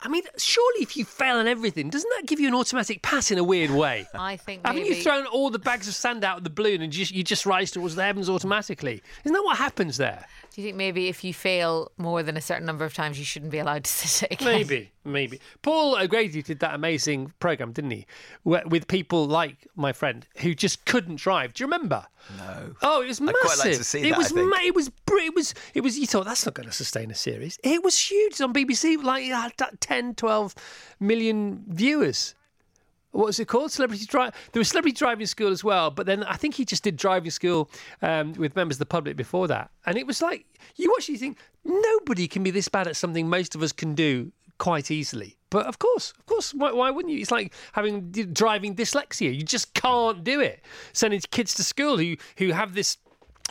I 0.05 0.09
mean, 0.09 0.25
surely 0.37 0.83
if 0.83 0.97
you 0.97 1.05
fail 1.05 1.37
on 1.37 1.47
everything, 1.47 1.89
doesn't 1.89 2.11
that 2.17 2.27
give 2.27 2.41
you 2.41 2.49
an 2.49 2.55
automatic 2.55 3.03
pass 3.03 3.31
in 3.31 3.39
a 3.39 3.45
weird 3.45 3.71
way? 3.71 4.07
I 4.15 4.37
think 4.37 4.67
Haven't 4.67 4.83
maybe 4.83 4.97
you 4.97 5.03
thrown 5.03 5.27
all 5.27 5.51
the 5.51 5.59
bags 5.59 5.87
of 5.87 5.95
sand 5.95 6.25
out 6.25 6.39
of 6.39 6.45
the 6.45 6.51
balloon 6.51 6.83
and 6.83 6.93
just, 6.93 7.13
you 7.13 7.23
just 7.23 7.47
rise 7.47 7.71
towards 7.71 7.95
the 7.95 8.03
heavens 8.03 8.29
automatically? 8.29 9.03
Isn't 9.25 9.33
that 9.33 9.43
what 9.43 9.59
happens 9.59 9.97
there? 9.97 10.27
Do 10.53 10.61
you 10.61 10.67
think 10.69 10.77
maybe 10.77 11.09
if 11.09 11.25
you 11.25 11.33
fail 11.33 11.91
more 11.97 12.23
than 12.23 12.37
a 12.37 12.41
certain 12.43 12.67
number 12.67 12.85
of 12.85 12.93
times, 12.93 13.19
you 13.19 13.25
shouldn't 13.25 13.51
be 13.51 13.59
allowed 13.59 13.85
to 13.85 13.91
sit 14.09 14.31
it 14.31 14.41
again? 14.41 14.53
Maybe, 14.53 14.93
maybe. 15.05 15.41
Paul 15.63 15.97
O'Grady 15.97 16.43
did 16.43 16.59
that 16.61 16.75
amazing 16.75 17.33
program, 17.41 17.73
didn't 17.73 17.93
he? 17.93 18.07
With 18.45 18.87
people 18.87 19.27
like 19.27 19.67
my 19.77 19.93
friend 19.93 20.27
who 20.39 20.55
just 20.55 20.85
couldn't 20.85 21.17
drive. 21.17 21.55
Do 21.55 21.63
you 21.63 21.67
remember? 21.67 22.07
No. 22.37 22.75
Oh, 22.83 23.01
it 23.01 23.09
was 23.09 23.21
I'd 23.21 23.25
massive. 23.27 23.41
quite 23.41 23.59
like 23.59 23.77
to 23.79 23.85
see 23.85 24.01
it 24.01 24.11
that, 24.11 24.15
I 24.15 24.19
was, 24.19 24.31
think. 24.31 24.49
ma- 24.51 24.57
it 24.63 24.75
was, 24.75 24.91
it 25.11 25.35
was, 25.35 25.55
it 25.75 25.81
was. 25.81 25.99
You 25.99 26.07
thought 26.07 26.27
that's 26.27 26.45
not 26.45 26.55
going 26.55 26.69
to 26.69 26.75
sustain 26.75 27.11
a 27.11 27.15
series. 27.15 27.59
It 27.65 27.83
was 27.83 27.99
huge 27.99 28.39
on 28.43 28.53
BBC, 28.53 29.03
like 29.03 29.25
it 29.25 29.33
had 29.33 29.53
that 29.57 29.81
10, 29.81 30.17
12 30.17 30.55
million 31.01 31.65
viewers. 31.69 32.35
What 33.13 33.27
was 33.27 33.39
it 33.39 33.47
called? 33.47 33.71
Celebrity 33.71 34.05
drive. 34.07 34.35
There 34.53 34.61
was 34.61 34.69
celebrity 34.69 34.97
driving 34.97 35.27
school 35.27 35.51
as 35.51 35.63
well, 35.63 35.91
but 35.91 36.07
then 36.07 36.25
I 36.25 36.35
think 36.35 36.55
he 36.55 36.65
just 36.65 36.83
did 36.83 36.97
driving 36.97 37.31
school 37.31 37.71
um, 38.01 38.33
with 38.33 38.57
members 38.57 38.77
of 38.77 38.81
the 38.81 38.87
public 38.87 39.17
before 39.17 39.49
that, 39.49 39.71
and 39.87 39.97
it 39.97 40.07
was 40.07 40.21
like 40.21 40.47
you 40.77 40.95
actually 40.99 41.19
think 41.19 41.39
nobody 41.65 42.27
can 42.27 42.43
be 42.43 42.51
this 42.51 42.69
bad 42.69 42.87
at 42.89 42.97
something 42.97 43.29
most 43.29 43.55
of 43.55 43.63
us 43.63 43.73
can 43.73 43.95
do 43.95 44.33
quite 44.59 44.91
easily. 44.91 45.37
But 45.51 45.67
of 45.67 45.79
course, 45.79 46.13
of 46.19 46.27
course, 46.27 46.55
why, 46.55 46.73
why 46.73 46.91
wouldn't 46.91 47.13
you? 47.13 47.21
It's 47.21 47.31
like 47.31 47.53
having 47.73 48.11
driving 48.11 48.75
dyslexia. 48.75 49.35
You 49.35 49.43
just 49.43 49.75
can't 49.75 50.25
do 50.25 50.41
it. 50.41 50.63
Sending 50.93 51.21
kids 51.31 51.55
to 51.55 51.65
school 51.65 51.99
who 51.99 52.17
who 52.39 52.53
have 52.53 52.75
this 52.75 52.97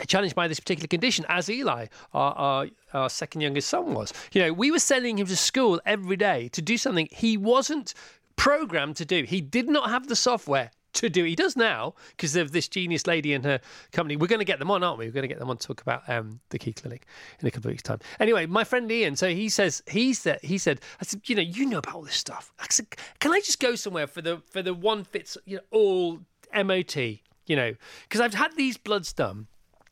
challenged 0.07 0.35
by 0.35 0.47
this 0.47 0.59
particular 0.59 0.87
condition, 0.87 1.25
as 1.29 1.49
Eli, 1.49 1.87
our, 2.13 2.33
our, 2.33 2.67
our 2.93 3.09
second 3.09 3.41
youngest 3.41 3.69
son, 3.69 3.93
was. 3.93 4.13
You 4.31 4.41
know, 4.41 4.53
we 4.53 4.71
were 4.71 4.79
sending 4.79 5.17
him 5.17 5.27
to 5.27 5.35
school 5.35 5.81
every 5.85 6.17
day 6.17 6.49
to 6.53 6.61
do 6.61 6.77
something 6.77 7.07
he 7.11 7.37
wasn't 7.37 7.93
programmed 8.41 8.95
to 8.95 9.05
do. 9.05 9.21
He 9.21 9.39
did 9.39 9.69
not 9.69 9.91
have 9.91 10.07
the 10.07 10.15
software 10.15 10.71
to 10.93 11.09
do. 11.11 11.23
He 11.23 11.35
does 11.35 11.55
now 11.55 11.93
because 12.17 12.35
of 12.35 12.51
this 12.51 12.67
genius 12.67 13.05
lady 13.05 13.35
and 13.35 13.45
her 13.45 13.59
company. 13.91 14.15
We're 14.15 14.25
going 14.25 14.39
to 14.39 14.45
get 14.45 14.57
them 14.57 14.71
on, 14.71 14.81
aren't 14.81 14.97
we? 14.97 15.05
We're 15.05 15.11
going 15.11 15.21
to 15.21 15.27
get 15.27 15.37
them 15.37 15.51
on 15.51 15.57
to 15.57 15.67
talk 15.67 15.79
about 15.79 16.09
um, 16.09 16.39
the 16.49 16.57
Key 16.57 16.73
Clinic 16.73 17.05
in 17.39 17.47
a 17.47 17.51
couple 17.51 17.69
of 17.69 17.73
weeks' 17.73 17.83
time. 17.83 17.99
Anyway, 18.19 18.47
my 18.47 18.63
friend 18.63 18.91
Ian, 18.91 19.15
so 19.15 19.29
he 19.29 19.47
says 19.47 19.83
he 19.87 20.11
said 20.15 20.39
he 20.41 20.57
said 20.57 20.81
I 20.99 21.05
said 21.05 21.21
you 21.25 21.35
know 21.35 21.43
you 21.43 21.67
know 21.67 21.77
about 21.77 21.93
all 21.93 22.01
this 22.01 22.15
stuff. 22.15 22.51
I 22.59 22.65
said, 22.71 22.87
can 23.19 23.31
I 23.31 23.41
just 23.41 23.59
go 23.59 23.75
somewhere 23.75 24.07
for 24.07 24.23
the 24.23 24.41
for 24.49 24.63
the 24.63 24.73
one 24.73 25.03
fits 25.03 25.37
you 25.45 25.57
know 25.57 25.63
all 25.69 26.19
MOT 26.65 26.95
you 26.97 27.55
know 27.55 27.75
because 28.09 28.21
I've 28.21 28.33
had 28.33 28.55
these 28.55 28.75
bloods 28.75 29.13
done 29.13 29.45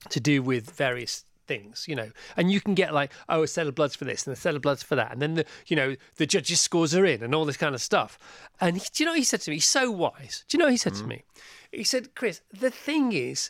to 0.09 0.19
do 0.19 0.41
with 0.41 0.71
various 0.71 1.23
things, 1.49 1.85
you 1.87 1.95
know, 1.95 2.11
and 2.37 2.51
you 2.51 2.61
can 2.61 2.75
get 2.75 2.93
like, 2.93 3.11
oh, 3.27 3.43
a 3.43 3.47
set 3.47 3.67
of 3.67 3.75
bloods 3.75 3.95
for 3.95 4.05
this 4.05 4.25
and 4.25 4.33
a 4.33 4.39
set 4.39 4.55
of 4.55 4.61
bloods 4.61 4.83
for 4.83 4.95
that, 4.95 5.11
and 5.11 5.21
then 5.21 5.33
the, 5.33 5.45
you 5.67 5.75
know, 5.75 5.95
the 6.15 6.25
judges' 6.25 6.61
scores 6.61 6.95
are 6.95 7.05
in 7.05 7.21
and 7.23 7.35
all 7.35 7.43
this 7.43 7.57
kind 7.57 7.75
of 7.75 7.81
stuff. 7.81 8.17
And 8.61 8.77
he, 8.77 8.83
do 8.93 9.03
you 9.03 9.05
know 9.05 9.11
what 9.11 9.19
he 9.19 9.25
said 9.25 9.41
to 9.41 9.49
me? 9.51 9.57
He's 9.57 9.67
so 9.67 9.91
wise. 9.91 10.45
Do 10.47 10.55
you 10.55 10.59
know 10.59 10.65
what 10.65 10.71
he 10.71 10.77
said 10.77 10.95
to 10.95 11.03
mm. 11.03 11.07
me? 11.07 11.23
He 11.71 11.83
said, 11.83 12.15
Chris, 12.15 12.41
the 12.53 12.71
thing 12.71 13.11
is, 13.11 13.49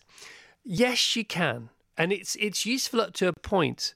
yes, 0.63 1.15
you 1.15 1.25
can, 1.25 1.69
and 1.97 2.11
it's 2.11 2.35
it's 2.37 2.65
useful 2.65 3.01
up 3.01 3.13
to 3.15 3.27
a 3.27 3.33
point, 3.33 3.93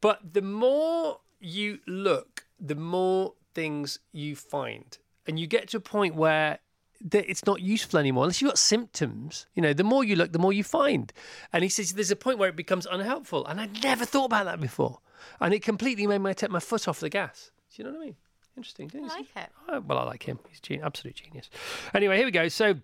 but 0.00 0.34
the 0.34 0.42
more 0.42 1.20
you 1.38 1.78
look, 1.86 2.46
the 2.58 2.74
more 2.74 3.34
things 3.54 3.98
you 4.12 4.34
find, 4.34 4.98
and 5.26 5.38
you 5.38 5.46
get 5.46 5.68
to 5.68 5.76
a 5.76 5.80
point 5.80 6.14
where 6.14 6.58
that 7.04 7.28
it's 7.28 7.44
not 7.44 7.60
useful 7.60 8.00
anymore 8.00 8.24
unless 8.24 8.40
you've 8.40 8.50
got 8.50 8.58
symptoms. 8.58 9.46
You 9.54 9.62
know, 9.62 9.72
the 9.72 9.84
more 9.84 10.02
you 10.02 10.16
look, 10.16 10.32
the 10.32 10.38
more 10.38 10.52
you 10.52 10.64
find. 10.64 11.12
And 11.52 11.62
he 11.62 11.68
says 11.68 11.92
there's 11.92 12.10
a 12.10 12.16
point 12.16 12.38
where 12.38 12.48
it 12.48 12.56
becomes 12.56 12.86
unhelpful. 12.86 13.46
And 13.46 13.60
I'd 13.60 13.82
never 13.82 14.04
thought 14.04 14.26
about 14.26 14.46
that 14.46 14.60
before. 14.60 15.00
And 15.40 15.52
it 15.52 15.62
completely 15.62 16.06
made 16.06 16.18
me 16.18 16.32
take 16.34 16.50
my 16.50 16.60
foot 16.60 16.88
off 16.88 17.00
the 17.00 17.10
gas. 17.10 17.50
Do 17.74 17.82
you 17.82 17.88
know 17.88 17.94
what 17.94 18.02
I 18.02 18.06
mean? 18.06 18.16
Interesting. 18.56 18.90
I 18.94 19.06
like 19.06 19.26
it. 19.36 19.48
Oh, 19.68 19.80
well, 19.80 19.98
I 19.98 20.04
like 20.04 20.22
him. 20.22 20.38
He's 20.48 20.60
gen- 20.60 20.82
absolute 20.82 21.16
genius. 21.16 21.50
Anyway, 21.92 22.16
here 22.16 22.24
we 22.26 22.30
go. 22.30 22.48
So, 22.48 22.76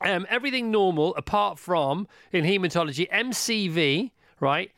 um, 0.00 0.26
everything 0.30 0.70
normal 0.70 1.14
apart 1.16 1.58
from 1.58 2.08
in 2.32 2.44
hematology, 2.44 3.08
MCV, 3.10 4.12
right? 4.40 4.72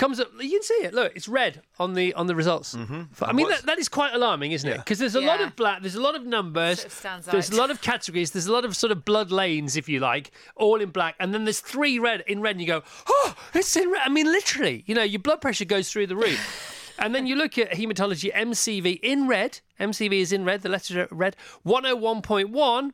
Comes 0.00 0.18
up. 0.18 0.30
You 0.40 0.48
can 0.48 0.62
see 0.62 0.82
it. 0.82 0.94
Look, 0.94 1.14
it's 1.14 1.28
red 1.28 1.60
on 1.78 1.92
the 1.92 2.14
on 2.14 2.26
the 2.26 2.34
results. 2.34 2.74
Mm-hmm. 2.74 3.22
I 3.22 3.34
mean, 3.34 3.50
that, 3.50 3.66
that 3.66 3.78
is 3.78 3.90
quite 3.90 4.14
alarming, 4.14 4.52
isn't 4.52 4.66
it? 4.66 4.78
Because 4.78 4.98
there's 4.98 5.14
a 5.14 5.20
lot 5.20 5.42
of 5.42 5.54
black. 5.56 5.82
There's 5.82 5.94
a 5.94 6.00
lot 6.00 6.14
of 6.14 6.24
numbers. 6.24 6.78
Sort 6.78 6.86
of 6.86 6.92
stands 6.94 7.26
there's 7.26 7.50
out. 7.50 7.56
a 7.56 7.60
lot 7.60 7.70
of 7.70 7.82
categories. 7.82 8.30
There's 8.30 8.46
a 8.46 8.52
lot 8.52 8.64
of 8.64 8.74
sort 8.74 8.92
of 8.92 9.04
blood 9.04 9.30
lanes, 9.30 9.76
if 9.76 9.90
you 9.90 10.00
like, 10.00 10.30
all 10.56 10.80
in 10.80 10.88
black. 10.88 11.16
And 11.20 11.34
then 11.34 11.44
there's 11.44 11.60
three 11.60 11.98
red 11.98 12.24
in 12.26 12.40
red, 12.40 12.52
and 12.52 12.62
you 12.62 12.66
go, 12.66 12.82
oh, 13.10 13.34
it's 13.52 13.76
in 13.76 13.90
red. 13.90 14.00
I 14.02 14.08
mean, 14.08 14.24
literally, 14.24 14.84
you 14.86 14.94
know, 14.94 15.02
your 15.02 15.18
blood 15.18 15.42
pressure 15.42 15.66
goes 15.66 15.92
through 15.92 16.06
the 16.06 16.16
roof. 16.16 16.94
and 16.98 17.14
then 17.14 17.26
you 17.26 17.36
look 17.36 17.58
at 17.58 17.72
hematology 17.72 18.32
MCV 18.32 19.00
in 19.02 19.28
red. 19.28 19.60
MCV 19.78 20.14
is 20.14 20.32
in 20.32 20.46
red. 20.46 20.62
The 20.62 20.70
letters 20.70 20.96
are 20.96 21.08
red. 21.10 21.36
101.1, 21.66 22.90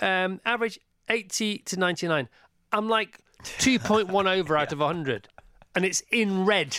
um, 0.00 0.40
average 0.44 0.78
80 1.08 1.56
to 1.60 1.78
99. 1.78 2.28
I'm 2.70 2.86
like 2.90 3.18
2.1 3.44 4.38
over 4.38 4.58
out 4.58 4.74
of 4.74 4.80
100, 4.80 5.28
and 5.74 5.84
it's 5.84 6.02
in 6.10 6.44
red. 6.44 6.78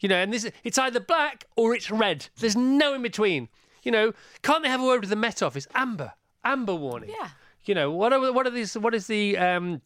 You 0.00 0.08
know, 0.08 0.16
and 0.16 0.32
this 0.32 0.50
it's 0.64 0.78
either 0.78 0.98
black 1.00 1.44
or 1.56 1.74
it's 1.74 1.90
red. 1.90 2.28
There's 2.38 2.56
no 2.56 2.94
in 2.94 3.02
between. 3.02 3.48
You 3.84 3.92
know, 3.92 4.12
can't 4.42 4.62
they 4.62 4.68
have 4.68 4.80
a 4.80 4.84
word 4.84 5.00
with 5.00 5.10
the 5.10 5.16
Met 5.16 5.42
Office? 5.42 5.66
Amber, 5.74 6.12
amber 6.44 6.74
warning. 6.74 7.10
Yeah. 7.10 7.28
You 7.64 7.74
know, 7.74 7.90
what 7.92 8.12
are 8.12 8.32
what 8.32 8.46
are 8.46 8.50
these? 8.50 8.76
What 8.76 8.94
is 8.94 9.06
the 9.06 9.38
um, 9.38 9.80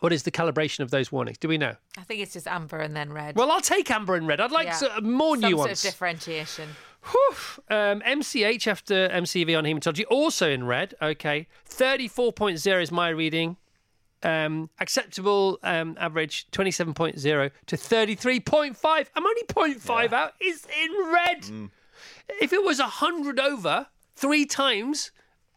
what 0.00 0.12
is 0.12 0.24
the 0.24 0.30
calibration 0.30 0.80
of 0.80 0.90
those 0.90 1.12
warnings? 1.12 1.38
Do 1.38 1.48
we 1.48 1.58
know? 1.58 1.74
I 1.98 2.02
think 2.02 2.20
it's 2.20 2.32
just 2.32 2.46
amber 2.48 2.78
and 2.78 2.96
then 2.96 3.12
red. 3.12 3.36
Well, 3.36 3.50
I'll 3.52 3.60
take 3.60 3.90
amber 3.90 4.14
and 4.16 4.26
red. 4.26 4.40
I'd 4.40 4.50
like 4.52 4.66
Yeah. 4.66 4.96
of 4.96 5.04
more 5.04 5.36
Some 5.36 5.50
nuance. 5.50 5.60
sort 5.62 5.70
of 5.72 5.80
differentiation. 5.82 6.68
Whew. 7.10 7.36
Um, 7.70 8.02
MCH 8.02 8.66
after 8.66 9.08
MCV 9.08 9.56
on 9.56 9.64
hematology, 9.64 10.04
also 10.10 10.50
in 10.50 10.64
red. 10.66 10.94
Okay. 11.00 11.46
34.0 11.68 12.82
is 12.82 12.92
my 12.92 13.08
reading. 13.08 13.56
Um, 14.22 14.68
acceptable 14.78 15.58
um, 15.62 15.96
average 15.98 16.46
27.0 16.52 17.50
to 17.66 17.76
33.5. 17.76 19.06
I'm 19.16 19.26
only 19.26 19.42
0.5 19.44 20.12
out. 20.12 20.34
It's 20.40 20.66
in 20.66 21.12
red. 21.12 21.70
If 22.40 22.52
it 22.52 22.62
was 22.62 22.78
100 22.78 23.40
over 23.40 23.86
three 24.16 24.44
times 24.44 25.10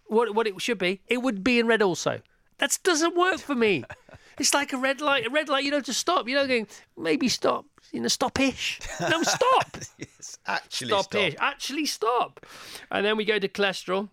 what, 0.06 0.34
what 0.34 0.48
it 0.48 0.62
should 0.62 0.78
be, 0.78 1.02
it 1.08 1.22
would 1.22 1.44
be 1.44 1.60
in 1.60 1.68
red 1.68 1.82
also. 1.82 2.22
That 2.60 2.78
doesn't 2.84 3.18
work 3.18 3.40
for 3.40 3.56
me. 3.56 3.84
It's 4.40 4.54
like 4.54 4.74
a 4.74 4.78
red 4.78 5.00
light. 5.02 5.28
A 5.28 5.30
red 5.30 5.48
light, 5.50 5.64
you 5.64 5.72
know, 5.72 5.82
to 5.82 5.94
stop. 5.94 6.28
You 6.28 6.36
know, 6.36 6.48
going, 6.48 6.68
maybe 6.98 7.30
stop. 7.30 7.66
You 7.92 8.02
know, 8.02 8.08
stop-ish. 8.08 8.80
No, 9.00 9.22
stop. 9.22 9.78
Yes, 9.98 10.40
actually, 10.48 10.88
stop, 10.88 11.06
stop. 11.06 11.34
Actually, 11.40 11.86
stop. 11.86 12.46
And 12.90 13.06
then 13.06 13.18
we 13.18 13.26
go 13.26 13.38
to 13.38 13.48
cholesterol. 13.48 14.10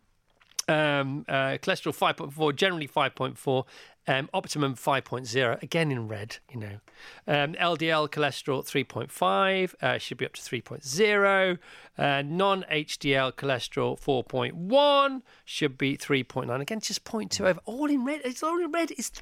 Um, 0.69 1.25
uh, 1.29 1.59
cholesterol 1.63 1.97
5.4, 1.97 2.55
generally 2.55 2.87
5.4, 2.87 3.65
um, 4.11 4.29
optimum 4.35 4.75
5.0, 4.75 5.63
again 5.63 5.93
in 5.93 6.09
red, 6.09 6.39
you 6.53 6.59
know. 6.59 6.81
Um, 7.29 7.55
LDL 7.55 8.09
cholesterol 8.09 8.65
3.5, 8.65 9.75
uh, 9.81 9.99
should 9.99 10.19
be 10.19 10.27
up 10.27 10.33
to 10.35 10.41
3.0. 10.43 11.59
Uh, 11.97 12.23
non 12.27 12.65
HDL 12.71 13.33
cholesterol 13.33 14.01
4.1, 14.01 15.23
should 15.45 15.79
be 15.79 15.97
3.9. 15.97 16.61
Again, 16.61 16.81
just 16.81 17.05
0.2 17.05 17.41
over. 17.47 17.61
All 17.67 17.87
in 17.87 18.05
red. 18.05 18.23
It's 18.25 18.43
all 18.43 18.59
in 18.59 18.73
red. 18.73 18.91
It's 18.93 19.13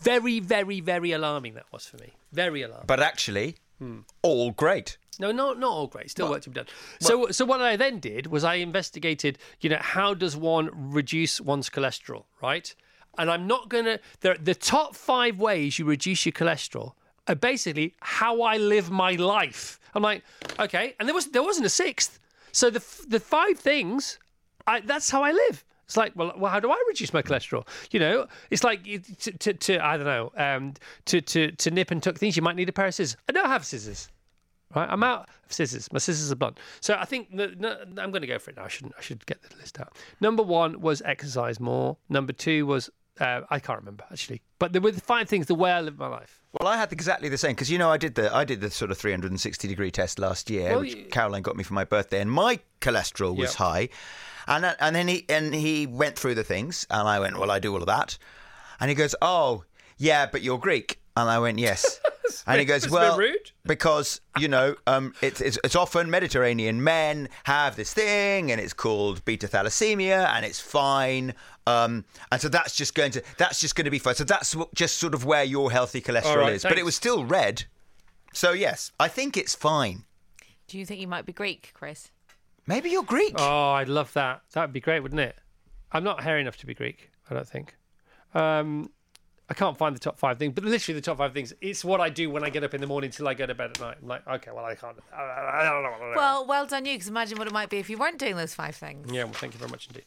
very, 0.00 0.40
very, 0.40 0.80
very 0.80 1.12
alarming, 1.12 1.54
that 1.54 1.66
was 1.70 1.86
for 1.86 1.98
me. 1.98 2.12
Very 2.32 2.62
alarming. 2.62 2.86
But 2.86 3.00
actually, 3.00 3.56
Hmm. 3.78 4.00
all 4.22 4.52
great. 4.52 4.96
No, 5.18 5.30
not 5.30 5.58
not 5.58 5.70
all 5.70 5.88
great. 5.88 6.10
Still 6.10 6.30
work 6.30 6.42
to 6.42 6.50
be 6.50 6.54
done. 6.54 6.66
So, 7.00 7.30
so 7.32 7.44
what 7.44 7.60
I 7.60 7.76
then 7.76 7.98
did 7.98 8.28
was 8.28 8.44
I 8.44 8.54
investigated. 8.54 9.38
You 9.60 9.70
know, 9.70 9.78
how 9.80 10.14
does 10.14 10.36
one 10.36 10.70
reduce 10.72 11.38
one's 11.40 11.68
cholesterol, 11.68 12.24
right? 12.40 12.74
And 13.18 13.30
I'm 13.30 13.46
not 13.46 13.68
gonna. 13.68 13.98
The 14.20 14.38
the 14.40 14.54
top 14.54 14.96
five 14.96 15.38
ways 15.38 15.78
you 15.78 15.84
reduce 15.84 16.24
your 16.24 16.32
cholesterol 16.32 16.92
are 17.28 17.34
basically 17.34 17.94
how 18.00 18.42
I 18.42 18.56
live 18.56 18.90
my 18.90 19.12
life. 19.12 19.78
I'm 19.94 20.02
like, 20.02 20.24
okay, 20.58 20.94
and 20.98 21.08
there 21.08 21.14
was 21.14 21.26
there 21.26 21.42
wasn't 21.42 21.66
a 21.66 21.70
sixth. 21.70 22.18
So 22.52 22.70
the 22.70 22.82
the 23.08 23.20
five 23.20 23.58
things, 23.58 24.18
I, 24.66 24.80
that's 24.80 25.10
how 25.10 25.22
I 25.22 25.32
live. 25.32 25.64
It's 25.84 25.96
like, 25.96 26.12
well, 26.16 26.32
well, 26.38 26.50
how 26.50 26.60
do 26.60 26.70
I 26.70 26.82
reduce 26.88 27.12
my 27.12 27.20
cholesterol? 27.20 27.66
You 27.90 28.00
know, 28.00 28.26
it's 28.50 28.64
like 28.64 28.84
to, 28.84 29.32
to, 29.32 29.52
to 29.52 29.84
I 29.84 29.96
don't 29.98 30.06
know, 30.06 30.32
um, 30.36 30.74
to, 31.06 31.20
to 31.20 31.52
to 31.52 31.70
nip 31.70 31.90
and 31.90 32.02
tuck 32.02 32.16
things. 32.16 32.36
You 32.36 32.42
might 32.42 32.56
need 32.56 32.68
a 32.68 32.72
pair 32.72 32.86
of 32.86 32.94
scissors. 32.94 33.16
I 33.28 33.32
don't 33.32 33.48
have 33.48 33.64
scissors. 33.64 34.08
Right, 34.74 34.88
I'm 34.88 35.02
out 35.02 35.28
of 35.44 35.52
scissors. 35.52 35.92
My 35.92 35.98
scissors 35.98 36.32
are 36.32 36.36
blunt. 36.36 36.58
So 36.80 36.96
I 36.98 37.04
think 37.04 37.30
no, 37.30 37.44
I'm 37.98 38.10
going 38.10 38.22
to 38.22 38.26
go 38.26 38.38
for 38.38 38.50
it 38.52 38.56
now. 38.56 38.64
I 38.64 38.68
shouldn't. 38.68 38.94
I 38.96 39.02
should 39.02 39.26
get 39.26 39.42
the 39.42 39.54
list 39.56 39.78
out. 39.78 39.94
Number 40.18 40.42
one 40.42 40.80
was 40.80 41.02
exercise 41.02 41.60
more. 41.60 41.98
Number 42.08 42.32
two 42.32 42.64
was 42.64 42.88
uh, 43.20 43.42
I 43.50 43.58
can't 43.58 43.78
remember 43.78 44.04
actually, 44.10 44.42
but 44.58 44.72
there 44.72 44.82
were 44.82 44.90
the 44.92 45.00
five 45.00 45.28
things 45.28 45.46
the 45.46 45.54
way 45.54 45.70
I 45.70 45.80
live 45.80 45.98
my 45.98 46.08
life. 46.08 46.40
Well, 46.60 46.68
I 46.68 46.76
had 46.76 46.92
exactly 46.92 47.28
the 47.28 47.38
same 47.38 47.52
because 47.52 47.70
you 47.70 47.78
know 47.78 47.90
I 47.90 47.96
did 47.96 48.14
the 48.14 48.34
I 48.34 48.44
did 48.44 48.60
the 48.60 48.70
sort 48.70 48.90
of 48.90 48.98
360 48.98 49.68
degree 49.68 49.90
test 49.90 50.18
last 50.18 50.50
year, 50.50 50.70
Well, 50.70 50.80
which 50.80 50.94
you- 50.94 51.04
Caroline 51.10 51.42
got 51.42 51.56
me 51.56 51.64
for 51.64 51.74
my 51.74 51.84
birthday, 51.84 52.20
and 52.20 52.30
my 52.30 52.60
cholesterol 52.80 53.36
was 53.36 53.50
Yep. 53.50 53.56
high, 53.58 53.88
and 54.46 54.64
uh, 54.64 54.74
and 54.80 54.94
then 54.96 55.08
he 55.08 55.24
and 55.28 55.54
he 55.54 55.86
went 55.86 56.18
through 56.18 56.34
the 56.34 56.44
things, 56.44 56.86
and 56.90 57.06
I 57.08 57.20
went, 57.20 57.38
well, 57.38 57.50
I 57.50 57.58
do 57.58 57.72
all 57.72 57.80
of 57.80 57.86
that, 57.86 58.18
and 58.80 58.88
he 58.90 58.94
goes, 58.94 59.14
oh 59.22 59.64
yeah, 59.98 60.26
but 60.26 60.42
you're 60.42 60.58
Greek, 60.58 61.00
and 61.16 61.28
I 61.30 61.38
went, 61.38 61.58
yes, 61.58 62.00
and 62.46 62.60
he 62.60 62.64
goes, 62.64 62.82
That's 62.82 62.92
a 62.92 62.96
bit 62.96 63.02
well, 63.02 63.18
rude. 63.18 63.52
because 63.64 64.20
you 64.38 64.48
know 64.48 64.76
um, 64.86 65.14
it's, 65.22 65.40
it's 65.40 65.58
it's 65.64 65.76
often 65.76 66.10
Mediterranean 66.10 66.82
men 66.82 67.28
have 67.44 67.76
this 67.76 67.92
thing, 67.92 68.50
and 68.50 68.60
it's 68.60 68.72
called 68.72 69.24
beta 69.24 69.48
thalassemia, 69.48 70.28
and 70.28 70.44
it's 70.44 70.60
fine. 70.60 71.34
Um, 71.66 72.04
and 72.30 72.40
so 72.40 72.48
that's 72.48 72.74
just 72.74 72.94
going 72.94 73.12
to 73.12 73.22
that's 73.38 73.60
just 73.60 73.74
going 73.74 73.84
to 73.84 73.90
be 73.90 73.98
fine. 73.98 74.14
So 74.14 74.24
that's 74.24 74.56
just 74.74 74.98
sort 74.98 75.14
of 75.14 75.24
where 75.24 75.44
your 75.44 75.70
healthy 75.70 76.00
cholesterol 76.00 76.26
All 76.26 76.38
right, 76.38 76.52
is. 76.54 76.62
But 76.62 76.78
it 76.78 76.84
was 76.84 76.96
still 76.96 77.24
red. 77.24 77.64
So 78.32 78.52
yes, 78.52 78.92
I 78.98 79.08
think 79.08 79.36
it's 79.36 79.54
fine. 79.54 80.04
Do 80.68 80.78
you 80.78 80.86
think 80.86 81.00
you 81.00 81.08
might 81.08 81.26
be 81.26 81.32
Greek, 81.32 81.72
Chris? 81.74 82.10
Maybe 82.66 82.90
you're 82.90 83.02
Greek. 83.02 83.34
Oh, 83.36 83.72
I'd 83.72 83.88
love 83.88 84.12
that. 84.14 84.42
That 84.52 84.62
would 84.62 84.72
be 84.72 84.80
great, 84.80 85.00
wouldn't 85.00 85.20
it? 85.20 85.36
I'm 85.90 86.04
not 86.04 86.22
hairy 86.22 86.40
enough 86.40 86.56
to 86.58 86.66
be 86.66 86.74
Greek. 86.74 87.10
I 87.28 87.34
don't 87.34 87.46
think. 87.46 87.76
Um, 88.34 88.90
I 89.48 89.54
can't 89.54 89.76
find 89.76 89.94
the 89.94 90.00
top 90.00 90.18
five 90.18 90.38
things, 90.38 90.54
but 90.54 90.64
literally 90.64 90.98
the 90.98 91.04
top 91.04 91.18
five 91.18 91.34
things. 91.34 91.52
It's 91.60 91.84
what 91.84 92.00
I 92.00 92.08
do 92.08 92.30
when 92.30 92.42
I 92.42 92.48
get 92.48 92.64
up 92.64 92.72
in 92.72 92.80
the 92.80 92.86
morning 92.86 93.10
till 93.10 93.28
I 93.28 93.34
go 93.34 93.44
to 93.44 93.54
bed 93.54 93.70
at 93.70 93.80
night. 93.80 93.96
I'm 94.00 94.08
like, 94.08 94.26
okay, 94.26 94.50
well, 94.50 94.64
I 94.64 94.74
can't. 94.74 94.96
I 95.14 95.64
don't 95.64 95.82
know. 95.82 96.12
Well, 96.16 96.46
well 96.46 96.64
done 96.66 96.86
you, 96.86 96.94
because 96.94 97.08
imagine 97.08 97.36
what 97.38 97.46
it 97.46 97.52
might 97.52 97.68
be 97.68 97.78
if 97.78 97.90
you 97.90 97.98
weren't 97.98 98.18
doing 98.18 98.36
those 98.36 98.54
five 98.54 98.74
things. 98.74 99.12
Yeah, 99.12 99.24
well, 99.24 99.34
thank 99.34 99.52
you 99.52 99.58
very 99.58 99.70
much 99.70 99.88
indeed. 99.88 100.04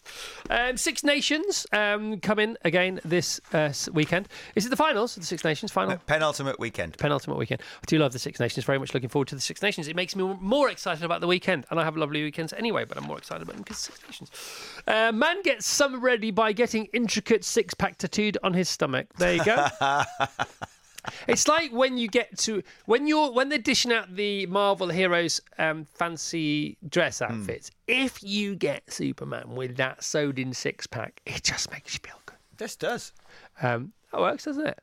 Um, 0.50 0.78
Six 0.78 1.04
Nations 1.04 1.68
um, 1.74 2.20
come 2.22 2.40
in 2.40 2.58
again 2.64 3.00
this 3.06 3.40
uh, 3.54 3.58
s- 3.58 3.90
weekend. 3.92 4.28
Is 4.56 4.66
it 4.66 4.70
the 4.70 4.76
finals 4.78 5.16
of 5.16 5.22
the 5.22 5.28
Six 5.28 5.44
Nations 5.44 5.72
final? 5.72 5.98
Penultimate 6.08 6.60
weekend. 6.60 6.98
penultimate 6.98 7.38
weekend. 7.38 7.62
I 7.62 7.86
do 7.86 8.00
love 8.00 8.14
the 8.14 8.20
Six 8.20 8.40
Nations. 8.40 8.66
Very 8.66 8.80
much 8.80 8.94
looking 8.94 9.10
forward 9.10 9.28
to 9.28 9.36
the 9.36 9.42
Six 9.42 9.62
Nations. 9.62 9.88
It 9.88 9.96
makes 9.96 10.16
me 10.16 10.24
more 10.40 10.70
excited 10.70 11.04
about 11.04 11.22
the 11.22 11.28
weekend, 11.28 11.66
and 11.70 11.80
I 11.80 11.84
have 11.84 11.98
lovely 11.98 12.24
weekends 12.24 12.52
anyway. 12.54 12.86
But 12.86 12.98
I'm 12.98 13.04
more 13.04 13.18
excited 13.18 13.44
about 13.44 13.54
them 13.54 13.64
because 13.64 13.78
Six 13.78 14.00
Nations. 14.08 14.32
Uh, 14.88 15.12
man 15.12 15.42
gets 15.44 15.68
summer 15.68 16.00
ready 16.00 16.32
by 16.32 16.52
getting 16.52 16.86
intricate 16.94 17.44
six-pack 17.44 17.98
tattooed 17.98 18.38
on 18.42 18.54
his 18.54 18.70
stomach. 18.70 19.08
There 19.26 19.36
you 19.36 19.44
go. 19.46 19.68
It's 21.28 21.48
like 21.48 21.72
when 21.72 22.00
you 22.00 22.08
get 22.08 22.36
to 22.40 22.64
when 22.86 23.06
you're 23.06 23.32
when 23.32 23.50
they're 23.50 23.60
dishing 23.60 23.92
out 23.94 24.16
the 24.16 24.48
Marvel 24.48 24.90
heroes 24.90 25.40
um, 25.60 25.86
fancy 25.86 26.78
dress 26.90 27.22
outfits. 27.22 27.70
If 27.88 28.24
you 28.24 28.56
get 28.56 28.92
Superman 28.92 29.54
with 29.54 29.78
that 29.78 30.04
sewed-in 30.04 30.54
six-pack, 30.54 31.22
it 31.28 31.44
just 31.44 31.72
makes 31.72 31.94
you 31.94 32.00
feel 32.04 32.20
good. 32.26 32.38
This 32.58 32.76
does. 32.76 33.12
Um, 33.62 33.94
that 34.12 34.20
works, 34.20 34.46
doesn't 34.46 34.66
it? 34.66 34.80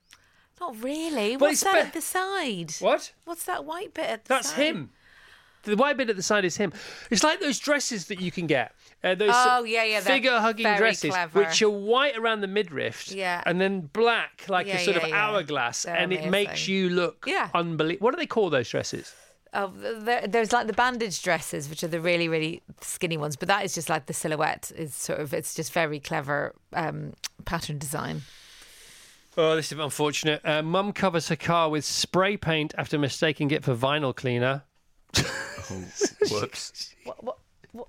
Not 0.60 0.80
really. 0.80 1.36
Well, 1.36 1.50
What's 1.50 1.64
that 1.64 1.72
be- 1.74 1.80
at 1.80 1.92
the 1.92 2.00
side? 2.00 2.72
What? 2.78 3.12
What's 3.24 3.44
that 3.46 3.64
white 3.64 3.92
bit 3.92 4.06
at 4.06 4.24
the 4.24 4.28
That's 4.34 4.50
side? 4.50 4.58
him. 4.60 4.90
The 5.64 5.74
white 5.76 5.96
bit 5.96 6.08
at 6.08 6.14
the 6.16 6.22
side 6.22 6.44
is 6.44 6.56
him. 6.56 6.72
It's 7.10 7.24
like 7.24 7.40
those 7.40 7.58
dresses 7.58 8.06
that 8.06 8.20
you 8.20 8.30
can 8.30 8.46
get. 8.46 8.74
Uh, 9.04 9.14
those 9.16 9.30
Oh, 9.34 9.64
yeah, 9.64 9.82
yeah, 9.84 10.00
they're 10.00 10.14
figure 10.14 10.38
hugging 10.38 10.76
dresses, 10.76 11.10
clever. 11.10 11.40
which 11.40 11.60
are 11.60 11.68
white 11.70 12.16
around 12.16 12.40
the 12.40 12.46
midriff, 12.46 13.10
Yeah. 13.10 13.42
and 13.46 13.60
then 13.60 13.80
black 13.92 14.44
like 14.48 14.66
Yeah, 14.68 14.76
a 14.76 14.84
sort 14.84 14.96
yeah, 14.98 15.02
of 15.02 15.08
yeah. 15.08 15.16
hourglass, 15.28 15.82
They're 15.82 15.96
and 15.96 16.12
it 16.12 16.30
makes 16.30 16.68
you 16.68 16.88
look 16.88 17.24
Yeah. 17.26 17.48
unbelievable. 17.52 18.04
What 18.04 18.10
do 18.14 18.18
they 18.18 18.26
call 18.26 18.48
those 18.50 18.68
dresses? 18.68 19.12
Oh, 19.54 19.70
there, 19.76 20.26
there's 20.26 20.52
like 20.52 20.66
the 20.66 20.72
bandage 20.72 21.20
dresses, 21.22 21.68
which 21.68 21.82
are 21.84 21.88
the 21.88 22.00
really, 22.00 22.26
really 22.28 22.62
skinny 22.80 23.16
ones, 23.18 23.36
but 23.36 23.48
that 23.48 23.64
is 23.64 23.74
just 23.74 23.90
like 23.90 24.06
the 24.06 24.14
silhouette. 24.14 24.70
Is 24.76 24.94
sort 24.94 25.20
of 25.20 25.34
it's 25.34 25.52
just 25.54 25.72
very 25.72 25.98
clever 26.00 26.54
um, 26.72 27.12
pattern 27.44 27.78
design. 27.78 28.22
Oh, 29.36 29.56
this 29.56 29.72
is 29.72 29.78
unfortunate. 29.78 30.40
Uh, 30.44 30.62
Mum 30.62 30.92
covers 30.92 31.28
her 31.28 31.36
car 31.36 31.68
with 31.70 31.84
spray 31.84 32.36
paint 32.36 32.72
after 32.78 32.98
mistaking 32.98 33.50
it 33.50 33.64
for 33.64 33.74
vinyl 33.74 34.14
cleaner. 34.14 34.62
Whoops. 36.30 36.94
What, 37.04 37.22
what, 37.24 37.24
what, 37.24 37.36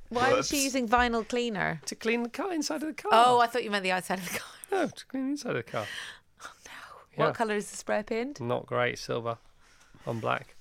why 0.10 0.34
was 0.34 0.48
she 0.48 0.64
using 0.64 0.88
vinyl 0.88 1.28
cleaner? 1.28 1.82
To 1.86 1.96
clean 1.96 2.24
the 2.24 2.30
car 2.30 2.54
inside 2.54 2.82
of 2.84 2.88
the 2.88 2.94
car. 2.94 3.12
Oh, 3.14 3.40
I 3.40 3.48
thought 3.48 3.64
you 3.64 3.72
meant 3.72 3.84
the 3.84 3.92
outside 3.92 4.20
of 4.20 4.32
the 4.32 4.40
car. 4.40 4.48
no, 4.72 4.88
to 4.88 5.06
clean 5.06 5.26
the 5.26 5.32
inside 5.32 5.56
of 5.56 5.66
the 5.66 5.72
car. 5.72 5.86
Oh 6.46 6.50
no! 6.66 6.72
Yeah. 7.18 7.26
What 7.26 7.36
colour 7.36 7.56
is 7.56 7.72
the 7.72 7.78
spray 7.78 8.04
paint? 8.04 8.42
Not 8.42 8.66
great, 8.66 9.00
silver 9.00 9.38
on 10.06 10.20
black. 10.20 10.56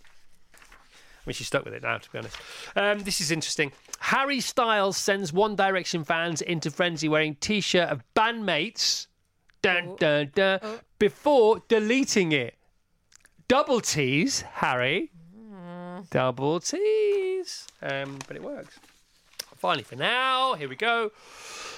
I 0.55 0.59
mean, 1.27 1.35
she's 1.35 1.47
stuck 1.49 1.65
with 1.65 1.75
it 1.75 1.83
now, 1.83 1.99
to 1.99 2.11
be 2.11 2.19
honest. 2.19 2.37
Um, 2.77 3.01
this 3.01 3.21
is 3.21 3.31
interesting. 3.31 3.73
Harry 4.01 4.41
Styles 4.41 4.97
sends 4.97 5.33
One 5.33 5.55
Direction 5.57 6.05
fans 6.05 6.41
into 6.43 6.71
frenzy 6.71 7.09
wearing 7.09 7.37
T-shirt 7.37 7.89
of 7.89 8.03
bandmates, 8.17 9.07
dun, 9.63 9.95
dun, 9.99 10.31
dun, 10.35 10.59
before 10.99 11.63
deleting 11.69 12.33
it. 12.33 12.55
Double 13.49 13.81
T's, 13.81 14.43
Harry. 14.43 15.11
Double 16.11 16.59
T's. 16.59 17.69
Um, 17.83 18.19
but 18.27 18.37
it 18.37 18.43
works. 18.43 18.79
Finally, 19.63 19.85
for 19.85 19.95
now, 19.95 20.55
here 20.55 20.69
we 20.69 20.75
go. 20.75 21.13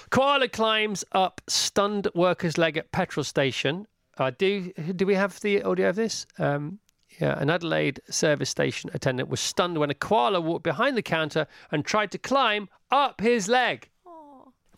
Koala 0.08 0.48
climbs 0.48 1.04
up 1.12 1.42
stunned 1.48 2.08
worker's 2.14 2.56
leg 2.56 2.78
at 2.78 2.90
petrol 2.92 3.24
station. 3.24 3.86
Uh, 4.16 4.30
do 4.38 4.72
do 4.96 5.04
we 5.04 5.14
have 5.14 5.38
the 5.40 5.62
audio 5.62 5.90
of 5.90 5.96
this? 5.96 6.26
Um, 6.38 6.78
yeah, 7.20 7.38
an 7.38 7.50
Adelaide 7.50 8.00
service 8.08 8.48
station 8.48 8.88
attendant 8.94 9.28
was 9.28 9.38
stunned 9.38 9.76
when 9.76 9.90
a 9.90 9.94
koala 9.94 10.40
walked 10.40 10.64
behind 10.64 10.96
the 10.96 11.02
counter 11.02 11.46
and 11.70 11.84
tried 11.84 12.10
to 12.12 12.16
climb 12.18 12.70
up 12.90 13.20
his 13.20 13.48
leg. 13.48 13.90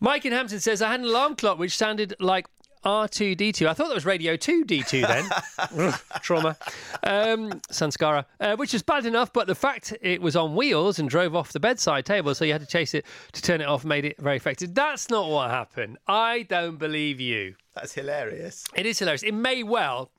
Mike 0.01 0.25
in 0.25 0.33
Hampton 0.33 0.59
says 0.59 0.81
I 0.81 0.91
had 0.91 0.99
an 0.99 1.05
alarm 1.05 1.37
clock 1.37 1.57
which 1.57 1.77
sounded 1.77 2.13
like 2.19 2.47
R2D2. 2.87 3.67
I 3.67 3.73
thought 3.73 3.89
that 3.89 3.95
was 3.95 4.05
Radio 4.05 4.37
2D2 4.37 5.05
then. 5.05 5.93
Trauma. 6.21 6.55
Um, 7.03 7.51
Sanskara, 7.69 8.23
uh, 8.39 8.55
which 8.55 8.73
is 8.73 8.81
bad 8.81 9.05
enough, 9.05 9.33
but 9.33 9.45
the 9.45 9.55
fact 9.55 9.93
it 10.01 10.21
was 10.21 10.37
on 10.37 10.55
wheels 10.55 10.97
and 10.97 11.09
drove 11.09 11.35
off 11.35 11.51
the 11.51 11.59
bedside 11.59 12.05
table, 12.05 12.33
so 12.33 12.45
you 12.45 12.53
had 12.53 12.61
to 12.61 12.67
chase 12.67 12.93
it 12.93 13.05
to 13.33 13.41
turn 13.41 13.59
it 13.59 13.65
off, 13.65 13.83
made 13.83 14.05
it 14.05 14.17
very 14.19 14.37
effective. 14.37 14.73
That's 14.73 15.09
not 15.09 15.29
what 15.29 15.49
happened. 15.51 15.97
I 16.07 16.43
don't 16.43 16.77
believe 16.77 17.19
you. 17.19 17.55
That's 17.75 17.93
hilarious. 17.93 18.63
It 18.73 18.85
is 18.85 18.99
hilarious. 18.99 19.23
It 19.23 19.33
may 19.33 19.63
well 19.63 20.09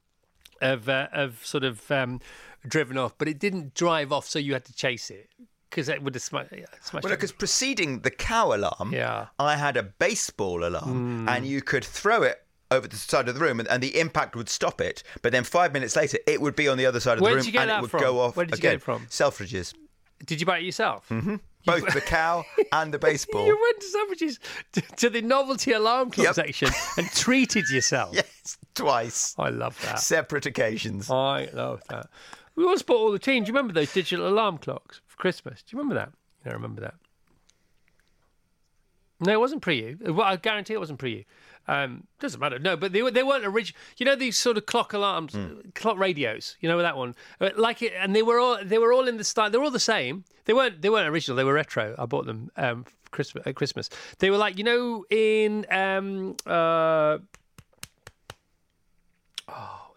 have, 0.61 0.91
uh, 0.91 1.09
have 1.11 1.45
sort 1.47 1.65
of 1.65 1.91
um, 1.91 2.21
driven 2.67 2.99
off, 2.99 3.17
but 3.17 3.29
it 3.29 3.39
didn't 3.39 3.73
drive 3.73 4.13
off, 4.13 4.27
so 4.29 4.39
you 4.39 4.53
had 4.53 4.67
to 4.67 4.75
chase 4.75 5.11
it 5.11 5.31
because 5.71 5.89
it 5.89 6.03
would 6.03 6.15
have 6.15 6.49
yeah, 6.53 6.65
smashed 6.83 7.05
Well, 7.05 7.15
because 7.15 7.33
preceding 7.33 8.01
the 8.01 8.11
cow 8.11 8.55
alarm, 8.55 8.93
Yeah. 8.93 9.29
I 9.39 9.57
had 9.57 9.79
a 9.79 9.83
baseball 9.83 10.65
alarm, 10.65 11.29
and 11.29 11.47
you 11.47 11.63
could 11.63 11.85
throw 11.85 12.23
it 12.23 12.43
over 12.71 12.87
the 12.87 12.97
side 12.97 13.29
of 13.29 13.35
the 13.35 13.41
room, 13.41 13.61
and, 13.61 13.69
and 13.69 13.83
the 13.83 13.99
impact 13.99 14.37
would 14.37 14.49
stop 14.49 14.81
it. 14.81 15.03
But 15.23 15.33
then 15.33 15.45
five 15.45 15.73
minutes 15.73 15.97
later, 15.97 16.19
it 16.27 16.41
would 16.41 16.55
be 16.57 16.69
on 16.69 16.77
the 16.79 16.87
other 16.87 17.01
side 17.01 17.19
of 17.19 17.23
Where 17.23 17.33
the 17.41 17.51
room, 17.51 17.57
and 17.63 17.71
it 17.71 17.81
would 17.81 17.91
from? 17.91 18.01
go 18.01 18.21
off 18.21 18.37
Where 18.37 18.47
did 18.47 18.53
you 18.57 18.59
again. 18.59 18.71
get 18.73 18.77
it 18.77 18.83
from? 18.83 19.07
Selfridges, 19.07 19.75
Did 20.25 20.41
you 20.41 20.47
buy 20.47 20.59
it 20.59 20.65
yourself? 20.65 21.09
Mm-hmm. 21.09 21.37
both 21.65 21.93
the 21.95 22.01
cow 22.01 22.45
and 22.73 22.93
the 22.93 22.99
baseball. 22.99 23.47
You 23.47 23.59
went 23.61 23.81
to 23.81 23.87
Selfridges 24.27 24.39
to, 24.73 24.81
to 24.97 25.11
the 25.11 25.23
novelty 25.23 25.73
alarm 25.73 26.11
clock 26.11 26.27
Yep. 26.27 26.35
section 26.35 26.69
and 26.97 27.11
treated 27.15 27.69
yourself. 27.71 28.15
yes, 28.15 28.59
twice, 28.75 29.35
I 29.39 29.49
love 29.51 29.81
that. 29.83 29.99
separate 29.99 30.45
occasions. 30.47 31.11
I 31.11 31.49
love 31.53 31.83
that. 31.89 32.09
We 32.55 32.65
always 32.65 32.83
bought 32.83 32.97
all 32.99 33.13
the 33.13 33.19
teams. 33.19 33.47
Do 33.47 33.51
you 33.53 33.55
remember 33.57 33.73
those 33.73 33.93
digital 33.93 34.27
alarm 34.29 34.59
clocks 34.59 35.01
for 35.07 35.17
Christmas? 35.17 35.63
Do 35.63 35.75
you 35.77 35.79
remember 35.79 35.95
that? 35.95 36.11
Don't 36.45 36.55
remember 36.55 36.81
that? 36.83 36.95
No, 39.21 39.33
it 39.33 39.41
wasn't 39.41 39.63
pre 39.63 39.77
you. 39.79 39.99
Well, 40.13 40.23
I 40.23 40.37
guarantee 40.37 40.75
it 40.75 40.79
wasn't 40.81 40.99
pre 40.99 41.11
you. 41.19 41.25
Um, 41.69 42.05
doesn't 42.19 42.41
matter. 42.41 42.59
No, 42.59 42.77
but 42.77 42.93
they, 42.93 43.09
they 43.11 43.23
weren't 43.23 43.45
original. 43.45 43.79
You 43.99 44.07
know 44.07 44.17
these 44.17 44.39
sort 44.39 44.57
of 44.57 44.65
clock 44.67 44.95
alarms, 44.95 45.37
clock 45.75 45.99
radios. 45.99 46.57
You 46.61 46.69
know 46.69 46.79
that 46.79 46.97
one, 46.97 47.15
Uh, 47.41 47.51
like 47.57 47.83
it, 47.83 47.93
and 47.99 48.17
they 48.17 48.23
were 48.23 48.39
all 48.41 48.59
they 48.65 48.79
were 48.79 48.93
all 48.93 49.07
in 49.07 49.19
the 49.19 49.25
style. 49.25 49.51
They 49.51 49.59
were 49.59 49.65
all 49.65 49.71
the 49.71 49.79
same. 49.79 50.25
They 50.47 50.55
weren't 50.55 50.81
they 50.81 50.89
weren't 50.89 51.09
original. 51.09 51.37
They 51.37 51.45
were 51.45 51.53
retro. 51.53 51.95
I 51.99 52.07
bought 52.07 52.25
them 52.25 52.51
um, 52.57 52.87
Christmas. 53.11 53.47
At 53.47 53.55
Christmas, 53.55 53.91
they 54.19 54.31
were 54.31 54.39
like 54.39 54.57
you 54.57 54.65
know 54.65 55.05
in 55.11 55.67
um, 55.71 56.37
uh, 56.47 57.19
oh, 59.49 59.49
what's 59.49 59.49
it 59.49 59.75
called? 59.77 59.88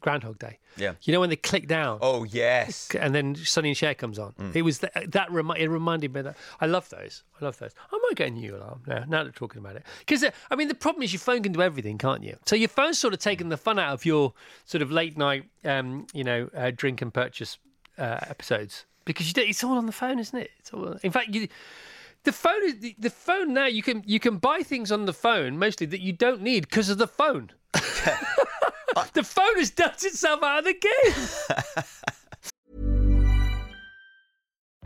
Groundhog 0.00 0.38
Day. 0.38 0.58
Yeah. 0.76 0.94
You 1.02 1.12
know 1.12 1.20
when 1.20 1.30
they 1.30 1.36
click 1.36 1.66
down 1.66 1.98
Oh 2.00 2.24
yes, 2.24 2.88
and 2.98 3.14
then 3.14 3.34
Sonny 3.34 3.68
and 3.70 3.76
Cher 3.76 3.94
comes 3.94 4.18
on. 4.18 4.34
It 4.54 4.62
was 4.62 4.78
that, 4.80 5.12
that 5.12 5.30
remi- 5.30 5.60
it 5.60 5.68
reminded 5.68 6.12
me 6.12 6.20
of 6.20 6.24
that. 6.26 6.36
I 6.60 6.66
love 6.66 6.88
those. 6.88 7.24
I 7.40 7.44
love 7.44 7.58
those. 7.58 7.72
I 7.92 7.98
might 8.02 8.16
get 8.16 8.28
a 8.28 8.30
new 8.30 8.56
alarm 8.56 8.82
now. 8.86 9.04
Now 9.06 9.24
that 9.24 9.26
we're 9.26 9.32
talking 9.32 9.60
about 9.60 9.76
it, 9.76 9.84
because 10.00 10.24
I 10.50 10.56
mean 10.56 10.68
the 10.68 10.74
problem 10.74 11.02
is 11.02 11.12
your 11.12 11.20
phone 11.20 11.42
can 11.42 11.52
do 11.52 11.62
everything, 11.62 11.98
can't 11.98 12.22
you? 12.22 12.36
So 12.46 12.56
your 12.56 12.68
phone's 12.68 12.98
sort 12.98 13.14
of 13.14 13.20
taken 13.20 13.48
the 13.48 13.56
fun 13.56 13.78
out 13.78 13.92
of 13.92 14.04
your 14.04 14.32
sort 14.64 14.82
of 14.82 14.90
late 14.90 15.16
night, 15.18 15.44
um, 15.64 16.06
you 16.12 16.24
know, 16.24 16.48
uh, 16.56 16.70
drink 16.74 17.02
and 17.02 17.12
purchase 17.12 17.58
uh, 17.98 18.18
episodes 18.22 18.86
because 19.04 19.28
you 19.28 19.34
don't, 19.34 19.48
it's 19.48 19.64
all 19.64 19.76
on 19.76 19.86
the 19.86 19.92
phone, 19.92 20.18
isn't 20.18 20.38
it? 20.38 20.50
It's 20.58 20.72
all. 20.72 20.96
In 21.02 21.10
fact, 21.10 21.34
you. 21.34 21.48
The 22.22 22.32
phone 22.32 22.62
is 22.64 22.80
the, 22.80 22.94
the 22.98 23.08
phone 23.08 23.54
now. 23.54 23.64
You 23.66 23.82
can 23.82 24.02
you 24.06 24.20
can 24.20 24.36
buy 24.36 24.62
things 24.62 24.92
on 24.92 25.06
the 25.06 25.14
phone 25.14 25.58
mostly 25.58 25.86
that 25.86 26.00
you 26.00 26.12
don't 26.12 26.42
need 26.42 26.68
because 26.68 26.90
of 26.90 26.98
the 26.98 27.06
phone. 27.06 27.52
the 29.14 29.22
phone 29.22 29.56
has 29.56 29.70
done 29.70 29.90
itself 29.90 30.42
out 30.42 30.60
of 30.60 30.64
the 30.64 30.74
game. 30.74 31.84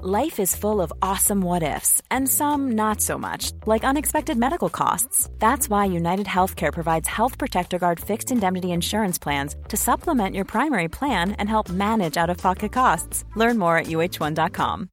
Life 0.06 0.38
is 0.38 0.54
full 0.54 0.82
of 0.82 0.92
awesome 1.00 1.40
what 1.40 1.62
ifs, 1.62 2.02
and 2.10 2.28
some 2.28 2.72
not 2.72 3.00
so 3.00 3.16
much, 3.16 3.52
like 3.64 3.84
unexpected 3.84 4.36
medical 4.36 4.68
costs. 4.68 5.30
That's 5.38 5.66
why 5.70 5.86
United 5.86 6.26
Healthcare 6.26 6.70
provides 6.70 7.08
Health 7.08 7.38
Protector 7.38 7.78
Guard 7.78 7.98
fixed 8.00 8.30
indemnity 8.30 8.72
insurance 8.72 9.18
plans 9.18 9.56
to 9.68 9.78
supplement 9.78 10.34
your 10.34 10.44
primary 10.44 10.88
plan 10.88 11.32
and 11.38 11.48
help 11.48 11.70
manage 11.70 12.18
out 12.18 12.28
of 12.28 12.36
pocket 12.36 12.72
costs. 12.72 13.24
Learn 13.34 13.56
more 13.56 13.78
at 13.78 13.86
uh1.com. 13.86 14.90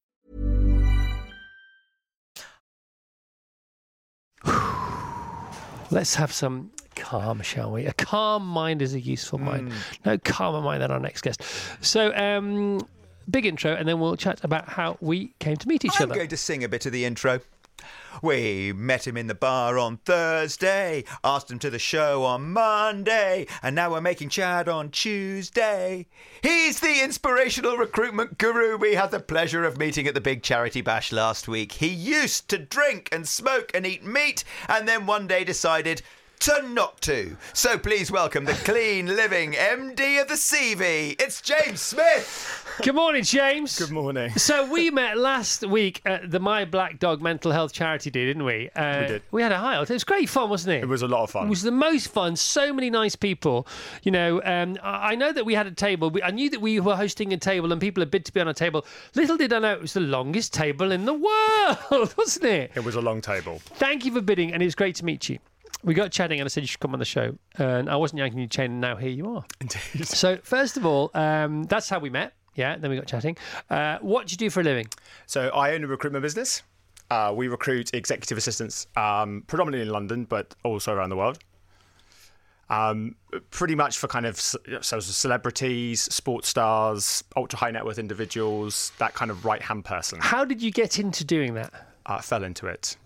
Let's 5.91 6.15
have 6.15 6.32
some 6.32 6.71
calm, 6.95 7.41
shall 7.41 7.71
we? 7.71 7.86
A 7.86 7.93
calm 7.93 8.45
mind 8.45 8.82
is 8.82 8.93
a 8.93 8.99
useful 8.99 9.39
mind. 9.39 9.71
No 10.06 10.17
calmer 10.17 10.62
mind 10.62 10.82
than 10.82 10.91
our 10.91 10.99
next 10.99 11.21
guest. 11.21 11.41
So, 11.82 12.15
um, 12.15 12.88
big 13.30 13.45
intro, 13.45 13.73
and 13.73 13.88
then 13.88 13.99
we'll 13.99 14.17
chat 14.17 14.43
about 14.43 14.69
how 14.69 14.97
we 15.01 15.34
came 15.39 15.58
to 15.58 15.67
meet 15.67 15.86
each 15.86 15.99
other. 15.99 16.12
I'm 16.12 16.17
going 16.17 16.30
to 16.30 16.38
sing 16.38 16.63
a 16.63 16.69
bit 16.69 16.86
of 16.86 16.91
the 16.91 17.06
intro. 17.06 17.39
We 18.21 18.73
met 18.73 19.08
him 19.08 19.17
in 19.17 19.27
the 19.27 19.36
bar 19.36 19.80
on 19.80 19.97
Thursday, 19.97 21.06
asked 21.23 21.49
him 21.49 21.58
to 21.60 21.69
the 21.69 21.80
show 21.80 22.23
on 22.23 22.51
Monday, 22.51 23.47
and 23.63 23.75
now 23.75 23.91
we're 23.91 24.01
making 24.01 24.30
Chad 24.30 24.69
on 24.69 24.91
Tuesday. 24.91 26.06
He's 26.43 26.80
the 26.80 27.01
inspirational 27.04 27.77
recruitment 27.77 28.38
guru 28.38 28.77
we 28.77 28.93
had 28.93 29.12
the 29.12 29.19
pleasure 29.19 29.63
of 29.63 29.77
meeting 29.77 30.06
at 30.06 30.13
the 30.13 30.21
big 30.21 30.43
charity 30.43 30.82
bash 30.82 31.12
last 31.12 31.47
week. 31.47 31.71
He 31.71 31.88
used 31.88 32.49
to 32.49 32.60
drink 32.60 33.10
and 33.12 33.27
smoke 33.27 33.71
and 33.73 33.88
eat 33.88 34.06
meat, 34.06 34.43
and 34.67 34.88
then 34.88 35.06
one 35.06 35.25
day 35.25 35.43
decided 35.43 36.04
to 36.41 36.67
not 36.69 36.99
to. 37.01 37.38
So 37.54 37.77
please 37.77 38.12
welcome 38.12 38.45
the 38.45 38.54
clean 38.54 39.06
living 39.06 39.51
MD 39.54 40.19
of 40.19 40.27
the 40.27 40.34
CV. 40.34 41.15
It's 41.21 41.39
James 41.39 41.80
Smith. 41.82 42.80
Good 42.82 42.95
morning, 42.95 43.21
James. 43.23 43.77
Good 43.77 43.91
morning. 43.91 44.32
So 44.38 44.67
we 44.71 44.89
met 44.89 45.17
last 45.19 45.63
week 45.67 46.01
at 46.04 46.32
the 46.32 46.39
My 46.39 46.65
Black 46.65 46.97
Dog 46.97 47.21
Mental 47.21 47.51
Health 47.51 47.73
Charity 47.73 48.10
Day, 48.10 48.25
didn't 48.25 48.43
we? 48.45 48.71
Uh, 48.75 49.01
We 49.01 49.08
did. 49.08 49.21
We 49.30 49.41
had 49.43 49.51
a 49.51 49.60
high. 49.60 49.80
It 49.80 49.88
was 49.88 50.04
great 50.04 50.30
fun, 50.30 50.49
wasn't 50.49 50.77
it? 50.77 50.84
It 50.84 50.88
was 50.88 51.04
a 51.04 51.08
lot 51.08 51.21
of 51.23 51.30
fun. 51.30 51.45
It 51.45 51.49
was 51.49 51.62
the 51.62 51.69
most 51.71 52.08
fun. 52.08 52.36
So 52.36 52.73
many 52.73 52.89
nice 52.89 53.15
people. 53.15 53.67
You 54.01 54.12
know, 54.12 54.41
um, 54.43 54.80
I 54.82 55.12
I 55.12 55.15
know 55.15 55.32
that 55.32 55.45
we 55.45 55.54
had 55.54 55.67
a 55.67 55.71
table. 55.71 56.12
I 56.23 56.32
knew 56.32 56.49
that 56.49 56.62
we 56.62 56.80
were 56.80 56.95
hosting 56.95 57.34
a 57.34 57.38
table 57.38 57.71
and 57.71 57.80
people 57.80 58.01
had 58.01 58.10
bid 58.10 58.25
to 58.25 58.34
be 58.34 58.39
on 58.39 58.47
a 58.47 58.54
table. 58.54 58.84
Little 59.13 59.38
did 59.38 59.54
I 59.54 59.60
know 59.60 59.73
it 59.73 59.82
was 59.82 59.93
the 59.93 59.99
longest 59.99 60.54
table 60.54 60.91
in 60.91 61.06
the 61.06 61.13
world, 61.13 62.13
wasn't 62.17 62.45
it? 62.45 62.71
It 62.73 62.84
was 62.84 62.95
a 62.95 63.01
long 63.01 63.21
table. 63.21 63.60
Thank 63.65 64.06
you 64.06 64.12
for 64.13 64.21
bidding, 64.21 64.54
and 64.54 64.63
it 64.63 64.65
was 64.65 64.73
great 64.75 64.95
to 64.95 65.06
meet 65.06 65.30
you. 65.30 65.38
We 65.84 65.94
got 65.94 66.12
chatting, 66.12 66.39
and 66.39 66.46
I 66.46 66.50
said 66.50 66.63
you 66.63 66.67
should 66.67 66.80
come 66.80 66.94
on 66.94 67.00
the 67.00 67.06
show. 67.06 67.38
And 67.56 67.89
I 67.89 67.96
wasn't 67.96 68.20
yanking 68.20 68.39
your 68.39 68.48
chain, 68.48 68.72
and 68.72 68.82
now 68.82 68.96
here 68.96 69.10
you 69.10 69.36
are. 69.36 69.44
Indeed. 69.60 70.08
So, 70.08 70.38
first 70.44 70.78
of 70.78 70.86
all, 70.86 71.12
um, 71.13 71.63
that's 71.63 71.89
how 71.89 72.00
we 72.00 72.10
met. 72.10 72.34
Yeah, 72.56 72.78
then 72.78 72.89
we 72.89 72.98
got 72.98 73.08
chatting. 73.08 73.38
Uh, 73.70 73.98
what 74.02 74.28
do 74.28 74.34
you 74.34 74.38
do 74.38 74.50
for 74.50 74.60
a 74.60 74.63
living? 74.63 74.88
So 75.26 75.50
I 75.50 75.74
own 75.74 75.84
a 75.84 75.88
recruitment 75.88 76.22
business. 76.22 76.63
Uh, 77.10 77.34
we 77.36 77.48
recruit 77.48 77.94
executive 77.94 78.38
assistants, 78.38 78.88
um, 78.96 79.44
predominantly 79.48 79.88
in 79.88 79.91
London, 79.91 80.26
but 80.26 80.54
also 80.63 80.94
around 80.94 81.10
the 81.10 81.15
world. 81.15 81.39
Um, 82.70 83.15
pretty 83.50 83.76
much 83.76 83.98
for 83.98 84.08
kind 84.08 84.26
of 84.26 84.39
so 84.39 85.00
celebrities, 85.00 86.02
sports 86.04 86.48
stars, 86.48 87.24
ultra 87.36 87.60
high 87.60 87.72
net 87.72 87.86
worth 87.86 88.00
individuals, 88.00 88.94
that 88.98 89.13
kind 89.13 89.30
of 89.30 89.44
right 89.44 89.62
hand 89.62 89.84
person. 89.84 90.20
How 90.22 90.46
did 90.46 90.62
you 90.62 90.72
get 90.72 91.00
into 91.00 91.26
doing 91.26 91.54
that? 91.56 91.74
uh, 92.06 92.20
fell 92.20 92.44
into 92.44 92.67
it. 92.67 92.98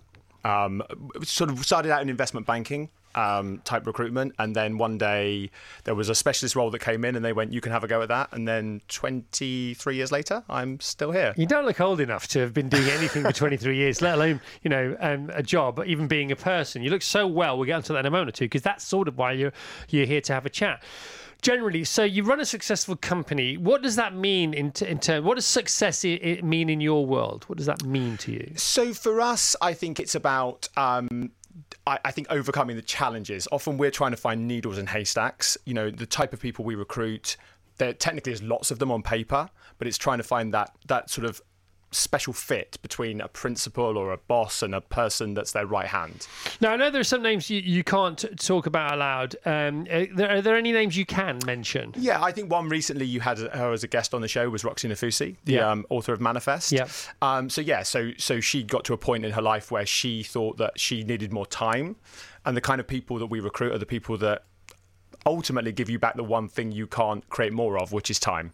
Um, 0.46 0.84
sort 1.24 1.50
of 1.50 1.66
started 1.66 1.92
out 1.92 2.04
in 2.04 2.10
investment 2.10 2.46
banking 2.46 2.90
um, 3.16 3.62
type 3.64 3.88
recruitment, 3.88 4.36
and 4.38 4.56
then 4.56 4.78
one 4.78 4.98
day 4.98 5.50
there 5.86 5.96
was 5.96 6.10
a 6.10 6.16
specialist 6.16 6.56
role 6.56 6.70
that 6.72 6.80
came 6.80 7.04
in, 7.04 7.16
and 7.16 7.26
they 7.26 7.34
went, 7.34 7.52
"You 7.52 7.62
can 7.62 7.72
have 7.72 7.84
a 7.84 7.88
go 7.88 8.02
at 8.02 8.10
that." 8.10 8.30
And 8.32 8.48
then 8.48 8.82
23 8.88 9.96
years 9.96 10.12
later, 10.12 10.44
I'm 10.48 10.80
still 10.80 11.12
here. 11.12 11.34
You 11.36 11.48
don't 11.48 11.66
look 11.66 11.82
old 11.82 12.00
enough 12.00 12.28
to 12.30 12.40
have 12.42 12.54
been 12.54 12.70
doing 12.70 12.88
anything 12.90 13.24
for 13.24 13.32
23 13.34 13.76
years, 13.76 14.02
let 14.02 14.16
alone, 14.16 14.42
you 14.62 14.70
know, 14.70 14.96
um, 15.00 15.32
a 15.34 15.42
job, 15.42 15.82
even 15.86 16.08
being 16.08 16.32
a 16.32 16.36
person. 16.36 16.84
You 16.84 16.92
look 16.92 17.02
so 17.02 17.26
well. 17.26 17.58
We'll 17.58 17.66
get 17.66 17.76
onto 17.76 17.94
that 17.94 18.00
in 18.00 18.06
a 18.06 18.12
moment 18.12 18.30
or 18.30 18.34
two, 18.34 18.46
because 18.46 18.62
that's 18.62 18.86
sort 18.86 19.08
of 19.08 19.18
why 19.18 19.32
you're, 19.32 19.54
you're 19.90 20.06
here 20.06 20.22
to 20.22 20.34
have 20.34 20.46
a 20.46 20.50
chat. 20.50 20.84
Generally, 21.42 21.84
so 21.86 22.04
you 22.04 22.24
run 22.24 22.40
a 22.40 22.46
successful 22.46 22.96
company. 22.96 23.56
What 23.58 23.82
does 23.84 23.96
that 23.98 24.16
mean 24.16 24.54
in, 24.54 24.72
t- 24.72 24.88
in 24.88 25.00
terms? 25.00 25.26
What 25.26 25.36
does 25.36 25.46
success 25.46 26.04
i- 26.04 26.40
mean 26.44 26.70
in 26.70 26.82
your 26.82 27.06
world? 27.06 27.44
What 27.48 27.58
does 27.58 27.68
that 27.68 27.84
mean 27.84 28.18
to 28.18 28.32
you? 28.32 28.52
So 28.56 28.94
for 28.94 29.22
us, 29.22 29.56
I 29.62 29.74
think 29.74 30.00
it's 30.00 30.16
about. 30.16 30.70
Um, 30.78 31.32
I 31.88 32.00
I 32.06 32.12
think 32.12 32.28
overcoming 32.30 32.76
the 32.76 32.82
challenges. 32.82 33.48
Often 33.52 33.78
we're 33.78 33.92
trying 33.92 34.12
to 34.12 34.18
find 34.18 34.48
needles 34.48 34.78
in 34.78 34.88
haystacks. 34.88 35.58
You 35.66 35.74
know, 35.74 35.90
the 35.92 36.06
type 36.06 36.34
of 36.34 36.40
people 36.40 36.66
we 36.66 36.76
recruit, 36.76 37.38
there 37.78 37.94
technically 37.94 38.34
is 38.34 38.42
lots 38.42 38.72
of 38.72 38.80
them 38.80 38.92
on 38.92 39.04
paper, 39.04 39.50
but 39.78 39.88
it's 39.88 39.98
trying 39.98 40.18
to 40.18 40.24
find 40.24 40.54
that 40.54 40.72
that 40.88 41.10
sort 41.10 41.26
of 41.26 41.42
special 41.96 42.34
fit 42.34 42.78
between 42.82 43.22
a 43.22 43.28
principal 43.28 43.98
or 43.98 44.12
a 44.12 44.18
boss 44.18 44.62
and 44.62 44.76
a 44.76 44.82
person 44.82 45.34
that's 45.34 45.52
their 45.54 45.66
right 45.66 45.88
hand. 45.88 46.28
Now, 46.62 46.72
I 46.72 46.76
know 46.76 46.90
there 46.90 47.02
are 47.02 47.04
some 47.06 47.22
names 47.22 47.50
you, 47.50 47.60
you 47.62 47.84
can't 47.84 48.24
talk 48.40 48.66
about 48.66 48.94
aloud. 48.94 49.36
Um, 49.46 49.88
are, 49.92 50.06
there, 50.06 50.30
are 50.30 50.42
there 50.42 50.56
any 50.58 50.72
names 50.72 50.96
you 50.98 51.06
can 51.06 51.40
mention? 51.46 51.94
Yeah, 51.98 52.22
I 52.22 52.32
think 52.32 52.52
one 52.52 52.70
recently 52.70 53.06
you 53.06 53.20
had 53.22 53.38
her 53.40 53.72
as 53.72 53.84
a 53.84 53.88
guest 53.88 54.14
on 54.14 54.22
the 54.22 54.28
show 54.28 54.50
was 54.50 54.64
Roxie 54.64 54.88
Nafousi, 54.90 55.36
the 55.46 55.54
Yeah. 55.54 55.72
um, 55.72 55.86
author 55.90 56.14
of 56.14 56.22
Manifest. 56.22 56.72
Yeah. 56.72 56.88
Um, 57.22 57.50
so 57.50 57.62
yeah, 57.62 57.84
so 57.84 58.12
so 58.18 58.40
she 58.40 58.64
got 58.64 58.84
to 58.86 58.94
a 58.94 58.98
point 58.98 59.26
in 59.26 59.32
her 59.32 59.42
life 59.42 59.72
where 59.72 59.86
she 59.86 60.24
thought 60.24 60.58
that 60.58 60.80
she 60.80 61.04
needed 61.04 61.32
more 61.34 61.46
time, 61.46 61.96
and 62.46 62.56
the 62.56 62.62
kind 62.62 62.80
of 62.80 62.88
people 62.88 63.18
that 63.20 63.28
we 63.28 63.40
recruit 63.40 63.72
are 63.74 63.78
the 63.78 63.86
people 63.86 64.18
that 64.18 64.44
ultimately 65.26 65.72
give 65.72 65.90
you 65.90 66.00
back 66.00 66.16
the 66.16 66.24
one 66.24 66.48
thing 66.48 66.72
you 66.72 66.88
can't 66.88 67.28
create 67.30 67.54
more 67.54 67.78
of, 67.80 67.92
which 67.92 68.10
is 68.10 68.20
time. 68.20 68.54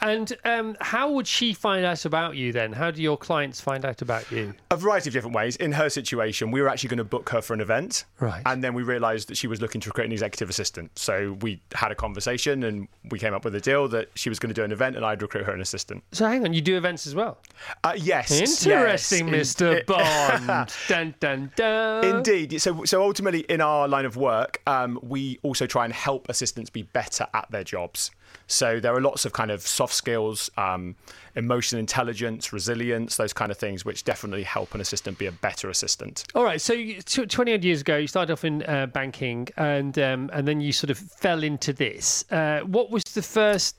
And 0.00 0.36
um, 0.44 0.76
how 0.80 1.10
would 1.12 1.26
she 1.26 1.52
find 1.52 1.84
out 1.84 2.04
about 2.04 2.36
you 2.36 2.52
then? 2.52 2.72
How 2.72 2.90
do 2.90 3.00
your 3.00 3.16
clients 3.16 3.60
find 3.60 3.84
out 3.84 4.02
about 4.02 4.30
you? 4.30 4.54
A 4.70 4.76
variety 4.76 5.08
of 5.10 5.14
different 5.14 5.36
ways. 5.36 5.56
In 5.56 5.72
her 5.72 5.88
situation, 5.88 6.50
we 6.50 6.60
were 6.60 6.68
actually 6.68 6.88
going 6.88 6.98
to 6.98 7.04
book 7.04 7.28
her 7.30 7.40
for 7.40 7.54
an 7.54 7.60
event. 7.60 8.04
Right. 8.18 8.42
And 8.46 8.62
then 8.64 8.74
we 8.74 8.82
realised 8.82 9.28
that 9.28 9.36
she 9.36 9.46
was 9.46 9.60
looking 9.60 9.80
to 9.82 9.88
recruit 9.88 10.06
an 10.06 10.12
executive 10.12 10.50
assistant. 10.50 10.98
So 10.98 11.38
we 11.40 11.60
had 11.72 11.92
a 11.92 11.94
conversation 11.94 12.64
and 12.64 12.88
we 13.10 13.18
came 13.18 13.32
up 13.32 13.44
with 13.44 13.54
a 13.54 13.60
deal 13.60 13.86
that 13.88 14.08
she 14.14 14.28
was 14.28 14.38
going 14.38 14.52
to 14.52 14.60
do 14.60 14.64
an 14.64 14.72
event 14.72 14.96
and 14.96 15.04
I'd 15.04 15.22
recruit 15.22 15.44
her 15.44 15.52
an 15.52 15.60
assistant. 15.60 16.02
So 16.12 16.26
hang 16.26 16.44
on, 16.44 16.52
you 16.52 16.60
do 16.60 16.76
events 16.76 17.06
as 17.06 17.14
well. 17.14 17.38
Uh, 17.84 17.94
yes. 17.96 18.32
Interesting, 18.32 19.28
yes. 19.28 19.54
Mr. 19.54 19.78
In- 19.78 19.86
Bond. 20.48 20.72
dun 20.88 21.14
dun 21.20 21.52
dun. 21.54 22.04
Indeed. 22.04 22.60
So, 22.60 22.84
so 22.84 23.02
ultimately, 23.02 23.40
in 23.40 23.60
our 23.60 23.86
line 23.86 24.04
of 24.04 24.16
work, 24.16 24.60
um, 24.66 24.98
we 25.02 25.38
also 25.42 25.66
try 25.66 25.84
and 25.84 25.94
help 25.94 26.09
assistants 26.28 26.70
be 26.70 26.82
better 26.82 27.26
at 27.34 27.50
their 27.50 27.64
jobs. 27.64 28.10
So 28.46 28.80
there 28.80 28.94
are 28.94 29.00
lots 29.00 29.24
of 29.24 29.32
kind 29.32 29.50
of 29.50 29.60
soft 29.62 29.94
skills, 29.94 30.50
um, 30.56 30.94
emotional 31.34 31.80
intelligence, 31.80 32.52
resilience, 32.52 33.16
those 33.16 33.32
kind 33.32 33.50
of 33.50 33.58
things, 33.58 33.84
which 33.84 34.04
definitely 34.04 34.42
help 34.44 34.74
an 34.74 34.80
assistant 34.80 35.18
be 35.18 35.26
a 35.26 35.32
better 35.32 35.68
assistant. 35.70 36.24
All 36.34 36.44
right. 36.44 36.60
So 36.60 36.72
you- 36.72 37.02
tw- 37.02 37.28
twenty 37.28 37.52
odd 37.54 37.64
years 37.64 37.80
ago, 37.80 37.96
you 37.96 38.06
started 38.06 38.32
off 38.32 38.44
in 38.44 38.62
uh, 38.64 38.86
banking, 38.86 39.48
and 39.56 39.98
um, 39.98 40.30
and 40.32 40.46
then 40.46 40.60
you 40.60 40.72
sort 40.72 40.90
of 40.90 40.98
fell 40.98 41.42
into 41.42 41.72
this. 41.72 42.24
Uh, 42.30 42.60
what 42.60 42.90
was 42.90 43.04
the 43.04 43.22
first 43.22 43.76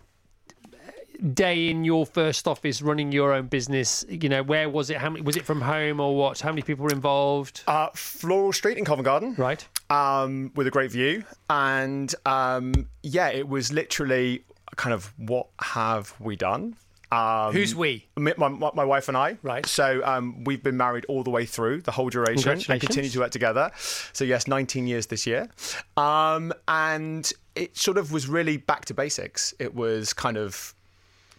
day 1.34 1.70
in 1.70 1.84
your 1.84 2.06
first 2.06 2.48
office 2.48 2.82
running 2.82 3.12
your 3.12 3.34
own 3.34 3.48
business? 3.48 4.06
You 4.10 4.30
know, 4.30 4.44
where 4.44 4.70
was 4.70 4.90
it? 4.90 4.98
How 4.98 5.10
many 5.10 5.22
was 5.22 5.38
it 5.38 5.46
from 5.46 5.62
home 5.62 6.00
or 6.00 6.16
what? 6.16 6.40
How 6.40 6.50
many 6.50 6.62
people 6.62 6.84
were 6.84 6.92
involved? 6.92 7.62
Uh, 7.68 7.90
Floral 7.94 8.54
Street 8.54 8.78
in 8.78 8.86
Covent 8.86 9.06
Garden. 9.06 9.36
Right. 9.38 9.66
um, 9.90 10.52
with 10.56 10.68
a 10.68 10.72
great 10.72 10.92
view. 10.92 11.24
And 11.50 12.14
um, 12.26 12.88
yeah, 13.04 13.30
it 13.30 13.48
was 13.48 13.72
literally 13.72 14.44
kind 14.76 14.94
of 14.94 15.14
what 15.18 15.48
have 15.62 16.14
we 16.20 16.36
done? 16.36 16.76
Um, 17.12 17.52
Who's 17.52 17.76
we? 17.76 18.08
My, 18.16 18.34
my, 18.38 18.48
my 18.74 18.86
wife 18.86 19.10
and 19.10 19.18
I. 19.18 19.38
Right. 19.44 19.66
So 19.66 20.02
um, 20.06 20.46
we've 20.46 20.64
been 20.64 20.78
married 20.78 21.04
all 21.10 21.24
the 21.24 21.30
way 21.30 21.46
through 21.46 21.82
the 21.82 21.92
whole 21.92 22.10
duration 22.10 22.52
and 22.70 22.80
continue 22.80 23.10
to 23.10 23.20
work 23.20 23.32
together. 23.32 23.70
So 24.14 24.24
yes, 24.24 24.48
19 24.48 24.88
years 24.88 25.08
this 25.08 25.28
year. 25.28 25.50
Um, 25.98 26.54
and 26.70 27.30
it 27.56 27.78
sort 27.78 27.98
of 27.98 28.14
was 28.14 28.28
really 28.30 28.56
back 28.56 28.86
to 28.86 28.94
basics. 28.94 29.54
It 29.60 29.76
was 29.76 30.14
kind 30.14 30.38
of 30.38 30.74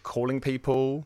calling 0.03 0.39
people, 0.41 1.05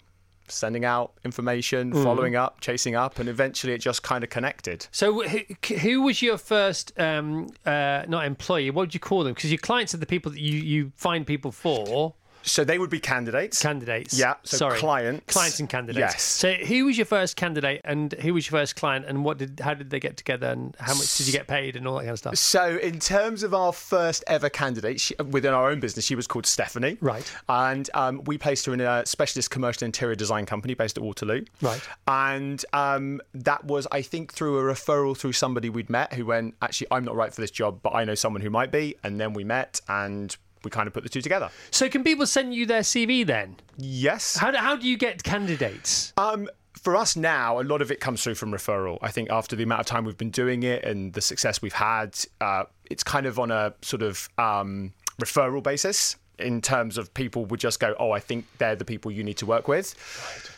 sending 0.49 0.85
out 0.85 1.11
information, 1.25 1.91
Mm. 1.91 2.03
following 2.03 2.35
up, 2.35 2.61
chasing 2.61 2.95
up, 2.95 3.19
and 3.19 3.27
eventually 3.27 3.73
it 3.73 3.79
just 3.79 4.01
kind 4.01 4.23
of 4.23 4.29
connected. 4.29 4.87
So 4.91 5.27
who, 5.27 5.39
who 5.79 6.01
was 6.01 6.21
your 6.21 6.37
first, 6.37 6.93
um, 6.99 7.47
uh, 7.65 8.03
not 8.07 8.25
employee? 8.25 8.69
What 8.71 8.83
would 8.83 8.93
you 8.93 8.99
call 8.99 9.23
them? 9.23 9.33
Because 9.33 9.51
your 9.51 9.57
clients 9.59 9.93
are 9.93 9.97
the 9.97 10.05
people 10.05 10.31
that 10.31 10.39
you, 10.39 10.57
you 10.59 10.91
find 10.95 11.27
people 11.27 11.51
for. 11.51 12.13
So 12.47 12.63
they 12.63 12.79
would 12.79 12.89
be 12.89 12.99
candidates. 12.99 13.61
Candidates. 13.61 14.17
Yeah, 14.17 14.35
so 14.43 14.57
Sorry. 14.57 14.79
clients. 14.79 15.33
Clients 15.33 15.59
and 15.59 15.69
candidates. 15.69 15.99
Yes. 15.99 16.23
So 16.23 16.53
who 16.53 16.85
was 16.85 16.97
your 16.97 17.05
first 17.05 17.35
candidate 17.35 17.81
and 17.83 18.13
who 18.13 18.33
was 18.33 18.49
your 18.49 18.59
first 18.59 18.75
client 18.75 19.05
and 19.07 19.23
what 19.23 19.37
did 19.37 19.59
how 19.59 19.73
did 19.73 19.89
they 19.89 19.99
get 19.99 20.17
together 20.17 20.47
and 20.47 20.75
how 20.79 20.93
much 20.95 21.17
did 21.17 21.27
you 21.27 21.33
get 21.33 21.47
paid 21.47 21.75
and 21.75 21.87
all 21.87 21.95
that 21.95 22.01
kind 22.01 22.11
of 22.11 22.19
stuff? 22.19 22.37
So, 22.37 22.77
in 22.77 22.99
terms 22.99 23.43
of 23.43 23.53
our 23.53 23.73
first 23.73 24.23
ever 24.27 24.49
candidate 24.49 24.99
she, 25.01 25.15
within 25.15 25.53
our 25.53 25.69
own 25.69 25.79
business, 25.79 26.05
she 26.05 26.15
was 26.15 26.27
called 26.27 26.45
Stephanie. 26.45 26.97
Right. 27.01 27.29
And 27.49 27.89
um, 27.93 28.23
we 28.25 28.37
placed 28.37 28.65
her 28.65 28.73
in 28.73 28.81
a 28.81 29.05
specialist 29.05 29.51
commercial 29.51 29.85
interior 29.85 30.15
design 30.15 30.45
company 30.45 30.73
based 30.73 30.97
at 30.97 31.03
Waterloo. 31.03 31.43
Right. 31.61 31.81
And 32.07 32.63
um, 32.73 33.21
that 33.33 33.65
was, 33.65 33.87
I 33.91 34.01
think, 34.01 34.33
through 34.33 34.57
a 34.59 34.73
referral 34.73 35.17
through 35.17 35.33
somebody 35.33 35.69
we'd 35.69 35.89
met 35.89 36.13
who 36.13 36.25
went, 36.25 36.55
actually, 36.61 36.87
I'm 36.91 37.03
not 37.03 37.15
right 37.15 37.33
for 37.33 37.41
this 37.41 37.51
job, 37.51 37.81
but 37.81 37.93
I 37.93 38.05
know 38.05 38.15
someone 38.15 38.41
who 38.41 38.49
might 38.49 38.71
be. 38.71 38.95
And 39.03 39.19
then 39.19 39.33
we 39.33 39.43
met 39.43 39.81
and 39.87 40.35
we 40.67 40.71
kind 40.71 40.87
of 40.87 40.93
put 40.93 41.03
the 41.03 41.09
two 41.09 41.21
together. 41.21 41.49
So 41.71 41.87
can 41.87 42.03
people 42.03 42.27
send 42.27 42.53
you 42.53 42.65
their 42.65 42.81
CV 42.81 43.25
then? 43.25 43.55
Yes. 43.77 44.35
How 44.35 44.51
do, 44.51 44.57
how 44.57 44.75
do 44.75 44.87
you 44.87 44.97
get 44.97 45.23
candidates? 45.23 46.11
Um, 46.17 46.49
for 46.77 46.95
us 46.95 47.15
now, 47.15 47.59
a 47.59 47.63
lot 47.63 47.81
of 47.81 47.89
it 47.89 47.99
comes 47.99 48.21
through 48.21 48.35
from 48.35 48.51
referral. 48.51 48.97
I 49.01 49.11
think 49.11 49.29
after 49.31 49.55
the 49.55 49.63
amount 49.63 49.81
of 49.81 49.87
time 49.87 50.03
we've 50.03 50.17
been 50.17 50.29
doing 50.29 50.63
it 50.63 50.83
and 50.83 51.13
the 51.13 51.21
success 51.21 51.61
we've 51.61 51.73
had, 51.73 52.17
uh, 52.41 52.65
it's 52.89 53.03
kind 53.03 53.25
of 53.25 53.39
on 53.39 53.49
a 53.49 53.73
sort 53.81 54.01
of 54.03 54.29
um, 54.37 54.93
referral 55.21 55.63
basis 55.63 56.17
in 56.39 56.61
terms 56.61 56.97
of 56.97 57.13
people 57.13 57.45
would 57.45 57.59
just 57.59 57.79
go, 57.79 57.95
oh, 57.99 58.11
I 58.11 58.19
think 58.19 58.45
they're 58.57 58.75
the 58.75 58.85
people 58.85 59.11
you 59.11 59.23
need 59.23 59.37
to 59.37 59.45
work 59.45 59.67
with. 59.67 59.95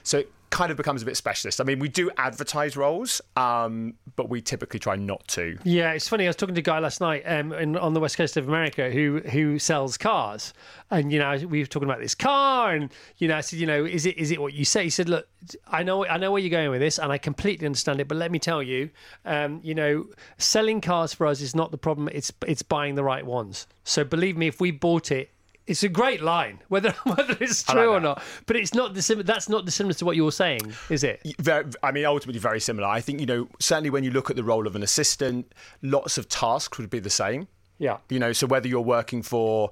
So 0.04 0.20
it 0.20 0.32
kind 0.50 0.72
of 0.72 0.78
becomes 0.78 1.02
a 1.02 1.06
bit 1.06 1.18
specialist. 1.18 1.62
I 1.62 1.64
mean, 1.64 1.80
we 1.80 1.88
do 1.88 2.10
advertise 2.18 2.76
roles, 2.76 3.22
um, 3.36 3.94
but 4.16 4.30
we 4.30 4.42
typically 4.42 4.80
try 4.80 4.96
not 4.96 5.28
to. 5.30 5.58
Yeah, 5.64 5.92
it's 5.92 6.08
funny. 6.08 6.26
I 6.26 6.30
was 6.30 6.36
talking 6.36 6.56
to 6.56 6.60
a 6.60 6.64
guy 6.64 6.80
last 6.80 7.02
night 7.02 7.24
um, 7.26 7.54
in, 7.54 7.78
on 7.78 7.94
the 7.94 8.00
west 8.00 8.18
coast 8.18 8.38
of 8.38 8.48
America 8.48 8.90
who 8.90 9.20
who 9.20 9.60
sells 9.60 9.98
cars, 9.98 10.54
and 10.92 11.12
you 11.12 11.20
know 11.20 11.38
we 11.48 11.60
were 11.60 11.66
talking 11.66 11.90
about 11.90 12.02
this 12.02 12.16
car, 12.16 12.74
and 12.74 12.92
you 13.18 13.28
know 13.28 13.38
I 13.38 13.42
said, 13.42 13.60
you 13.60 13.68
know, 13.68 13.86
is 13.86 14.06
it 14.06 14.18
is 14.18 14.32
it 14.32 14.42
what 14.42 14.54
you 14.54 14.66
say? 14.66 14.84
He 14.84 14.90
said, 14.90 15.10
look, 15.10 15.28
I 15.68 15.84
know 15.84 16.06
I 16.06 16.18
know 16.18 16.32
where 16.32 16.42
you're 16.42 16.50
going 16.50 16.70
with 16.70 16.82
this, 16.82 16.98
and 16.98 17.12
I 17.12 17.18
completely 17.18 17.66
understand 17.66 18.00
it, 18.00 18.08
but 18.08 18.18
let 18.18 18.32
me 18.32 18.40
tell 18.40 18.64
you, 18.64 18.90
um, 19.26 19.60
you 19.64 19.76
know, 19.76 20.08
selling 20.38 20.82
cars 20.82 21.14
for 21.14 21.28
us 21.28 21.42
is 21.42 21.56
not 21.56 21.72
the 21.72 21.78
problem. 21.78 22.10
It's 22.12 22.32
it's 22.48 22.62
buying 22.62 22.96
the 22.96 23.04
right 23.04 23.26
ones. 23.26 23.68
So 23.84 24.04
believe 24.04 24.38
me, 24.38 24.48
if 24.48 24.60
we 24.60 24.72
bought 24.72 25.12
it. 25.12 25.32
It's 25.70 25.84
a 25.84 25.90
great 25.90 26.22
line, 26.22 26.60
whether 26.68 26.92
whether 27.04 27.38
it's 27.40 27.64
true 27.64 27.80
like 27.80 27.88
or 27.88 28.00
not. 28.00 28.24
But 28.48 28.56
it's 28.56 28.74
not 28.74 28.94
dissimilar. 28.94 29.24
That's 29.24 29.48
not 29.48 29.66
dissimilar 29.66 29.94
to 29.94 30.06
what 30.06 30.16
you're 30.16 30.32
saying, 30.32 30.74
is 30.90 31.04
it? 31.04 31.22
Very, 31.40 31.66
I 31.84 31.92
mean, 31.92 32.06
ultimately 32.06 32.40
very 32.40 32.60
similar. 32.60 32.88
I 32.88 33.02
think 33.02 33.20
you 33.20 33.28
know 33.28 33.48
certainly 33.60 33.92
when 33.92 34.04
you 34.04 34.12
look 34.12 34.30
at 34.30 34.36
the 34.36 34.44
role 34.44 34.66
of 34.66 34.76
an 34.76 34.84
assistant, 34.84 35.54
lots 35.84 36.18
of 36.18 36.28
tasks 36.28 36.78
would 36.80 36.90
be 36.90 37.00
the 37.00 37.10
same. 37.10 37.48
Yeah. 37.78 38.00
You 38.10 38.20
know, 38.20 38.34
so 38.34 38.46
whether 38.46 38.68
you're 38.68 38.82
working 38.82 39.22
for, 39.22 39.70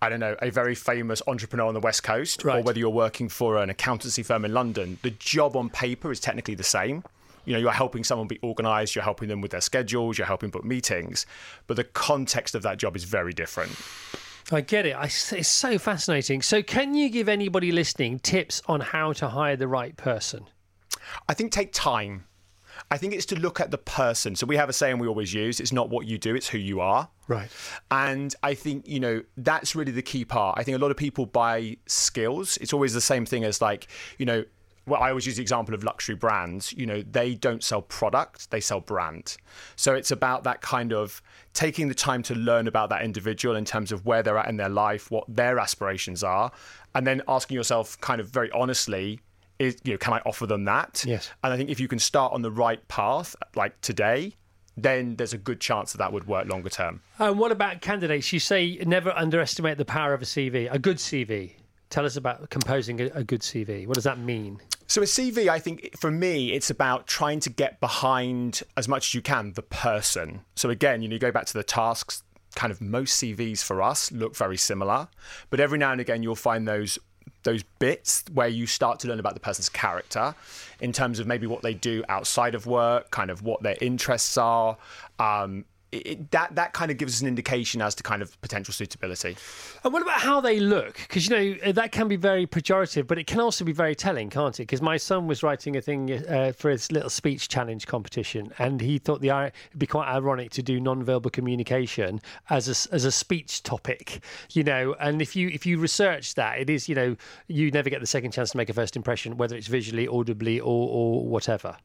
I 0.00 0.08
don't 0.08 0.20
know, 0.20 0.34
a 0.40 0.50
very 0.50 0.74
famous 0.74 1.20
entrepreneur 1.26 1.66
on 1.66 1.74
the 1.74 1.80
West 1.80 2.02
Coast, 2.02 2.42
or 2.42 2.62
whether 2.62 2.78
you're 2.78 2.88
working 2.88 3.28
for 3.28 3.58
an 3.58 3.68
accountancy 3.68 4.22
firm 4.22 4.46
in 4.46 4.54
London, 4.54 4.98
the 5.02 5.10
job 5.10 5.56
on 5.56 5.68
paper 5.68 6.10
is 6.10 6.20
technically 6.20 6.54
the 6.54 6.62
same. 6.62 7.04
You 7.44 7.52
know, 7.52 7.58
you're 7.58 7.70
helping 7.70 8.02
someone 8.02 8.28
be 8.28 8.38
organised, 8.42 8.94
you're 8.94 9.04
helping 9.04 9.28
them 9.28 9.42
with 9.42 9.50
their 9.50 9.60
schedules, 9.60 10.16
you're 10.16 10.26
helping 10.26 10.48
book 10.48 10.64
meetings, 10.64 11.26
but 11.66 11.76
the 11.76 11.84
context 11.84 12.54
of 12.54 12.62
that 12.62 12.78
job 12.78 12.96
is 12.96 13.04
very 13.04 13.34
different. 13.34 13.72
I 14.52 14.60
get 14.60 14.86
it. 14.86 14.96
I, 14.96 15.04
it's 15.04 15.48
so 15.48 15.78
fascinating. 15.78 16.42
So, 16.42 16.62
can 16.62 16.94
you 16.94 17.08
give 17.08 17.28
anybody 17.28 17.72
listening 17.72 18.18
tips 18.18 18.62
on 18.66 18.80
how 18.80 19.12
to 19.14 19.28
hire 19.28 19.56
the 19.56 19.68
right 19.68 19.96
person? 19.96 20.46
I 21.28 21.34
think 21.34 21.52
take 21.52 21.72
time. 21.72 22.24
I 22.90 22.96
think 22.96 23.14
it's 23.14 23.26
to 23.26 23.38
look 23.38 23.60
at 23.60 23.70
the 23.70 23.78
person. 23.78 24.34
So 24.36 24.46
we 24.46 24.56
have 24.56 24.68
a 24.68 24.72
saying 24.72 24.98
we 24.98 25.06
always 25.06 25.34
use: 25.34 25.60
"It's 25.60 25.72
not 25.72 25.90
what 25.90 26.06
you 26.06 26.18
do; 26.18 26.34
it's 26.34 26.48
who 26.48 26.58
you 26.58 26.80
are." 26.80 27.08
Right. 27.28 27.50
And 27.90 28.34
I 28.42 28.54
think 28.54 28.88
you 28.88 29.00
know 29.00 29.22
that's 29.36 29.74
really 29.74 29.92
the 29.92 30.02
key 30.02 30.24
part. 30.24 30.58
I 30.58 30.64
think 30.64 30.76
a 30.76 30.80
lot 30.80 30.90
of 30.90 30.96
people 30.96 31.26
buy 31.26 31.76
skills. 31.86 32.56
It's 32.58 32.72
always 32.72 32.94
the 32.94 33.00
same 33.00 33.26
thing 33.26 33.44
as 33.44 33.60
like 33.60 33.86
you 34.18 34.26
know. 34.26 34.44
Well, 34.90 35.00
I 35.00 35.10
always 35.10 35.24
use 35.24 35.36
the 35.36 35.42
example 35.42 35.74
of 35.74 35.84
luxury 35.84 36.16
brands. 36.16 36.72
You 36.72 36.84
know, 36.84 37.02
they 37.02 37.34
don't 37.34 37.62
sell 37.62 37.80
product; 37.82 38.50
they 38.50 38.60
sell 38.60 38.80
brand. 38.80 39.36
So 39.76 39.94
it's 39.94 40.10
about 40.10 40.42
that 40.44 40.60
kind 40.60 40.92
of 40.92 41.22
taking 41.54 41.88
the 41.88 41.94
time 41.94 42.22
to 42.24 42.34
learn 42.34 42.66
about 42.66 42.90
that 42.90 43.02
individual 43.02 43.54
in 43.54 43.64
terms 43.64 43.92
of 43.92 44.04
where 44.04 44.22
they're 44.22 44.36
at 44.36 44.48
in 44.48 44.56
their 44.56 44.68
life, 44.68 45.10
what 45.10 45.24
their 45.28 45.58
aspirations 45.60 46.24
are, 46.24 46.50
and 46.94 47.06
then 47.06 47.22
asking 47.28 47.54
yourself, 47.54 48.00
kind 48.00 48.20
of 48.20 48.28
very 48.28 48.50
honestly, 48.50 49.20
is 49.60 49.76
you 49.84 49.92
know, 49.92 49.98
can 49.98 50.14
I 50.14 50.22
offer 50.26 50.46
them 50.46 50.64
that? 50.64 51.04
Yes. 51.06 51.30
And 51.44 51.52
I 51.52 51.56
think 51.56 51.70
if 51.70 51.78
you 51.78 51.86
can 51.86 52.00
start 52.00 52.32
on 52.32 52.42
the 52.42 52.50
right 52.50 52.86
path, 52.88 53.36
like 53.54 53.80
today, 53.82 54.34
then 54.76 55.16
there's 55.16 55.32
a 55.32 55.38
good 55.38 55.60
chance 55.60 55.92
that 55.92 55.98
that 55.98 56.12
would 56.12 56.26
work 56.26 56.48
longer 56.48 56.70
term. 56.70 57.00
And 57.18 57.38
what 57.38 57.52
about 57.52 57.80
candidates? 57.80 58.32
You 58.32 58.40
say 58.40 58.78
never 58.86 59.10
underestimate 59.10 59.78
the 59.78 59.84
power 59.84 60.14
of 60.14 60.22
a 60.22 60.24
CV, 60.24 60.72
a 60.72 60.78
good 60.78 60.96
CV. 60.96 61.52
Tell 61.90 62.06
us 62.06 62.16
about 62.16 62.50
composing 62.50 63.00
a, 63.00 63.06
a 63.14 63.24
good 63.24 63.40
CV. 63.40 63.86
What 63.86 63.94
does 63.94 64.04
that 64.04 64.18
mean? 64.18 64.60
So 64.90 65.00
a 65.02 65.04
CV, 65.04 65.46
I 65.46 65.60
think 65.60 65.96
for 65.96 66.10
me, 66.10 66.50
it's 66.52 66.68
about 66.68 67.06
trying 67.06 67.38
to 67.40 67.48
get 67.48 67.78
behind 67.78 68.64
as 68.76 68.88
much 68.88 69.10
as 69.10 69.14
you 69.14 69.22
can 69.22 69.52
the 69.52 69.62
person. 69.62 70.40
So 70.56 70.68
again, 70.68 71.00
you 71.00 71.06
know, 71.06 71.12
you 71.12 71.20
go 71.20 71.30
back 71.30 71.46
to 71.46 71.52
the 71.52 71.62
tasks. 71.62 72.24
Kind 72.56 72.72
of 72.72 72.80
most 72.80 73.22
CVs 73.22 73.62
for 73.62 73.82
us 73.82 74.10
look 74.10 74.34
very 74.34 74.56
similar, 74.56 75.06
but 75.48 75.60
every 75.60 75.78
now 75.78 75.92
and 75.92 76.00
again 76.00 76.24
you'll 76.24 76.34
find 76.34 76.66
those 76.66 76.98
those 77.44 77.62
bits 77.78 78.24
where 78.32 78.48
you 78.48 78.66
start 78.66 78.98
to 78.98 79.08
learn 79.08 79.20
about 79.20 79.34
the 79.34 79.40
person's 79.40 79.68
character 79.68 80.34
in 80.80 80.92
terms 80.92 81.20
of 81.20 81.26
maybe 81.28 81.46
what 81.46 81.62
they 81.62 81.72
do 81.72 82.02
outside 82.08 82.56
of 82.56 82.66
work, 82.66 83.12
kind 83.12 83.30
of 83.30 83.44
what 83.44 83.62
their 83.62 83.76
interests 83.80 84.36
are. 84.36 84.76
Um, 85.20 85.66
it, 85.92 86.30
that 86.30 86.54
that 86.54 86.72
kind 86.72 86.90
of 86.90 86.96
gives 86.96 87.16
us 87.16 87.20
an 87.20 87.28
indication 87.28 87.82
as 87.82 87.94
to 87.96 88.02
kind 88.02 88.22
of 88.22 88.40
potential 88.40 88.72
suitability. 88.72 89.36
And 89.84 89.92
what 89.92 90.02
about 90.02 90.20
how 90.20 90.40
they 90.40 90.60
look? 90.60 90.94
Because 90.96 91.28
you 91.28 91.36
know 91.36 91.72
that 91.72 91.92
can 91.92 92.08
be 92.08 92.16
very 92.16 92.46
pejorative, 92.46 93.06
but 93.06 93.18
it 93.18 93.26
can 93.26 93.40
also 93.40 93.64
be 93.64 93.72
very 93.72 93.94
telling, 93.94 94.30
can't 94.30 94.58
it? 94.58 94.62
Because 94.62 94.82
my 94.82 94.96
son 94.96 95.26
was 95.26 95.42
writing 95.42 95.76
a 95.76 95.80
thing 95.80 96.12
uh, 96.12 96.52
for 96.56 96.70
his 96.70 96.92
little 96.92 97.10
speech 97.10 97.48
challenge 97.48 97.86
competition, 97.86 98.52
and 98.58 98.80
he 98.80 98.98
thought 98.98 99.20
the 99.20 99.30
it'd 99.30 99.78
be 99.78 99.86
quite 99.86 100.08
ironic 100.08 100.50
to 100.52 100.62
do 100.62 100.80
non-verbal 100.80 101.30
communication 101.30 102.20
as 102.50 102.68
a, 102.68 102.94
as 102.94 103.04
a 103.04 103.12
speech 103.12 103.62
topic. 103.62 104.22
You 104.50 104.64
know, 104.64 104.94
and 105.00 105.20
if 105.20 105.34
you 105.34 105.48
if 105.48 105.66
you 105.66 105.78
research 105.78 106.34
that, 106.34 106.58
it 106.58 106.70
is 106.70 106.88
you 106.88 106.94
know 106.94 107.16
you 107.48 107.70
never 107.70 107.90
get 107.90 108.00
the 108.00 108.06
second 108.06 108.32
chance 108.32 108.50
to 108.52 108.56
make 108.56 108.68
a 108.68 108.74
first 108.74 108.96
impression, 108.96 109.36
whether 109.36 109.56
it's 109.56 109.66
visually, 109.66 110.06
audibly, 110.06 110.60
or 110.60 110.88
or 110.88 111.26
whatever. 111.26 111.76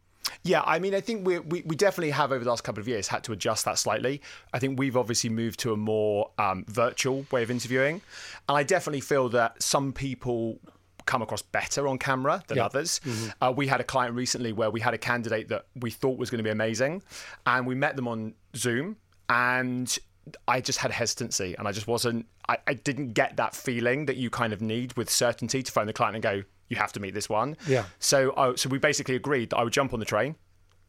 Yeah, 0.43 0.61
I 0.65 0.79
mean, 0.79 0.93
I 0.95 1.01
think 1.01 1.25
we, 1.25 1.39
we 1.39 1.61
we 1.65 1.75
definitely 1.75 2.11
have 2.11 2.31
over 2.31 2.43
the 2.43 2.49
last 2.49 2.63
couple 2.63 2.81
of 2.81 2.87
years 2.87 3.07
had 3.07 3.23
to 3.25 3.31
adjust 3.31 3.65
that 3.65 3.77
slightly. 3.77 4.21
I 4.53 4.59
think 4.59 4.79
we've 4.79 4.97
obviously 4.97 5.29
moved 5.29 5.59
to 5.61 5.73
a 5.73 5.77
more 5.77 6.31
um, 6.37 6.65
virtual 6.67 7.25
way 7.31 7.43
of 7.43 7.51
interviewing, 7.51 8.01
and 8.49 8.57
I 8.57 8.63
definitely 8.63 9.01
feel 9.01 9.29
that 9.29 9.61
some 9.61 9.93
people 9.93 10.59
come 11.05 11.21
across 11.21 11.43
better 11.43 11.87
on 11.87 11.99
camera 11.99 12.43
than 12.47 12.57
Yeah. 12.57 12.65
others. 12.65 12.99
Uh, 13.39 13.53
we 13.55 13.67
had 13.67 13.79
a 13.79 13.83
client 13.83 14.15
recently 14.15 14.53
where 14.53 14.71
we 14.71 14.79
had 14.81 14.95
a 14.95 14.97
candidate 14.97 15.49
that 15.49 15.67
we 15.75 15.91
thought 15.91 16.17
was 16.17 16.31
going 16.31 16.39
to 16.39 16.43
be 16.43 16.49
amazing, 16.49 17.03
and 17.45 17.67
we 17.67 17.75
met 17.75 17.95
them 17.95 18.07
on 18.07 18.33
Zoom, 18.55 18.97
and 19.29 19.97
I 20.47 20.61
just 20.61 20.79
had 20.79 20.91
hesitancy, 20.91 21.55
and 21.57 21.67
I 21.67 21.71
just 21.71 21.87
wasn't. 21.87 22.25
I, 22.49 22.57
I 22.67 22.73
didn't 22.73 23.13
get 23.13 23.37
that 23.37 23.55
feeling 23.55 24.05
that 24.07 24.17
you 24.17 24.29
kind 24.31 24.53
of 24.53 24.61
need 24.61 24.93
with 24.97 25.09
certainty 25.09 25.61
to 25.63 25.71
phone 25.71 25.85
the 25.87 25.93
client 25.93 26.15
and 26.15 26.23
go, 26.23 26.43
"You 26.69 26.77
have 26.77 26.93
to 26.93 26.99
meet 26.99 27.13
this 27.13 27.29
one." 27.29 27.57
Yeah. 27.67 27.85
So, 27.99 28.33
oh, 28.37 28.55
so 28.55 28.69
we 28.69 28.77
basically 28.77 29.15
agreed 29.15 29.49
that 29.51 29.57
I 29.57 29.63
would 29.63 29.73
jump 29.73 29.93
on 29.93 29.99
the 29.99 30.05
train, 30.05 30.35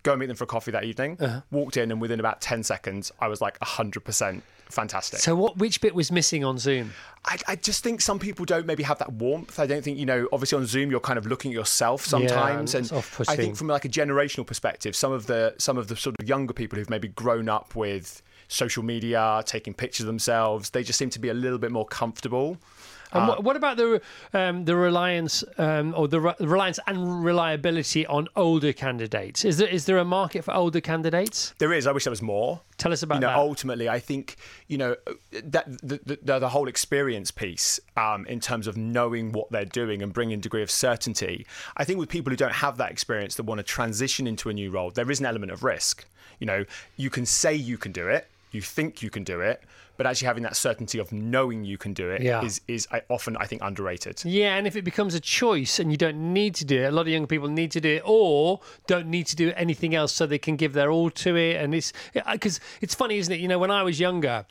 go 0.02 0.12
and 0.12 0.20
meet 0.20 0.26
them 0.26 0.36
for 0.36 0.44
a 0.44 0.46
coffee 0.46 0.70
that 0.70 0.84
evening. 0.84 1.16
Uh-huh. 1.20 1.40
Walked 1.50 1.76
in, 1.76 1.90
and 1.90 2.00
within 2.00 2.20
about 2.20 2.40
ten 2.40 2.62
seconds, 2.62 3.12
I 3.20 3.28
was 3.28 3.40
like 3.40 3.58
hundred 3.62 4.04
percent 4.04 4.42
fantastic. 4.68 5.20
So 5.20 5.34
what? 5.34 5.58
Which 5.58 5.80
bit 5.80 5.94
was 5.94 6.10
missing 6.10 6.44
on 6.44 6.58
Zoom? 6.58 6.92
I, 7.24 7.38
I 7.48 7.56
just 7.56 7.82
think 7.82 8.00
some 8.00 8.18
people 8.18 8.44
don't 8.44 8.66
maybe 8.66 8.82
have 8.84 8.98
that 8.98 9.12
warmth. 9.12 9.58
I 9.58 9.66
don't 9.66 9.82
think 9.82 9.98
you 9.98 10.06
know. 10.06 10.28
Obviously, 10.32 10.58
on 10.58 10.66
Zoom, 10.66 10.90
you're 10.90 11.00
kind 11.00 11.18
of 11.18 11.26
looking 11.26 11.50
at 11.50 11.54
yourself 11.54 12.04
sometimes, 12.04 12.74
and 12.74 12.90
and. 12.90 13.04
I 13.28 13.36
think 13.36 13.56
from 13.56 13.68
like 13.68 13.84
a 13.84 13.88
generational 13.88 14.46
perspective, 14.46 14.94
some 14.96 15.12
of 15.12 15.26
the 15.26 15.54
some 15.58 15.76
of 15.76 15.88
the 15.88 15.96
sort 15.96 16.16
of 16.18 16.28
younger 16.28 16.54
people 16.54 16.78
who've 16.78 16.90
maybe 16.90 17.08
grown 17.08 17.48
up 17.48 17.74
with 17.74 18.22
social 18.48 18.82
media, 18.82 19.42
taking 19.44 19.74
pictures 19.74 20.02
of 20.02 20.06
themselves, 20.06 20.70
they 20.70 20.82
just 20.82 20.98
seem 20.98 21.10
to 21.10 21.18
be 21.18 21.30
a 21.30 21.34
little 21.34 21.58
bit 21.58 21.72
more 21.72 21.86
comfortable. 21.86 22.56
And 23.12 23.28
what, 23.28 23.44
what 23.44 23.56
about 23.56 23.76
the 23.76 24.00
um, 24.32 24.64
the 24.64 24.76
reliance 24.76 25.44
um, 25.58 25.94
or 25.96 26.08
the 26.08 26.20
re- 26.20 26.34
reliance 26.40 26.78
and 26.86 27.24
reliability 27.24 28.06
on 28.06 28.28
older 28.36 28.72
candidates? 28.72 29.44
Is 29.44 29.58
there 29.58 29.68
is 29.68 29.86
there 29.86 29.98
a 29.98 30.04
market 30.04 30.44
for 30.44 30.54
older 30.54 30.80
candidates? 30.80 31.54
There 31.58 31.72
is. 31.72 31.86
I 31.86 31.92
wish 31.92 32.04
there 32.04 32.10
was 32.10 32.22
more. 32.22 32.60
Tell 32.78 32.92
us 32.92 33.02
about 33.02 33.16
you 33.16 33.20
know, 33.22 33.28
that. 33.28 33.36
ultimately, 33.36 33.88
I 33.88 34.00
think 34.00 34.36
you 34.66 34.78
know 34.78 34.96
that 35.32 35.66
the 35.82 36.00
the, 36.04 36.18
the, 36.22 36.38
the 36.40 36.48
whole 36.48 36.68
experience 36.68 37.30
piece 37.30 37.80
um, 37.96 38.26
in 38.26 38.40
terms 38.40 38.66
of 38.66 38.76
knowing 38.76 39.32
what 39.32 39.50
they're 39.50 39.64
doing 39.64 40.02
and 40.02 40.12
bringing 40.12 40.38
a 40.38 40.42
degree 40.42 40.62
of 40.62 40.70
certainty. 40.70 41.46
I 41.76 41.84
think 41.84 41.98
with 41.98 42.08
people 42.08 42.30
who 42.30 42.36
don't 42.36 42.52
have 42.52 42.76
that 42.78 42.90
experience 42.90 43.36
that 43.36 43.44
want 43.44 43.58
to 43.58 43.64
transition 43.64 44.26
into 44.26 44.48
a 44.48 44.52
new 44.52 44.70
role, 44.70 44.90
there 44.90 45.10
is 45.10 45.20
an 45.20 45.26
element 45.26 45.52
of 45.52 45.62
risk. 45.62 46.04
You 46.38 46.46
know, 46.46 46.64
you 46.96 47.08
can 47.08 47.24
say 47.24 47.54
you 47.54 47.78
can 47.78 47.92
do 47.92 48.08
it, 48.08 48.28
you 48.52 48.60
think 48.62 49.02
you 49.02 49.10
can 49.10 49.24
do 49.24 49.40
it, 49.40 49.62
but 49.96 50.06
actually 50.06 50.26
having 50.26 50.42
that 50.44 50.56
certainty 50.56 50.98
of 50.98 51.10
knowing 51.12 51.64
you 51.64 51.76
can 51.78 51.92
do 51.92 52.10
it 52.10 52.20
is 52.20 52.24
Yeah. 52.24 52.42
is 52.74 52.86
I, 52.92 53.02
often 53.08 53.36
I 53.38 53.46
think 53.46 53.62
underrated. 53.62 54.22
Yeah, 54.24 54.56
and 54.56 54.66
if 54.66 54.76
it 54.76 54.82
becomes 54.82 55.14
a 55.14 55.20
choice 55.20 55.78
and 55.78 55.90
you 55.90 55.96
don't 55.96 56.32
need 56.32 56.54
to 56.56 56.64
do 56.64 56.82
it, 56.82 56.86
a 56.86 56.90
lot 56.90 57.02
of 57.02 57.08
young 57.08 57.26
people 57.26 57.48
need 57.48 57.70
to 57.72 57.80
do 57.80 57.96
it 57.96 58.02
or 58.04 58.60
don't 58.86 59.08
need 59.08 59.26
to 59.28 59.36
do 59.36 59.52
anything 59.56 59.94
else 59.94 60.12
so 60.12 60.26
they 60.26 60.38
can 60.38 60.56
give 60.56 60.72
their 60.74 60.90
all 60.90 61.10
to 61.10 61.36
it. 61.36 61.56
And 61.56 61.74
it's 61.74 61.92
because 62.32 62.60
it's 62.80 62.94
funny, 62.94 63.18
isn't 63.18 63.32
it? 63.32 63.40
You 63.40 63.48
know, 63.48 63.58
when 63.58 63.70
I 63.70 63.82
was 63.82 63.98
younger, 64.00 64.46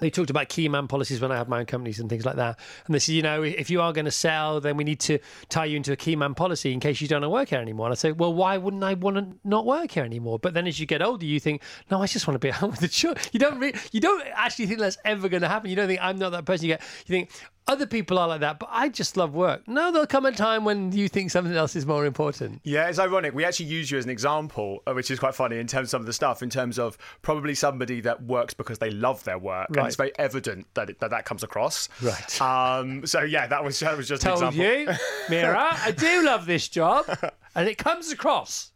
they 0.00 0.10
talked 0.10 0.30
about 0.30 0.48
key 0.48 0.68
man 0.68 0.88
policies 0.88 1.20
when 1.20 1.30
I 1.30 1.36
had 1.36 1.48
my 1.48 1.60
own 1.60 1.66
companies 1.66 2.00
and 2.00 2.08
things 2.08 2.24
like 2.24 2.36
that. 2.36 2.58
And 2.86 2.94
they 2.94 2.98
said, 2.98 3.14
you 3.14 3.22
know, 3.22 3.42
if 3.42 3.70
you 3.70 3.80
are 3.80 3.92
going 3.92 4.04
to 4.06 4.10
sell, 4.10 4.60
then 4.60 4.76
we 4.76 4.84
need 4.84 5.00
to 5.00 5.18
tie 5.48 5.66
you 5.66 5.76
into 5.76 5.92
a 5.92 5.96
key 5.96 6.16
man 6.16 6.34
policy 6.34 6.72
in 6.72 6.80
case 6.80 7.00
you 7.00 7.08
don't 7.08 7.22
want 7.22 7.24
to 7.24 7.30
work 7.30 7.48
here 7.50 7.60
anymore. 7.60 7.86
And 7.86 7.92
I 7.92 7.96
say, 7.96 8.12
well, 8.12 8.32
why 8.32 8.56
wouldn't 8.56 8.82
I 8.82 8.94
want 8.94 9.16
to 9.16 9.26
not 9.44 9.66
work 9.66 9.92
here 9.92 10.04
anymore? 10.04 10.38
But 10.38 10.54
then 10.54 10.66
as 10.66 10.80
you 10.80 10.86
get 10.86 11.02
older, 11.02 11.26
you 11.26 11.38
think, 11.40 11.62
no, 11.90 12.02
I 12.02 12.06
just 12.06 12.26
want 12.26 12.36
to 12.36 12.38
be 12.38 12.48
at 12.48 12.56
home 12.56 12.70
with 12.70 12.80
the 12.80 12.88
children. 12.88 13.24
You 13.32 13.40
don't, 13.40 13.58
re- 13.58 13.74
you 13.92 14.00
don't 14.00 14.26
actually 14.34 14.66
think 14.66 14.80
that's 14.80 14.98
ever 15.04 15.28
going 15.28 15.42
to 15.42 15.48
happen. 15.48 15.70
You 15.70 15.76
don't 15.76 15.88
think 15.88 16.00
I'm 16.02 16.18
not 16.18 16.30
that 16.30 16.44
person. 16.44 16.66
You 16.66 16.74
get, 16.74 16.82
you 17.06 17.12
think 17.12 17.30
other 17.68 17.86
people 17.86 18.18
are 18.18 18.26
like 18.28 18.40
that, 18.40 18.58
but 18.58 18.68
I 18.72 18.88
just 18.88 19.16
love 19.16 19.34
work. 19.34 19.66
No, 19.68 19.92
there'll 19.92 20.06
come 20.06 20.26
a 20.26 20.32
time 20.32 20.64
when 20.64 20.92
you 20.92 21.08
think 21.08 21.30
something 21.30 21.54
else 21.54 21.76
is 21.76 21.86
more 21.86 22.04
important. 22.04 22.60
Yeah, 22.64 22.88
it's 22.88 22.98
ironic. 22.98 23.34
We 23.34 23.44
actually 23.44 23.66
use 23.66 23.90
you 23.90 23.98
as 23.98 24.04
an 24.04 24.10
example, 24.10 24.82
uh, 24.86 24.92
which 24.92 25.10
is 25.10 25.18
quite 25.18 25.34
funny 25.34 25.58
in 25.58 25.66
terms 25.66 25.86
of 25.86 25.90
some 25.90 26.00
of 26.02 26.06
the 26.06 26.12
stuff, 26.12 26.42
in 26.42 26.50
terms 26.50 26.78
of 26.78 26.98
probably 27.22 27.54
somebody 27.54 28.00
that 28.00 28.22
works 28.24 28.52
because 28.52 28.78
they 28.78 28.90
love 28.90 29.22
their 29.24 29.38
work, 29.38 29.68
and 29.76 29.86
it's 29.86 29.96
very 29.96 30.12
evident 30.18 30.66
that 30.74 30.90
it, 30.90 31.00
that, 31.00 31.10
that 31.10 31.24
comes 31.24 31.42
across. 31.42 31.88
Right. 32.02 32.40
Um. 32.42 33.06
So 33.06 33.20
yeah, 33.22 33.46
that 33.46 33.62
was 33.62 33.78
that 33.80 33.96
was 33.96 34.08
just 34.08 34.24
an 34.24 34.30
Told 34.36 34.54
example. 34.54 34.64
you, 34.64 34.98
Mira, 35.30 35.68
I 35.72 35.92
do 35.92 36.24
love 36.24 36.46
this 36.46 36.68
job, 36.68 37.04
and 37.54 37.68
it 37.68 37.78
comes 37.78 38.10
across. 38.10 38.72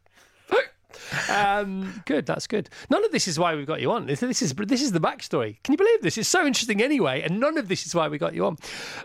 Um, 1.30 2.02
good, 2.06 2.26
that's 2.26 2.46
good. 2.46 2.68
None 2.90 3.04
of 3.04 3.12
this 3.12 3.28
is 3.28 3.38
why 3.38 3.54
we've 3.54 3.66
got 3.66 3.80
you 3.80 3.90
on. 3.90 4.06
This, 4.06 4.20
this 4.20 4.42
is 4.42 4.52
this 4.54 4.82
is 4.82 4.92
the 4.92 5.00
backstory. 5.00 5.56
Can 5.62 5.72
you 5.72 5.78
believe 5.78 6.02
this? 6.02 6.18
It's 6.18 6.28
so 6.28 6.46
interesting 6.46 6.82
anyway, 6.82 7.22
and 7.22 7.40
none 7.40 7.58
of 7.58 7.68
this 7.68 7.86
is 7.86 7.94
why 7.94 8.08
we 8.08 8.18
got 8.18 8.34
you 8.34 8.46
on. 8.46 8.56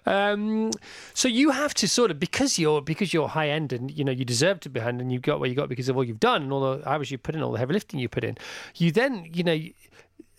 Um, 0.06 0.72
so 1.14 1.28
you 1.28 1.52
have 1.52 1.74
to 1.76 1.88
sort 1.88 2.12
of 2.12 2.20
because 2.20 2.58
you're 2.58 2.82
because 2.82 3.14
you're 3.14 3.28
high 3.28 3.50
end 3.50 3.74
and 3.74 3.92
you 3.92 4.04
know 4.04 4.12
you 4.12 4.26
deserve 4.26 4.60
to 4.62 4.70
be 4.70 4.80
high 4.80 4.90
end 4.90 5.02
and 5.02 5.12
you 5.12 5.20
got 5.20 5.40
where 5.40 5.50
you 5.50 5.56
got 5.56 5.70
because 5.70 5.90
of 5.90 5.98
all 5.98 6.04
you've 6.04 6.20
done 6.20 6.44
and 6.44 6.54
all 6.54 6.78
the 6.78 6.90
hours 6.90 7.12
you 7.12 7.18
put 7.18 7.36
in, 7.36 7.44
all 7.44 7.52
the 7.52 7.60
heavy 7.60 7.74
lifting 7.74 8.00
you 8.00 8.10
put 8.10 8.24
in. 8.24 8.38
You 8.76 8.92
then 8.92 9.30
you 9.34 9.44
know 9.44 9.60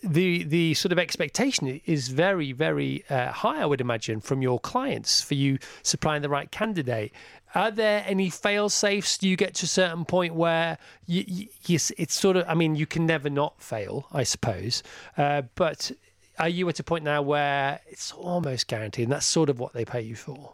the 0.03 0.43
the 0.43 0.73
sort 0.73 0.91
of 0.91 0.99
expectation 0.99 1.79
is 1.85 2.09
very 2.09 2.51
very 2.51 3.05
uh, 3.09 3.31
high 3.31 3.61
i 3.61 3.65
would 3.65 3.79
imagine 3.79 4.19
from 4.19 4.41
your 4.41 4.59
clients 4.59 5.21
for 5.21 5.33
you 5.33 5.57
supplying 5.81 6.21
the 6.21 6.29
right 6.29 6.51
candidate 6.51 7.13
are 7.55 7.71
there 7.71 8.03
any 8.07 8.29
fail 8.29 8.69
safes 8.69 9.17
do 9.17 9.27
you 9.29 9.35
get 9.35 9.53
to 9.53 9.65
a 9.65 9.67
certain 9.67 10.05
point 10.05 10.33
where 10.33 10.77
you, 11.05 11.47
you, 11.65 11.79
it's 11.97 12.13
sort 12.13 12.35
of 12.37 12.45
i 12.47 12.53
mean 12.53 12.75
you 12.75 12.85
can 12.85 13.05
never 13.05 13.29
not 13.29 13.61
fail 13.61 14.07
i 14.11 14.23
suppose 14.23 14.83
uh, 15.17 15.41
but 15.55 15.91
are 16.39 16.49
you 16.49 16.67
at 16.69 16.79
a 16.79 16.83
point 16.83 17.03
now 17.03 17.21
where 17.21 17.79
it's 17.87 18.11
almost 18.11 18.67
guaranteed, 18.67 19.03
and 19.03 19.11
that's 19.11 19.25
sort 19.25 19.49
of 19.49 19.59
what 19.59 19.73
they 19.73 19.85
pay 19.85 20.01
you 20.01 20.15
for? 20.15 20.53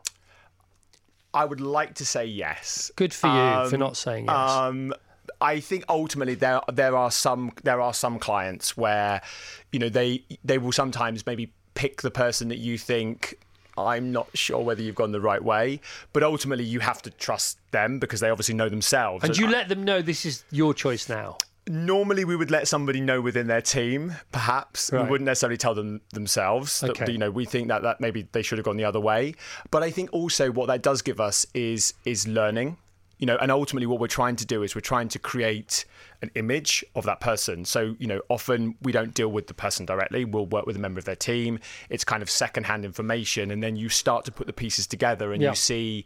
I 1.34 1.46
would 1.46 1.62
like 1.62 1.96
to 1.96 2.06
say 2.06 2.26
yes. 2.26 2.92
Good 2.96 3.14
for 3.14 3.28
you 3.28 3.70
for 3.70 3.76
Um, 3.76 3.80
not 3.80 3.98
saying 3.98 4.26
yes. 4.26 4.36
Um, 4.36 4.94
I 5.42 5.60
think 5.60 5.86
ultimately 5.88 6.36
there 6.36 6.60
there 6.72 6.98
are 6.98 7.12
some 7.12 7.52
there 7.64 7.80
are 7.80 7.94
some 7.94 8.20
clients 8.20 8.76
where, 8.76 9.22
you 9.72 9.80
know, 9.80 9.90
they 9.90 10.26
they 10.44 10.58
will 10.58 10.72
sometimes 10.72 11.26
maybe 11.26 11.54
pick 11.76 12.02
the 12.02 12.12
person 12.12 12.50
that 12.50 12.58
you 12.58 12.78
think 12.78 13.40
I'm 13.86 14.12
not 14.12 14.28
sure 14.36 14.60
whether 14.64 14.82
you've 14.82 14.96
gone 14.96 15.12
the 15.12 15.22
right 15.22 15.44
way, 15.44 15.82
but 16.14 16.24
ultimately 16.24 16.66
you 16.66 16.80
have 16.80 17.02
to 17.04 17.10
trust 17.12 17.58
them 17.72 18.00
because 18.00 18.20
they 18.20 18.30
obviously 18.30 18.56
know 18.56 18.70
themselves. 18.70 19.24
and 19.24 19.38
you 19.38 19.48
let 19.48 19.70
them 19.70 19.84
know 19.84 20.02
this 20.02 20.26
is 20.26 20.44
your 20.52 20.74
choice 20.74 21.08
now. 21.10 21.38
Normally, 21.68 22.26
we 22.26 22.36
would 22.36 22.50
let 22.50 22.68
somebody 22.68 23.00
know 23.00 23.22
within 23.22 23.46
their 23.46 23.62
team. 23.62 24.16
Perhaps 24.32 24.92
Right. 24.92 25.04
we 25.04 25.10
wouldn't 25.10 25.26
necessarily 25.28 25.58
tell 25.58 25.76
them 25.76 26.02
themselves. 26.14 26.80
That, 26.80 26.92
Okay. 26.92 27.12
you 27.12 27.20
know, 27.20 27.30
we 27.30 27.46
think 27.46 27.68
that 27.68 27.84
that 27.84 28.02
maybe 28.02 28.28
they 28.32 28.42
should 28.42 28.58
have 28.58 28.66
gone 28.66 28.78
the 28.78 28.86
other 28.86 29.00
way. 29.00 29.36
But 29.70 29.84
I 29.84 29.92
think 29.92 30.10
also 30.12 30.50
what 30.52 30.66
that 30.68 30.82
does 30.82 31.04
give 31.04 31.20
us 31.20 31.46
is 31.54 31.94
is 32.06 32.28
learning. 32.28 32.78
You 33.20 33.26
know, 33.26 33.38
and 33.42 33.52
ultimately, 33.52 33.86
what 33.86 34.00
we're 34.00 34.08
trying 34.08 34.38
to 34.38 34.46
do 34.46 34.64
is 34.64 34.74
we're 34.76 34.82
trying 34.82 35.10
to 35.10 35.20
create 35.20 35.86
an 36.22 36.32
image 36.36 36.84
of 36.96 37.04
that 37.06 37.20
person. 37.20 37.66
So, 37.66 37.96
you 38.00 38.08
know, 38.08 38.22
often 38.30 38.76
we 38.82 38.92
don't 38.94 39.14
deal 39.14 39.28
with 39.30 39.48
the 39.48 39.54
person 39.54 39.86
directly. 39.86 40.24
We'll 40.26 40.46
work 40.46 40.66
with 40.66 40.78
a 40.78 40.80
member 40.80 41.00
of 41.00 41.06
their 41.06 41.18
team. 41.18 41.60
It's 41.90 42.06
kind 42.06 42.24
of 42.24 42.30
secondhand 42.30 42.86
information, 42.86 43.52
and 43.52 43.62
then 43.62 43.76
you 43.76 43.90
start 43.90 44.24
to 44.26 44.32
put 44.32 44.48
the 44.48 44.54
pieces 44.54 44.88
together, 44.88 45.34
and 45.34 45.42
Yeah. 45.42 45.50
you 45.50 45.56
see 45.56 46.06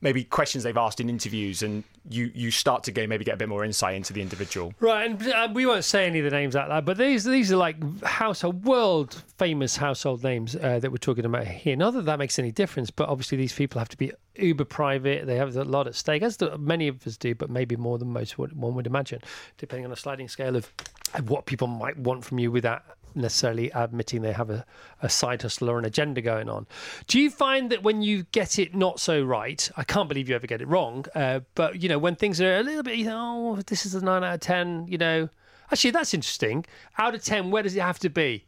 maybe 0.00 0.24
questions 0.24 0.64
they've 0.64 0.76
asked 0.76 0.98
in 1.00 1.08
interviews, 1.08 1.62
and 1.62 1.82
you 2.08 2.30
you 2.34 2.50
start 2.52 2.84
to 2.84 2.92
get 2.92 3.08
maybe 3.08 3.24
get 3.24 3.34
a 3.34 3.36
bit 3.36 3.48
more 3.48 3.64
insight 3.64 3.94
into 3.96 4.12
the 4.12 4.20
individual. 4.22 4.72
Right, 4.80 5.08
and 5.10 5.28
uh, 5.28 5.48
we 5.52 5.66
won't 5.66 5.84
say 5.84 6.06
any 6.06 6.18
of 6.20 6.24
the 6.24 6.30
names 6.30 6.54
out 6.56 6.68
loud, 6.68 6.84
but 6.84 6.96
these 6.96 7.24
these 7.24 7.50
are 7.52 7.56
like 7.56 7.76
household, 8.04 8.64
world 8.64 9.20
famous 9.36 9.76
household 9.76 10.22
names 10.22 10.54
uh, 10.56 10.78
that 10.80 10.90
we're 10.92 10.96
talking 10.98 11.24
about 11.24 11.46
here. 11.46 11.74
Not 11.76 11.94
that 11.94 12.04
that 12.06 12.18
makes 12.20 12.38
any 12.38 12.52
difference, 12.52 12.90
but 12.90 13.08
obviously 13.08 13.36
these 13.38 13.52
people 13.52 13.78
have 13.80 13.88
to 13.90 13.96
be 13.96 14.12
uber 14.36 14.64
private. 14.64 15.26
They 15.26 15.36
have 15.36 15.56
a 15.56 15.64
lot 15.64 15.86
at 15.86 15.94
stake, 15.94 16.22
as 16.22 16.38
many 16.58 16.88
of 16.88 17.06
us 17.06 17.16
do, 17.16 17.34
but 17.34 17.50
maybe 17.50 17.76
more 17.76 17.98
than 17.98 18.12
most 18.12 18.38
would, 18.38 18.52
one 18.54 18.74
would 18.74 18.86
imagine, 18.86 19.20
depending 19.58 19.86
on 19.86 19.92
a 19.92 19.96
sliding 19.96 20.28
scale 20.28 20.56
of 20.56 20.72
of 21.14 21.28
what 21.28 21.46
people 21.46 21.66
might 21.66 21.98
want 21.98 22.24
from 22.24 22.38
you 22.38 22.50
without 22.50 22.84
necessarily 23.14 23.70
admitting 23.72 24.22
they 24.22 24.32
have 24.32 24.50
a, 24.50 24.64
a 25.02 25.08
side 25.08 25.42
hustle 25.42 25.68
or 25.68 25.78
an 25.78 25.84
agenda 25.84 26.20
going 26.20 26.48
on. 26.48 26.66
Do 27.06 27.20
you 27.20 27.30
find 27.30 27.70
that 27.70 27.82
when 27.82 28.02
you 28.02 28.24
get 28.32 28.58
it 28.58 28.74
not 28.74 29.00
so 29.00 29.22
right, 29.22 29.70
I 29.76 29.84
can't 29.84 30.08
believe 30.08 30.28
you 30.28 30.34
ever 30.34 30.46
get 30.46 30.62
it 30.62 30.68
wrong, 30.68 31.04
uh, 31.14 31.40
but 31.54 31.82
you 31.82 31.88
know, 31.88 31.98
when 31.98 32.16
things 32.16 32.40
are 32.40 32.56
a 32.56 32.62
little 32.62 32.82
bit, 32.82 32.96
you 32.96 33.04
know, 33.04 33.56
oh, 33.58 33.62
this 33.66 33.84
is 33.84 33.94
a 33.94 34.02
nine 34.02 34.24
out 34.24 34.34
of 34.34 34.40
10, 34.40 34.86
you 34.88 34.98
know, 34.98 35.28
actually, 35.70 35.90
that's 35.90 36.14
interesting. 36.14 36.64
Out 36.98 37.14
of 37.14 37.22
10, 37.22 37.50
where 37.50 37.62
does 37.62 37.76
it 37.76 37.80
have 37.80 37.98
to 38.00 38.08
be 38.08 38.44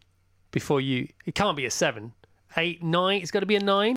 before 0.51 0.81
you, 0.81 1.09
it 1.27 1.35
can't 1.35 1.57
be 1.57 1.67
a 1.67 1.71
seven, 1.71 2.13
eight, 2.57 2.83
nine, 2.83 3.21
it's 3.21 3.31
got 3.31 3.41
to 3.41 3.47
be 3.47 3.57
a 3.57 3.61
nine? 3.61 3.97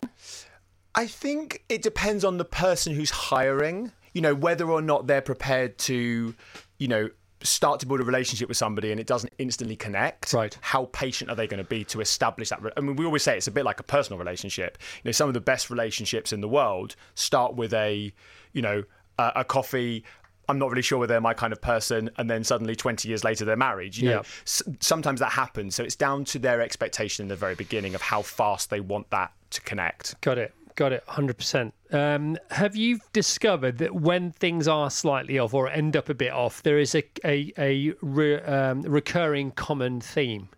I 0.98 1.06
think 1.06 1.62
it 1.68 1.80
depends 1.82 2.24
on 2.24 2.38
the 2.38 2.44
person 2.44 2.92
who's 2.92 3.10
hiring, 3.10 3.92
you 4.14 4.20
know, 4.20 4.34
whether 4.34 4.68
or 4.68 4.82
not 4.82 5.06
they're 5.06 5.22
prepared 5.22 5.78
to, 5.78 6.34
you 6.78 6.88
know, 6.88 7.08
start 7.40 7.78
to 7.78 7.86
build 7.86 8.00
a 8.00 8.02
relationship 8.02 8.48
with 8.48 8.56
somebody 8.56 8.90
and 8.90 8.98
it 8.98 9.06
doesn't 9.06 9.32
instantly 9.38 9.76
connect. 9.76 10.32
Right. 10.32 10.58
How 10.60 10.86
patient 10.86 11.30
are 11.30 11.36
they 11.36 11.46
going 11.46 11.62
to 11.62 11.68
be 11.68 11.84
to 11.84 12.00
establish 12.00 12.48
that? 12.48 12.60
re- 12.60 12.72
I 12.76 12.80
mean, 12.80 12.96
we 12.96 13.04
always 13.04 13.22
say 13.22 13.36
it's 13.36 13.46
a 13.46 13.52
bit 13.52 13.64
like 13.64 13.78
a 13.78 13.84
personal 13.84 14.18
relationship. 14.18 14.76
You 15.04 15.08
know, 15.08 15.12
some 15.12 15.28
of 15.28 15.34
the 15.34 15.40
best 15.40 15.70
relationships 15.70 16.32
in 16.32 16.40
the 16.40 16.48
world 16.48 16.96
start 17.14 17.54
with 17.54 17.72
a, 17.74 18.12
you 18.52 18.62
know, 18.62 18.82
a, 19.20 19.32
a 19.36 19.44
coffee. 19.44 20.02
I'm 20.48 20.58
not 20.58 20.68
really 20.70 20.82
sure 20.82 20.98
whether 20.98 21.12
they're 21.14 21.20
my 21.20 21.34
kind 21.34 21.52
of 21.52 21.60
person, 21.60 22.10
and 22.16 22.28
then 22.28 22.42
suddenly 22.42 22.74
20 22.74 23.06
years 23.06 23.22
later 23.22 23.44
they're 23.44 23.54
married. 23.56 23.96
You 23.96 24.06
know, 24.08 24.14
Yeah. 24.16 24.22
S- 24.44 24.62
sometimes 24.80 25.20
that 25.20 25.30
happens. 25.30 25.76
So 25.76 25.84
it's 25.84 25.94
down 25.94 26.24
to 26.24 26.40
their 26.40 26.60
expectation 26.60 27.22
in 27.22 27.28
the 27.28 27.36
very 27.36 27.54
beginning 27.54 27.94
of 27.94 28.00
how 28.02 28.22
fast 28.22 28.70
they 28.70 28.80
want 28.80 29.10
that 29.10 29.30
to 29.50 29.60
connect. 29.60 30.20
Got 30.22 30.38
it. 30.38 30.54
Got 30.78 30.92
it. 30.92 31.04
100%. 31.08 31.72
Um, 31.90 32.38
have 32.52 32.76
you 32.76 33.00
discovered 33.12 33.78
that 33.78 33.96
when 33.96 34.30
things 34.30 34.68
are 34.68 34.90
slightly 34.90 35.36
off 35.36 35.52
or 35.52 35.68
end 35.68 35.96
up 35.96 36.08
a 36.08 36.14
bit 36.14 36.32
off, 36.32 36.62
there 36.62 36.78
is 36.78 36.94
a, 36.94 37.02
a, 37.24 37.52
a 37.58 37.94
re, 38.00 38.36
um, 38.42 38.82
recurring 38.82 39.50
common 39.50 40.00
theme? 40.00 40.50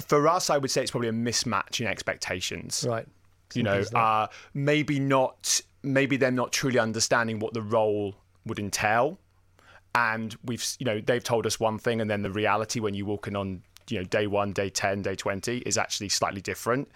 for 0.00 0.28
us, 0.28 0.50
I 0.50 0.58
would 0.58 0.70
say 0.70 0.82
it's 0.82 0.90
probably 0.90 1.08
a 1.08 1.12
mismatch 1.12 1.80
in 1.80 1.86
expectations. 1.86 2.84
Right. 2.86 3.06
You 3.54 3.62
know, 3.62 3.82
uh, 3.94 4.26
maybe 4.52 5.00
not. 5.00 5.62
Maybe 5.82 6.18
they're 6.18 6.30
not 6.30 6.52
truly 6.52 6.78
understanding 6.78 7.38
what 7.38 7.54
the 7.54 7.62
role 7.62 8.16
would 8.44 8.58
entail, 8.58 9.18
and 9.94 10.36
we've, 10.44 10.62
you 10.78 10.84
know, 10.84 11.00
they've 11.00 11.24
told 11.24 11.46
us 11.46 11.58
one 11.58 11.78
thing, 11.78 12.02
and 12.02 12.10
then 12.10 12.20
the 12.20 12.30
reality 12.30 12.80
when 12.80 12.92
you 12.92 13.06
walk 13.06 13.28
in 13.28 13.36
on, 13.36 13.62
you 13.88 13.98
know, 13.98 14.04
day 14.04 14.26
one, 14.26 14.52
day 14.52 14.70
ten, 14.70 15.02
day 15.02 15.14
twenty 15.14 15.58
is 15.58 15.78
actually 15.78 16.08
slightly 16.08 16.40
different. 16.40 16.88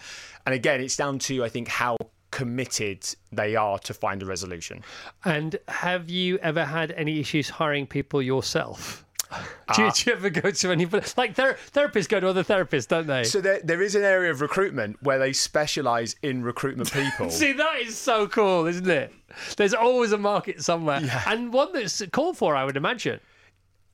And 0.46 0.54
again, 0.54 0.80
it's 0.80 0.96
down 0.96 1.18
to 1.20 1.44
I 1.44 1.48
think 1.48 1.68
how 1.68 1.96
committed 2.30 3.04
they 3.32 3.56
are 3.56 3.78
to 3.80 3.94
find 3.94 4.22
a 4.22 4.26
resolution. 4.26 4.82
And 5.24 5.56
have 5.68 6.08
you 6.08 6.38
ever 6.38 6.64
had 6.64 6.92
any 6.92 7.20
issues 7.20 7.50
hiring 7.50 7.86
people 7.86 8.22
yourself? 8.22 9.04
Do 9.76 9.84
you, 9.84 9.92
do 9.92 10.10
you 10.10 10.16
ever 10.16 10.30
go 10.30 10.50
to 10.50 10.72
any 10.72 10.86
like 11.16 11.36
ther- 11.36 11.56
therapists 11.72 12.08
go 12.08 12.18
to 12.18 12.26
other 12.26 12.42
therapists, 12.42 12.88
don't 12.88 13.06
they? 13.06 13.22
So 13.22 13.40
there, 13.40 13.60
there 13.62 13.80
is 13.80 13.94
an 13.94 14.02
area 14.02 14.32
of 14.32 14.40
recruitment 14.40 15.00
where 15.04 15.20
they 15.20 15.32
specialise 15.32 16.16
in 16.22 16.42
recruitment 16.42 16.90
people. 16.92 17.30
See, 17.30 17.52
that 17.52 17.78
is 17.78 17.96
so 17.96 18.26
cool, 18.26 18.66
isn't 18.66 18.90
it? 18.90 19.14
There's 19.56 19.72
always 19.72 20.10
a 20.10 20.18
market 20.18 20.60
somewhere, 20.64 21.00
and 21.28 21.52
one 21.52 21.72
that's 21.72 22.02
called 22.10 22.38
for, 22.38 22.56
I 22.56 22.64
would 22.64 22.76
imagine. 22.76 23.20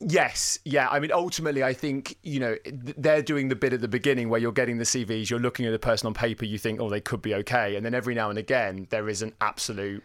Yes, 0.01 0.59
yeah. 0.65 0.89
I 0.91 1.01
mean, 1.01 1.11
ultimately, 1.13 1.63
I 1.65 1.73
think 1.73 2.17
you 2.23 2.39
know 2.41 2.57
they're 2.65 3.23
doing 3.23 3.49
the 3.49 3.57
bit 3.57 3.73
at 3.73 3.81
the 3.81 3.89
beginning 3.89 4.29
where 4.29 4.39
you're 4.41 4.53
getting 4.53 4.77
the 4.79 4.85
CVs, 4.85 5.31
you're 5.31 5.41
looking 5.41 5.65
at 5.67 5.71
the 5.73 5.79
person 5.79 6.07
on 6.07 6.15
paper, 6.15 6.45
you 6.45 6.59
think, 6.59 6.81
oh, 6.81 6.91
they 6.91 7.01
could 7.01 7.23
be 7.23 7.35
okay, 7.37 7.77
and 7.77 7.85
then 7.85 7.95
every 7.95 8.15
now 8.15 8.29
and 8.29 8.39
again 8.39 8.87
there 8.91 9.09
is 9.09 9.23
an 9.23 9.33
absolute 9.41 10.05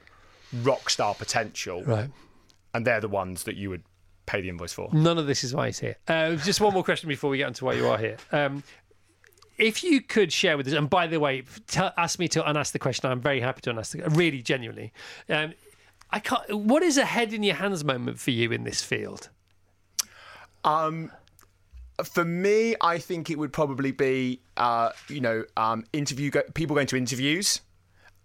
rock 0.64 0.90
star 0.90 1.14
potential, 1.14 1.84
Right. 1.84 2.10
and 2.74 2.88
they're 2.88 3.02
the 3.02 3.10
ones 3.10 3.44
that 3.44 3.58
you 3.58 3.70
would 3.70 3.84
pay 4.26 4.40
the 4.40 4.48
invoice 4.48 4.72
for. 4.72 4.88
None 4.94 5.18
of 5.18 5.28
this 5.28 5.44
is 5.44 5.54
why 5.54 5.66
he's 5.68 5.80
here. 5.80 5.98
Uh, 6.08 6.36
just 6.36 6.62
one 6.62 6.74
more 6.74 6.84
question 6.86 7.10
before 7.10 7.30
we 7.30 7.38
get 7.38 7.50
into 7.50 7.66
why 7.66 7.74
you 7.74 7.88
are 7.88 7.98
here. 7.98 8.18
Um, 8.32 8.64
if 9.58 9.84
you 9.84 10.00
could 10.02 10.32
share 10.32 10.56
with 10.56 10.68
us, 10.68 10.74
and 10.74 10.90
by 10.90 11.06
the 11.08 11.20
way, 11.20 11.44
tell, 11.68 11.92
ask 11.98 12.18
me 12.18 12.30
to 12.30 12.50
unask 12.50 12.72
the 12.72 12.80
question. 12.80 13.12
I'm 13.12 13.20
very 13.22 13.42
happy 13.42 13.60
to 13.62 13.72
unask 13.72 13.92
the 13.92 14.10
really 14.12 14.42
genuinely. 14.42 14.94
Um, 15.28 15.54
I 16.10 16.20
can't. 16.20 16.50
What 16.58 16.82
is 16.82 16.98
a 16.98 17.06
head 17.06 17.34
in 17.34 17.44
your 17.44 17.56
hands 17.56 17.84
moment 17.84 18.20
for 18.20 18.32
you 18.32 18.52
in 18.54 18.64
this 18.64 18.82
field? 18.82 19.30
Um, 20.64 21.12
for 22.04 22.26
me, 22.26 22.76
I 22.82 22.98
think 22.98 23.30
it 23.30 23.38
would 23.38 23.54
probably 23.54 23.92
be, 23.92 24.42
uh, 24.58 24.92
you 25.08 25.22
know, 25.22 25.44
um, 25.58 25.86
interview 25.94 26.32
go- 26.32 26.44
people 26.54 26.76
going 26.76 26.88
to 26.88 26.98
interviews 26.98 27.62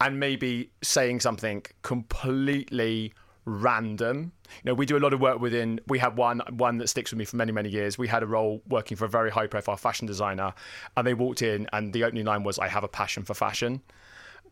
and 0.00 0.20
maybe 0.20 0.70
saying 0.82 1.20
something 1.20 1.64
completely 1.82 3.12
random. 3.44 4.32
You 4.64 4.70
know, 4.70 4.74
we 4.74 4.86
do 4.86 4.96
a 4.96 5.00
lot 5.00 5.12
of 5.12 5.20
work 5.20 5.40
within. 5.40 5.80
We 5.86 5.98
have 6.00 6.18
one 6.18 6.40
one 6.50 6.78
that 6.78 6.88
sticks 6.88 7.10
with 7.10 7.18
me 7.18 7.24
for 7.24 7.36
many 7.36 7.52
many 7.52 7.68
years. 7.68 7.96
We 7.98 8.08
had 8.08 8.22
a 8.22 8.26
role 8.26 8.62
working 8.68 8.96
for 8.96 9.04
a 9.04 9.08
very 9.08 9.30
high 9.30 9.46
profile 9.46 9.76
fashion 9.76 10.06
designer, 10.06 10.52
and 10.96 11.06
they 11.06 11.14
walked 11.14 11.42
in, 11.42 11.68
and 11.72 11.92
the 11.92 12.04
opening 12.04 12.26
line 12.26 12.42
was, 12.42 12.58
"I 12.58 12.68
have 12.68 12.84
a 12.84 12.88
passion 12.88 13.24
for 13.24 13.34
fashion." 13.34 13.82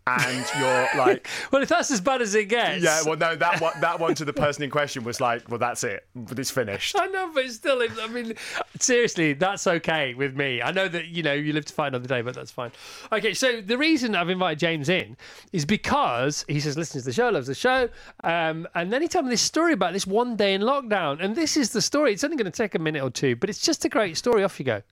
And 0.06 0.44
you're 0.58 0.88
like, 0.96 1.28
Well, 1.50 1.62
if 1.62 1.70
that's 1.70 1.90
as 1.90 2.00
bad 2.00 2.20
as 2.20 2.34
it 2.34 2.50
gets, 2.50 2.84
yeah, 2.84 3.02
well, 3.06 3.16
no, 3.16 3.34
that 3.36 3.60
one, 3.62 3.72
that 3.80 3.98
one 3.98 4.14
to 4.16 4.26
the 4.26 4.34
person 4.34 4.62
in 4.62 4.68
question 4.68 5.02
was 5.02 5.18
like, 5.18 5.48
well, 5.48 5.58
that's 5.58 5.82
it, 5.82 6.06
it's 6.14 6.50
finished. 6.50 6.94
I 6.98 7.06
know, 7.06 7.30
but 7.32 7.46
it's 7.46 7.54
still, 7.54 7.80
I 7.82 8.06
mean, 8.08 8.34
seriously, 8.78 9.32
that's 9.32 9.66
okay 9.66 10.12
with 10.12 10.36
me. 10.36 10.60
I 10.60 10.72
know 10.72 10.88
that 10.88 11.06
you 11.06 11.22
know 11.22 11.32
you 11.32 11.54
live 11.54 11.64
to 11.66 11.72
fight 11.72 11.88
another 11.88 12.06
day, 12.06 12.20
but 12.20 12.34
that's 12.34 12.50
fine. 12.50 12.70
Okay, 13.12 13.32
so 13.32 13.62
the 13.62 13.78
reason 13.78 14.14
I've 14.14 14.28
invited 14.28 14.58
James 14.58 14.90
in 14.90 15.16
is 15.52 15.64
because 15.64 16.44
he 16.48 16.60
says 16.60 16.76
listen 16.76 17.00
to 17.00 17.04
the 17.06 17.12
show, 17.12 17.30
loves 17.30 17.46
the 17.46 17.54
show, 17.54 17.88
um, 18.24 18.68
and 18.74 18.92
then 18.92 19.00
he 19.00 19.08
told 19.08 19.24
me 19.24 19.30
this 19.30 19.40
story 19.40 19.72
about 19.72 19.94
this 19.94 20.06
one 20.06 20.36
day 20.36 20.52
in 20.52 20.60
lockdown, 20.60 21.24
and 21.24 21.34
this 21.34 21.56
is 21.56 21.70
the 21.70 21.80
story. 21.80 22.12
It's 22.12 22.24
only 22.24 22.36
going 22.36 22.50
to 22.50 22.56
take 22.56 22.74
a 22.74 22.78
minute 22.78 23.02
or 23.02 23.10
two, 23.10 23.36
but 23.36 23.48
it's 23.48 23.60
just 23.60 23.86
a 23.86 23.88
great 23.88 24.18
story. 24.18 24.44
Off 24.44 24.58
you 24.58 24.66
go. 24.66 24.82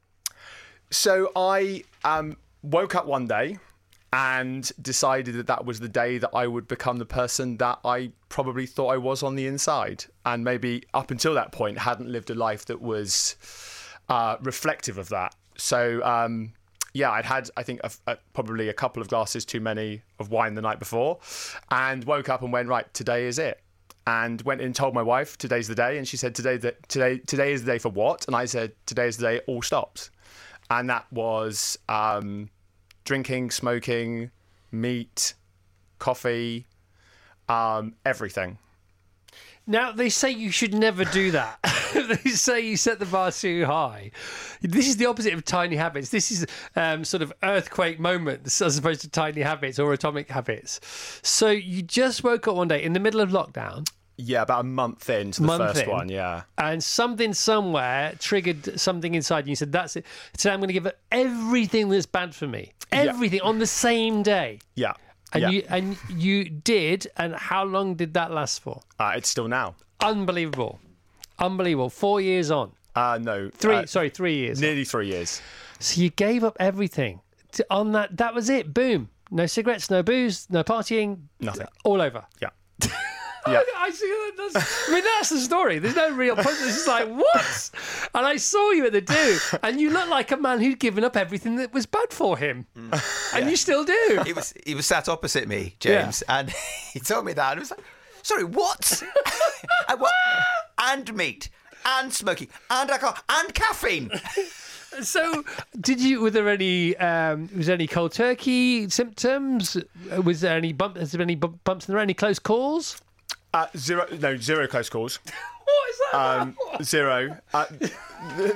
So 0.91 1.33
I 1.37 1.85
um, 2.03 2.39
woke 2.63 2.95
up 2.95 3.05
one 3.05 3.27
day 3.27 3.59
and 4.13 4.71
decided 4.81 5.35
that 5.37 5.47
that 5.47 5.65
was 5.65 5.81
the 5.81 5.89
day 5.89 6.19
that 6.19 6.31
I 6.35 6.47
would 6.47 6.69
become 6.69 6.99
the 6.99 7.07
person 7.07 7.57
that 7.59 7.79
I 7.85 8.13
probably 8.29 8.67
thought 8.67 8.89
I 8.89 8.99
was 8.99 9.23
on 9.23 9.37
the 9.37 9.47
inside, 9.47 10.05
and 10.27 10.45
maybe 10.45 10.85
up 10.93 11.11
until 11.11 11.35
that 11.35 11.53
point 11.53 11.79
hadn't 11.79 12.11
lived 12.11 12.31
a 12.31 12.35
life 12.35 12.67
that 12.67 12.81
was 12.81 13.37
uh, 14.09 14.37
reflective 14.43 14.99
of 14.99 15.09
that. 15.11 15.35
So. 15.57 16.03
Um, 16.05 16.53
yeah, 16.95 17.11
I'd 17.11 17.25
had, 17.25 17.49
I 17.57 17.63
think, 17.63 17.81
a, 17.85 17.91
a, 18.07 18.19
probably 18.35 18.69
a 18.69 18.75
couple 18.75 19.01
of 19.01 19.09
glasses 19.09 19.47
too 19.47 19.61
many 19.61 20.03
of 20.19 20.31
wine 20.31 20.55
the 20.55 20.61
night 20.61 20.79
before, 20.79 21.21
and 21.71 22.05
woke 22.05 22.29
up 22.29 22.43
and 22.43 22.53
went, 22.53 22.69
right, 22.69 22.93
today 22.93 23.25
is 23.25 23.39
it. 23.39 23.63
And 24.07 24.43
went 24.43 24.61
in 24.61 24.67
and 24.67 24.75
told 24.75 24.95
my 24.95 25.01
wife, 25.03 25.39
today's 25.39 25.69
the 25.69 25.75
day. 25.75 25.97
And 25.97 26.07
she 26.07 26.17
said, 26.19 26.35
today, 26.35 26.59
that 26.59 26.87
today, 26.89 27.19
today 27.19 27.53
is 27.53 27.65
the 27.65 27.73
day 27.73 27.79
for 27.79 27.89
what? 27.89 28.27
And 28.27 28.37
I 28.37 28.45
said, 28.45 28.73
today 28.85 29.07
is 29.07 29.17
the 29.17 29.27
day 29.27 29.37
it 29.37 29.45
all 29.47 29.63
stops. 29.63 30.11
And 30.71 30.91
that 30.91 31.07
was 31.13 31.79
um, 31.89 32.51
drinking, 33.05 33.51
smoking, 33.51 34.31
meat, 34.71 35.35
coffee, 35.99 36.67
um, 37.49 37.95
everything. 38.05 38.59
Now 39.67 39.93
they 39.93 40.09
say 40.09 40.31
you 40.31 40.51
should 40.51 40.75
never 40.75 41.05
do 41.05 41.31
that. 41.31 41.59
they 41.95 42.31
say 42.31 42.61
you 42.61 42.77
set 42.77 42.99
the 42.99 43.07
bar 43.07 43.31
too 43.31 43.65
high. 43.65 44.11
This 44.61 44.89
is 44.89 44.97
the 44.97 45.07
opposite 45.07 45.35
of 45.35 45.45
tiny 45.45 45.77
habits. 45.77 46.09
This 46.09 46.33
is 46.33 46.47
um, 46.75 47.05
sort 47.05 47.23
of 47.23 47.33
earthquake 47.43 48.01
moments 48.01 48.61
as 48.61 48.77
opposed 48.79 49.03
to 49.03 49.09
tiny 49.09 49.43
habits 49.43 49.79
or 49.79 49.93
atomic 49.93 50.29
habits. 50.29 50.81
So 51.23 51.51
you 51.51 51.83
just 51.83 52.25
woke 52.25 52.49
up 52.49 52.57
one 52.57 52.69
day 52.69 52.83
in 52.83 52.93
the 52.93 53.01
middle 53.01 53.21
of 53.21 53.31
lockdown. 53.31 53.89
Yeah, 54.19 54.43
about 54.43 54.61
a 54.61 54.65
month 54.65 55.09
into 55.11 55.41
the 55.41 55.47
Month 55.47 55.63
first 55.73 55.83
in. 55.85 55.91
one. 55.91 56.09
Yeah. 56.09 56.43
and 56.59 56.83
something 56.85 57.33
somewhere 57.35 58.15
triggered 58.19 58.79
something 58.79 59.15
inside 59.15 59.47
you. 59.47 59.51
You 59.53 59.57
said, 59.57 59.73
"That's 59.73 59.97
it. 59.97 60.05
Today 60.37 60.51
I'm 60.53 60.61
going 60.61 60.69
to 60.69 60.75
give 60.75 60.91
everything 61.11 61.89
that's 61.89 62.07
bad 62.07 62.35
for 62.35 62.47
me, 62.47 62.73
everything 62.93 63.41
on 63.41 63.59
the 63.59 63.67
same 63.67 64.23
day." 64.23 64.59
Yeah. 64.75 64.93
And 65.33 65.43
yeah. 65.43 65.49
you 65.51 65.65
and 65.71 65.97
you 66.11 66.45
did. 66.45 67.07
And 67.17 67.35
how 67.35 67.65
long 67.65 67.95
did 67.95 68.13
that 68.15 68.31
last 68.31 68.61
for? 68.61 68.83
uh, 69.01 69.15
it's 69.17 69.29
still 69.31 69.49
now. 69.49 69.75
Unbelievable, 70.03 70.79
unbelievable. 71.39 71.89
Four 71.91 72.21
years 72.21 72.51
on, 72.51 72.73
Uh, 72.95 73.19
no. 73.21 73.49
three. 73.55 73.77
uh, 73.77 73.87
sorry, 73.87 74.11
three 74.11 74.35
years. 74.37 74.59
on. 74.59 74.63
nearly 74.63 74.85
three 74.85 75.09
years. 75.09 75.41
So 75.81 76.01
you 76.03 76.11
gave 76.11 76.45
up 76.45 76.57
everything 76.61 77.21
to, 77.53 77.67
on 77.71 77.93
that. 77.93 78.17
That 78.19 78.35
was 78.35 78.51
it. 78.51 78.75
Boom. 78.75 79.09
No 79.31 79.47
cigarettes, 79.47 79.89
no 79.91 80.03
booze, 80.03 80.47
no 80.51 80.63
partying. 80.63 81.23
Nothing. 81.41 81.67
All 81.85 82.03
over. 82.03 82.27
Yeah. 82.43 82.51
I 83.77 83.91
see 83.91 84.07
that. 84.07 84.53
That's, 84.53 84.89
I 84.89 84.93
mean, 84.95 85.05
that's 85.05 85.31
the 85.31 85.39
story. 85.41 85.79
There's 85.79 85.97
no 85.97 86.11
real 86.13 86.35
point. 86.37 86.49
It's 86.49 86.85
just 86.85 86.89
like, 86.89 87.09
what? 87.09 87.71
And 88.15 88.27
I 88.27 88.37
saw 88.37 88.71
you 88.71 88.87
at 88.87 88.93
the 88.93 89.01
do, 89.01 89.39
and 89.63 89.81
you 89.81 89.91
look 89.91 90.09
like 90.09 90.31
a 90.31 90.37
man 90.37 90.61
who'd 90.61 90.79
given 90.79 91.03
up 91.05 91.17
everything 91.17 91.57
that 91.57 91.73
was 91.73 91.87
bad 91.87 92.13
for 92.13 92.37
him. 92.37 92.67
And 93.35 93.51
you 93.51 93.57
still 93.57 93.85
do. 93.85 94.23
He 94.25 94.33
was 94.33 94.55
he 94.65 94.75
was 94.75 94.87
sat 94.87 95.09
opposite 95.09 95.49
me, 95.49 95.75
James, 95.81 96.23
and 96.29 96.51
he 96.93 97.01
told 97.01 97.25
me 97.25 97.33
that. 97.33 97.53
And 97.53 97.59
I 97.59 97.61
was 97.61 97.71
like, 97.71 97.81
"Sorry, 98.23 98.45
what? 98.45 99.03
and, 99.89 100.01
what? 100.01 100.13
and 100.79 101.15
meat, 101.15 101.49
and 101.85 102.13
smoking, 102.13 102.49
and 102.71 102.91
alcohol, 102.91 103.17
and 103.29 103.53
caffeine." 103.55 104.11
So, 105.01 105.43
did 105.81 106.01
you? 106.03 106.21
Were 106.21 106.31
there 106.31 106.49
any? 106.49 106.97
Um, 106.99 107.49
was 107.57 107.67
there 107.67 107.75
any 107.75 107.87
cold 107.87 108.13
turkey 108.13 108.89
symptoms? 108.91 109.77
Was 110.23 110.43
there 110.43 110.57
any 110.57 110.73
bump? 110.75 110.97
Has 110.99 111.13
there 111.13 111.19
been 111.19 111.31
any 111.31 111.35
bump, 111.35 111.65
bumps? 111.65 111.89
Are 111.89 111.93
there 111.93 111.99
any 111.99 112.15
close 112.15 112.39
calls? 112.39 113.01
Uh, 113.55 113.67
zero. 113.77 114.07
No, 114.21 114.37
zero 114.37 114.67
close 114.67 114.89
calls. 114.89 115.19
What 115.65 115.91
is 115.91 116.01
that? 116.13 116.19
Um, 116.41 116.57
zero. 116.83 117.37
Uh, 117.55 117.65
the 117.71 117.93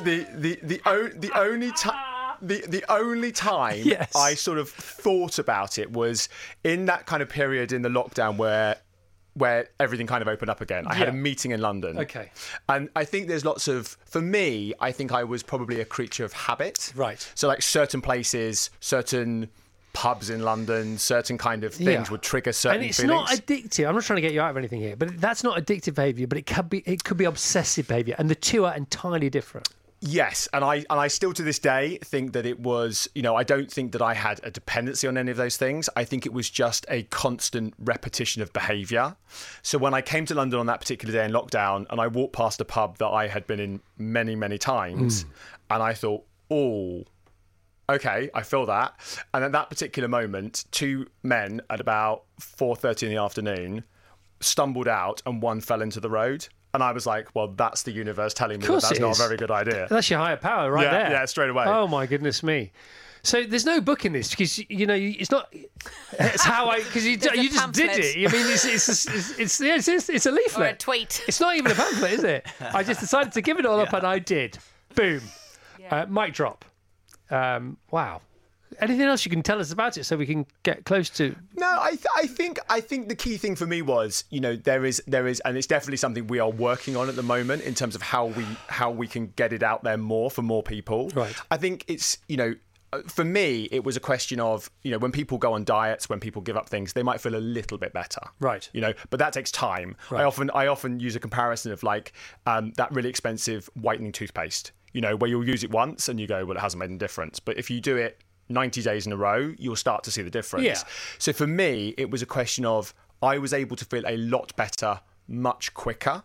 the 0.03 0.27
the 0.35 0.59
the, 0.63 0.81
o- 0.87 1.09
the 1.09 1.31
only 1.39 1.71
time. 1.73 1.95
The, 2.43 2.63
the 2.69 2.85
only 2.93 3.33
time 3.33 3.81
Yes. 3.83 4.15
I 4.15 4.35
sort 4.35 4.59
of 4.59 4.69
thought 4.69 5.39
about 5.39 5.79
it 5.79 5.91
was 5.91 6.29
in 6.65 6.85
that 6.87 7.07
kind 7.07 7.23
of 7.23 7.31
period 7.31 7.73
in 7.73 7.81
the 7.81 7.89
lockdown 7.89 8.37
where 8.37 8.77
where 9.33 9.69
everything 9.81 10.07
kind 10.07 10.21
of 10.21 10.29
opened 10.29 10.51
up 10.51 10.61
again. 10.61 10.87
I 10.87 10.95
had 10.95 11.09
a 11.09 11.13
meeting 11.13 11.53
in 11.53 11.61
London. 11.63 11.99
Okay. 11.99 12.31
And 12.69 12.91
I 12.95 13.05
think 13.07 13.29
there's 13.29 13.45
lots 13.47 13.69
of 13.69 13.97
for 14.05 14.21
me, 14.21 14.75
I 14.81 14.93
think 14.93 15.13
I 15.13 15.25
was 15.25 15.43
probably 15.43 15.81
a 15.81 15.85
creature 15.87 16.25
of 16.27 16.33
habit. 16.35 16.93
Right. 16.95 17.27
So 17.35 17.49
like 17.49 17.63
certain 17.63 18.03
places, 18.03 18.69
certain 18.81 19.49
pubs 19.97 20.29
in 20.29 20.43
London, 20.43 20.99
certain 20.99 21.39
kind 21.39 21.65
of 21.65 21.73
things 21.73 21.89
Yeah. 21.89 22.11
would 22.11 22.21
trigger 22.21 22.53
certain 22.53 22.83
and 22.83 22.91
it's 22.91 23.01
feelings. 23.01 23.31
not 23.31 23.31
addictive. 23.31 23.89
I'm 23.89 23.95
not 23.95 24.05
trying 24.05 24.19
to 24.19 24.21
get 24.21 24.35
you 24.35 24.43
out 24.43 24.51
of 24.51 24.59
anything 24.59 24.83
here, 24.83 24.95
but 24.95 25.19
that's 25.19 25.43
not 25.43 25.57
addictive 25.57 25.95
behaviour. 25.95 26.27
But 26.27 26.37
it 26.37 26.45
could 26.45 26.69
be. 26.69 26.83
It 26.85 27.03
could 27.03 27.17
be 27.17 27.25
obsessive 27.25 27.89
behaviour, 27.89 28.15
and 28.19 28.29
the 28.29 28.35
two 28.35 28.67
are 28.67 28.75
entirely 28.75 29.31
different. 29.31 29.71
Yes, 30.01 30.47
and 30.53 30.63
I 30.63 30.77
and 30.77 31.01
I 31.01 31.09
still 31.09 31.33
to 31.33 31.43
this 31.43 31.59
day 31.59 31.99
think 32.05 32.35
that 32.35 32.45
it 32.45 32.61
was, 32.61 33.09
you 33.15 33.23
know, 33.23 33.35
I 33.35 33.43
don't 33.43 33.73
think 33.73 33.93
that 33.93 34.03
I 34.03 34.13
had 34.13 34.39
a 34.45 34.51
dependency 34.51 35.09
on 35.09 35.17
any 35.17 35.31
of 35.31 35.39
those 35.39 35.57
things. 35.57 35.89
I 35.97 36.05
think 36.05 36.27
it 36.27 36.35
was 36.35 36.51
just 36.51 36.85
a 36.91 37.05
constant 37.05 37.73
repetition 37.79 38.43
of 38.43 38.53
behaviour. 38.53 39.17
So 39.63 39.79
when 39.79 39.95
I 39.95 40.03
came 40.03 40.27
to 40.27 40.35
London 40.35 40.61
on 40.61 40.67
that 40.67 40.81
particular 40.81 41.13
day 41.15 41.25
in 41.25 41.33
lockdown 41.33 41.87
and 41.89 41.99
I 41.99 42.09
walked 42.09 42.35
past 42.35 42.61
a 42.61 42.67
pub 42.67 42.99
that 42.99 43.09
I 43.09 43.29
had 43.29 43.47
been 43.47 43.59
in 43.59 43.81
many, 43.97 44.37
many 44.37 44.59
times, 44.59 45.25
mm. 45.25 45.29
and 45.71 45.83
I 45.83 45.95
thought, 45.95 46.25
oh, 46.51 47.05
okay, 47.89 48.31
I 48.35 48.43
feel 48.43 48.67
that. 48.67 48.95
And 49.35 49.45
at 49.45 49.53
that 49.53 49.71
particular 49.71 50.09
moment, 50.09 50.65
two 50.71 51.07
men 51.23 51.61
at 51.71 51.81
about 51.81 52.25
four 52.41 52.77
thirty 52.77 53.07
in 53.07 53.13
the 53.13 53.21
afternoon 53.21 53.85
stumbled 54.41 54.89
out 54.89 55.23
and 55.27 55.41
one 55.43 55.61
fell 55.61 55.83
into 55.83 56.01
the 56.01 56.11
road. 56.11 56.47
And 56.75 56.83
I 56.83 56.93
was 56.93 57.07
like, 57.07 57.35
well, 57.35 57.49
that's 57.49 57.85
the 57.85 57.93
universe 57.93 58.35
telling 58.35 58.61
me 58.61 58.67
that 58.67 58.83
that's 58.83 59.01
not 59.01 59.13
is. 59.13 59.21
a 59.21 59.23
very 59.23 59.39
good 59.39 59.51
idea. 59.51 59.87
That's 59.89 60.11
your 60.11 60.19
higher 60.19 60.37
power 60.37 60.71
right 60.71 60.83
Yeah, 60.85 60.91
there. 60.91 61.11
yeah, 61.11 61.25
straight 61.25 61.49
away. 61.49 61.65
Oh 61.67 61.87
my 61.89 62.07
goodness 62.07 62.43
me. 62.43 62.71
So 63.23 63.43
there's 63.43 63.65
no 63.67 63.81
book 63.81 64.05
in 64.05 64.13
this 64.13 64.31
because 64.31 64.59
you 64.71 64.87
know 64.87 64.95
it's 64.95 65.31
not. 65.33 65.53
It's 66.13 66.45
how 66.45 66.69
I 66.69 66.79
because 66.79 67.05
you, 67.05 67.13
you 67.35 67.51
just 67.51 67.73
did 67.73 67.91
it. 67.99 68.17
I 68.17 68.33
mean, 68.33 68.47
it's 68.53 68.65
it's 68.65 68.89
it's 68.89 69.07
it's, 69.07 69.61
it's, 69.61 69.61
it's, 69.61 69.89
it's, 69.89 70.09
it's 70.11 70.27
a 70.27 70.61
Or 70.61 70.65
a 70.67 70.75
tweet. 70.77 71.25
It's 71.27 71.41
not 71.41 71.57
even 71.57 71.73
a 71.73 71.75
pamphlet, 71.75 72.13
is 72.13 72.25
it? 72.25 72.47
I 72.61 72.85
just 72.85 73.01
decided 73.01 73.33
to 73.33 73.43
give 73.43 73.59
it 73.59 73.67
all 73.67 73.81
up, 73.81 73.93
and 73.95 74.07
I 74.07 74.21
did. 74.21 74.59
Boom. 74.95 75.23
Uh, 75.91 76.07
mic 76.09 76.35
drop. 76.35 76.65
Um, 77.31 77.77
wow. 77.91 78.21
Anything 78.81 79.03
else 79.07 79.25
you 79.25 79.31
can 79.31 79.43
tell 79.43 79.61
us 79.61 79.71
about 79.73 79.97
it 79.97 80.05
so 80.05 80.17
we 80.17 80.27
can 80.27 80.45
get 80.65 80.85
close 80.85 81.09
to? 81.11 81.35
No, 81.55 81.67
I, 81.81 81.91
th- 81.91 82.05
I 82.17 82.27
think 82.27 82.59
I 82.69 82.81
think 82.81 83.09
the 83.09 83.15
key 83.15 83.37
thing 83.37 83.55
for 83.57 83.65
me 83.67 83.81
was, 83.81 84.25
you 84.29 84.41
know, 84.41 84.57
there 84.57 84.85
is 84.85 85.01
there 85.07 85.27
is, 85.29 85.41
and 85.41 85.57
it's 85.57 85.69
definitely 85.69 85.97
something 85.99 86.27
we 86.27 86.41
are 86.41 86.51
working 86.51 86.97
on 86.97 87.09
at 87.09 87.15
the 87.17 87.23
moment 87.23 87.63
in 87.63 87.75
terms 87.75 87.95
of 87.95 88.03
how 88.03 88.27
we 88.27 88.45
how 88.69 88.91
we 88.91 89.07
can 89.07 89.29
get 89.37 89.53
it 89.53 89.63
out 89.63 89.85
there 89.85 89.97
more 89.97 90.31
for 90.31 90.43
more 90.43 90.63
people. 90.65 91.11
Right. 91.15 91.35
I 91.51 91.57
think 91.59 91.85
it's 91.87 92.19
you 92.29 92.37
know. 92.37 92.55
uh, 92.93 93.03
For 93.07 93.25
me, 93.25 93.69
it 93.71 93.83
was 93.85 93.97
a 93.97 94.01
question 94.01 94.41
of, 94.41 94.69
you 94.83 94.91
know, 94.91 94.99
when 94.99 95.13
people 95.13 95.39
go 95.39 95.55
on 95.55 95.65
diets, 95.65 96.09
when 96.09 96.21
people 96.21 96.43
give 96.43 96.57
up 96.57 96.69
things, 96.69 96.93
they 96.93 97.03
might 97.05 97.21
feel 97.21 97.35
a 97.37 97.39
little 97.59 97.79
bit 97.79 97.93
better. 97.93 98.21
Right. 98.41 98.69
You 98.73 98.81
know, 98.81 98.93
but 99.11 99.19
that 99.21 99.33
takes 99.33 99.51
time. 99.53 99.97
I 100.11 100.25
often 100.25 100.51
I 100.51 100.67
often 100.67 100.99
use 101.01 101.15
a 101.17 101.21
comparison 101.21 101.71
of 101.73 101.83
like 101.85 102.13
um, 102.47 102.73
that 102.77 102.93
really 102.93 103.09
expensive 103.09 103.71
whitening 103.75 104.13
toothpaste. 104.13 104.73
You 104.93 105.01
know, 105.01 105.17
where 105.17 105.29
you'll 105.29 105.47
use 105.47 105.63
it 105.65 105.71
once 105.71 106.09
and 106.09 106.19
you 106.19 106.27
go, 106.27 106.45
well, 106.45 106.57
it 106.57 106.61
hasn't 106.61 106.81
made 106.81 106.91
any 106.91 106.99
difference. 106.99 107.39
But 107.39 107.59
if 107.59 107.71
you 107.71 107.81
do 107.81 107.97
it 107.97 108.23
90 108.49 108.83
days 108.83 109.07
in 109.07 109.13
a 109.13 109.17
row, 109.17 109.55
you'll 109.59 109.77
start 109.77 110.05
to 110.05 110.11
see 110.11 110.23
the 110.23 110.31
difference. 110.31 110.65
Yeah. 110.65 110.83
So 111.19 111.33
for 111.33 111.47
me, 111.47 111.95
it 111.99 112.11
was 112.11 112.23
a 112.23 112.27
question 112.27 112.65
of 112.65 112.95
I 113.23 113.39
was 113.39 113.53
able 113.53 113.77
to 113.77 113.85
feel 113.85 114.05
a 114.07 114.17
lot 114.17 114.55
better 114.57 115.01
much 115.29 115.75
quicker 115.75 116.23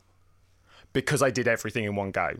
because 0.93 1.21
I 1.21 1.31
did 1.31 1.47
everything 1.47 1.85
in 1.85 1.95
one 1.95 2.11
go. 2.11 2.35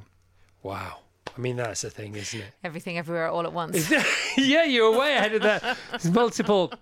Wow. 0.63 0.99
I 1.36 1.40
mean, 1.42 1.56
that's 1.56 1.82
the 1.82 1.90
thing, 1.90 2.16
isn't 2.16 2.40
it? 2.40 2.54
Everything 2.64 2.98
everywhere 2.98 3.28
all 3.30 3.44
at 3.44 3.54
once. 3.54 3.92
yeah, 4.38 4.64
you're 4.64 4.98
way 4.98 5.16
ahead 5.16 5.34
of 5.36 5.42
the 5.42 6.12
multiple 6.12 6.74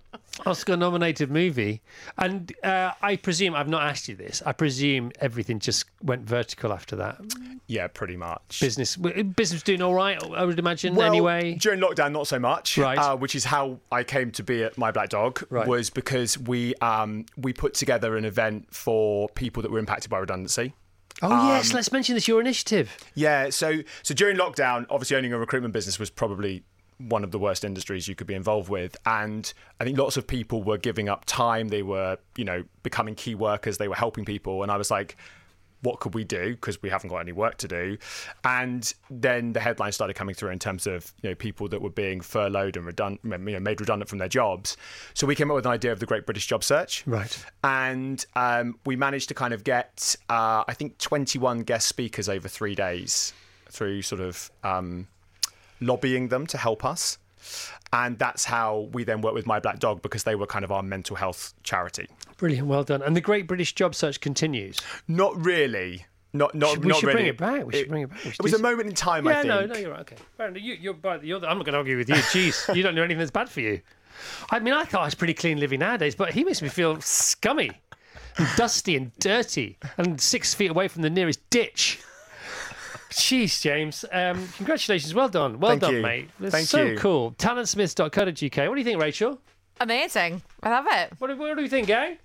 Oscar-nominated 0.46 1.30
movie. 1.30 1.82
And 2.18 2.52
uh, 2.64 2.92
I 3.02 3.16
presume 3.16 3.54
I've 3.54 3.68
not 3.68 3.82
asked 3.82 4.08
you 4.08 4.16
this. 4.16 4.42
I 4.44 4.52
presume 4.52 5.12
everything 5.20 5.58
just 5.58 5.84
went 6.02 6.22
vertical 6.22 6.72
after 6.72 6.96
that. 6.96 7.20
Yeah, 7.66 7.86
pretty 7.86 8.16
much. 8.16 8.60
Business, 8.60 8.96
business 8.96 9.62
doing 9.62 9.82
all 9.82 9.94
right. 9.94 10.20
I 10.22 10.44
would 10.44 10.58
imagine. 10.58 10.94
Well, 10.94 11.06
anyway, 11.06 11.54
during 11.54 11.80
lockdown, 11.80 12.12
not 12.12 12.26
so 12.26 12.38
much. 12.38 12.76
Right. 12.76 12.98
Uh, 12.98 13.16
which 13.16 13.34
is 13.34 13.44
how 13.44 13.78
I 13.92 14.02
came 14.02 14.30
to 14.32 14.42
be 14.42 14.64
at 14.64 14.76
My 14.76 14.90
Black 14.90 15.10
Dog. 15.10 15.44
Right. 15.50 15.66
Was 15.66 15.90
because 15.90 16.36
we 16.38 16.74
um, 16.76 17.26
we 17.36 17.52
put 17.52 17.74
together 17.74 18.16
an 18.16 18.24
event 18.24 18.74
for 18.74 19.28
people 19.30 19.62
that 19.62 19.70
were 19.70 19.78
impacted 19.78 20.10
by 20.10 20.18
redundancy. 20.18 20.74
Oh 21.22 21.32
um, 21.32 21.48
yes, 21.48 21.72
let's 21.72 21.92
mention 21.92 22.14
this. 22.14 22.28
Your 22.28 22.40
initiative. 22.40 22.96
Yeah, 23.14 23.50
so 23.50 23.80
so 24.02 24.14
during 24.14 24.36
lockdown, 24.36 24.86
obviously 24.90 25.16
owning 25.16 25.32
a 25.32 25.38
recruitment 25.38 25.74
business 25.74 25.98
was 25.98 26.10
probably 26.10 26.62
one 27.08 27.24
of 27.24 27.30
the 27.30 27.38
worst 27.38 27.64
industries 27.64 28.06
you 28.08 28.14
could 28.14 28.26
be 28.26 28.34
involved 28.34 28.68
with 28.68 28.94
and 29.06 29.54
I 29.80 29.84
think 29.84 29.96
lots 29.96 30.18
of 30.18 30.26
people 30.26 30.62
were 30.62 30.76
giving 30.76 31.08
up 31.08 31.24
time 31.24 31.68
they 31.68 31.82
were 31.82 32.18
you 32.36 32.44
know 32.44 32.64
becoming 32.82 33.14
key 33.14 33.34
workers 33.34 33.78
they 33.78 33.88
were 33.88 33.94
helping 33.94 34.26
people 34.26 34.62
and 34.62 34.70
I 34.70 34.76
was 34.76 34.90
like 34.90 35.16
what 35.82 36.00
could 36.00 36.14
we 36.14 36.24
do 36.24 36.54
because 36.54 36.80
we 36.82 36.90
haven't 36.90 37.08
got 37.10 37.18
any 37.18 37.32
work 37.32 37.56
to 37.58 37.66
do 37.68 37.96
and 38.44 38.92
then 39.10 39.52
the 39.52 39.60
headlines 39.60 39.94
started 39.94 40.14
coming 40.14 40.34
through 40.34 40.50
in 40.50 40.58
terms 40.58 40.86
of 40.86 41.12
you 41.22 41.30
know 41.30 41.34
people 41.34 41.68
that 41.68 41.80
were 41.80 41.90
being 41.90 42.20
furloughed 42.20 42.76
and 42.76 42.84
redundant 42.86 43.20
you 43.24 43.54
know 43.54 43.60
made 43.60 43.80
redundant 43.80 44.08
from 44.08 44.18
their 44.18 44.28
jobs 44.28 44.76
so 45.14 45.26
we 45.26 45.34
came 45.34 45.50
up 45.50 45.54
with 45.54 45.66
an 45.66 45.72
idea 45.72 45.90
of 45.92 46.00
the 46.00 46.06
great 46.06 46.26
british 46.26 46.46
job 46.46 46.62
search 46.62 47.02
Right. 47.06 47.44
and 47.64 48.24
um, 48.36 48.78
we 48.84 48.96
managed 48.96 49.28
to 49.28 49.34
kind 49.34 49.54
of 49.54 49.64
get 49.64 50.16
uh, 50.28 50.64
I 50.68 50.74
think 50.74 50.98
21 50.98 51.60
guest 51.60 51.88
speakers 51.88 52.28
over 52.28 52.48
three 52.48 52.74
days 52.74 53.32
through 53.70 54.02
sort 54.02 54.20
of 54.20 54.50
um, 54.64 55.06
lobbying 55.80 56.28
them 56.28 56.46
to 56.48 56.58
help 56.58 56.84
us. 56.84 57.18
And 57.92 58.18
that's 58.18 58.44
how 58.44 58.88
we 58.92 59.04
then 59.04 59.20
worked 59.20 59.34
with 59.34 59.46
My 59.46 59.58
Black 59.60 59.78
Dog 59.80 60.02
because 60.02 60.22
they 60.24 60.34
were 60.36 60.46
kind 60.46 60.64
of 60.64 60.70
our 60.72 60.82
mental 60.82 61.16
health 61.16 61.54
charity. 61.64 62.06
Brilliant, 62.36 62.68
well 62.68 62.84
done. 62.84 63.02
And 63.02 63.16
the 63.16 63.20
Great 63.20 63.46
British 63.46 63.74
Job 63.74 63.94
Search 63.94 64.20
continues. 64.20 64.78
Not 65.08 65.36
really. 65.44 66.06
Not 66.32 66.54
not 66.54 66.70
Should- 66.70 66.84
we 66.84 66.88
not 66.90 67.00
should 67.00 67.06
really. 67.08 67.16
bring 67.16 67.26
it 67.26 67.36
back. 67.38 67.66
We 67.66 67.72
should 67.74 67.88
bring 67.88 68.02
it 68.02 68.10
back. 68.10 68.24
It 68.26 68.42
was 68.42 68.52
a 68.54 68.58
moment 68.60 68.88
in 68.88 68.94
time. 68.94 69.24
Yeah, 69.26 69.30
I 69.30 69.34
think. 69.42 69.48
no, 69.48 69.66
no, 69.66 69.76
you're 69.76 69.90
right. 69.90 70.00
Okay. 70.00 70.60
You, 70.60 70.74
you're, 70.74 70.94
but 70.94 71.24
you're 71.24 71.40
the, 71.40 71.48
I'm 71.50 71.56
not 71.58 71.64
going 71.66 71.72
to 71.72 71.78
argue 71.78 71.96
with 71.96 72.08
you. 72.08 72.14
Jeez, 72.14 72.72
you 72.76 72.82
don't 72.84 72.94
know 72.94 73.02
anything 73.02 73.18
that's 73.18 73.32
bad 73.32 73.48
for 73.50 73.60
you. 73.60 73.80
I 74.50 74.60
mean, 74.60 74.74
I 74.74 74.84
thought 74.84 75.00
I 75.02 75.04
was 75.06 75.14
pretty 75.16 75.34
clean 75.34 75.58
living 75.58 75.80
nowadays, 75.80 76.14
but 76.14 76.32
he 76.32 76.44
makes 76.44 76.62
me 76.62 76.68
feel 76.68 77.00
scummy, 77.00 77.70
and 78.36 78.48
dusty, 78.56 78.94
and 78.96 79.10
dirty, 79.18 79.76
and 79.98 80.20
six 80.20 80.54
feet 80.54 80.70
away 80.70 80.86
from 80.86 81.02
the 81.02 81.10
nearest 81.10 81.40
ditch. 81.50 81.98
Jeez, 83.10 83.60
James. 83.60 84.04
Um, 84.12 84.46
congratulations. 84.56 85.14
Well 85.14 85.28
done. 85.28 85.58
Well 85.60 85.72
Thank 85.72 85.80
done, 85.82 85.94
you. 85.96 86.02
mate. 86.02 86.30
That's 86.38 86.52
Thank 86.52 86.62
you. 86.62 86.66
so 86.66 86.82
you. 86.82 86.98
cool. 86.98 87.32
Talentsmiths.co.uk. 87.32 88.68
What 88.68 88.74
do 88.74 88.80
you 88.80 88.84
think, 88.84 89.00
Rachel? 89.00 89.40
Amazing. 89.80 90.42
I 90.62 90.70
love 90.70 90.86
it. 90.90 91.12
What, 91.18 91.28
do- 91.28 91.36
what 91.36 91.56
do 91.56 91.62
you 91.62 91.68
think, 91.68 91.86
gang? 91.88 92.18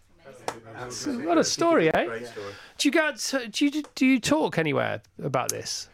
What 1.23 1.37
a 1.37 1.43
story, 1.43 1.93
eh? 1.93 2.19
Do 2.77 2.87
you 2.87 2.91
get? 2.91 3.33
Do 3.51 3.65
you 3.65 3.83
do 3.95 4.05
you 4.05 4.19
talk 4.19 4.57
anywhere 4.57 5.01
about 5.23 5.49
this? 5.49 5.87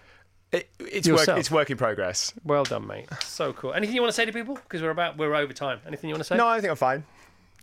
It, 0.51 0.69
it's 0.79 1.07
work, 1.07 1.27
it's 1.29 1.51
work 1.51 1.69
in 1.69 1.77
progress. 1.77 2.33
Well 2.43 2.63
done, 2.63 2.87
mate. 2.87 3.07
So 3.23 3.53
cool. 3.53 3.73
Anything 3.73 3.95
you 3.95 4.01
want 4.01 4.09
to 4.11 4.15
say 4.15 4.25
to 4.25 4.33
people? 4.33 4.55
Because 4.55 4.81
we're 4.81 4.89
about 4.89 5.17
we're 5.17 5.35
over 5.35 5.53
time. 5.53 5.79
Anything 5.85 6.09
you 6.09 6.15
want 6.15 6.21
to 6.21 6.27
say? 6.27 6.35
No, 6.37 6.47
I 6.47 6.59
think 6.59 6.71
I'm 6.71 6.77
fine. 6.77 7.03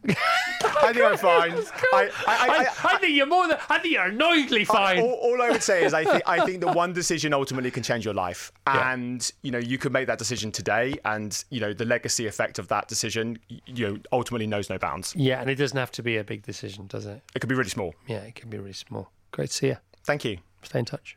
I 0.06 0.92
think 0.92 1.04
I'm 1.04 1.16
fine. 1.16 1.52
I, 1.92 2.10
I, 2.26 2.36
I, 2.36 2.48
I, 2.48 2.94
I 2.94 2.98
think 2.98 3.14
you're 3.16 3.26
more 3.26 3.48
than. 3.48 3.58
I 3.68 3.78
think 3.78 3.94
you're 3.94 4.04
annoyingly 4.04 4.64
fine. 4.64 5.00
All, 5.00 5.12
all 5.12 5.42
I 5.42 5.50
would 5.50 5.62
say 5.62 5.84
is 5.84 5.92
I 5.94 6.04
think 6.04 6.22
I 6.26 6.44
think 6.44 6.60
that 6.62 6.74
one 6.84 6.92
decision 6.92 7.34
ultimately 7.34 7.70
can 7.70 7.82
change 7.82 8.04
your 8.04 8.14
life, 8.14 8.52
Yeah. 8.66 8.92
and 8.92 9.30
you 9.42 9.50
know 9.50 9.58
you 9.58 9.78
could 9.78 9.92
make 9.92 10.06
that 10.06 10.18
decision 10.18 10.52
today, 10.52 10.94
and 11.04 11.44
you 11.50 11.60
know 11.60 11.72
the 11.72 11.84
legacy 11.84 12.26
effect 12.26 12.58
of 12.58 12.68
that 12.68 12.88
decision, 12.88 13.38
you 13.66 13.88
know, 13.88 13.98
ultimately 14.12 14.46
knows 14.46 14.70
no 14.70 14.78
bounds. 14.78 15.14
yeah, 15.16 15.40
and 15.40 15.50
it 15.50 15.56
doesn't 15.56 15.78
have 15.78 15.90
to 15.92 16.02
be 16.02 16.16
a 16.16 16.24
big 16.24 16.42
decision, 16.42 16.86
does 16.86 17.06
it? 17.06 17.20
It 17.34 17.40
could 17.40 17.48
be 17.48 17.54
really 17.54 17.70
small. 17.70 17.94
Yeah, 18.06 18.18
it 18.18 18.34
can 18.34 18.48
be 18.50 18.58
really 18.58 18.72
small. 18.72 19.10
Great 19.32 19.50
to 19.50 19.54
see 19.54 19.66
you. 19.68 19.76
Thank 20.04 20.24
you. 20.24 20.38
Stay 20.62 20.78
in 20.80 20.84
touch. 20.84 21.16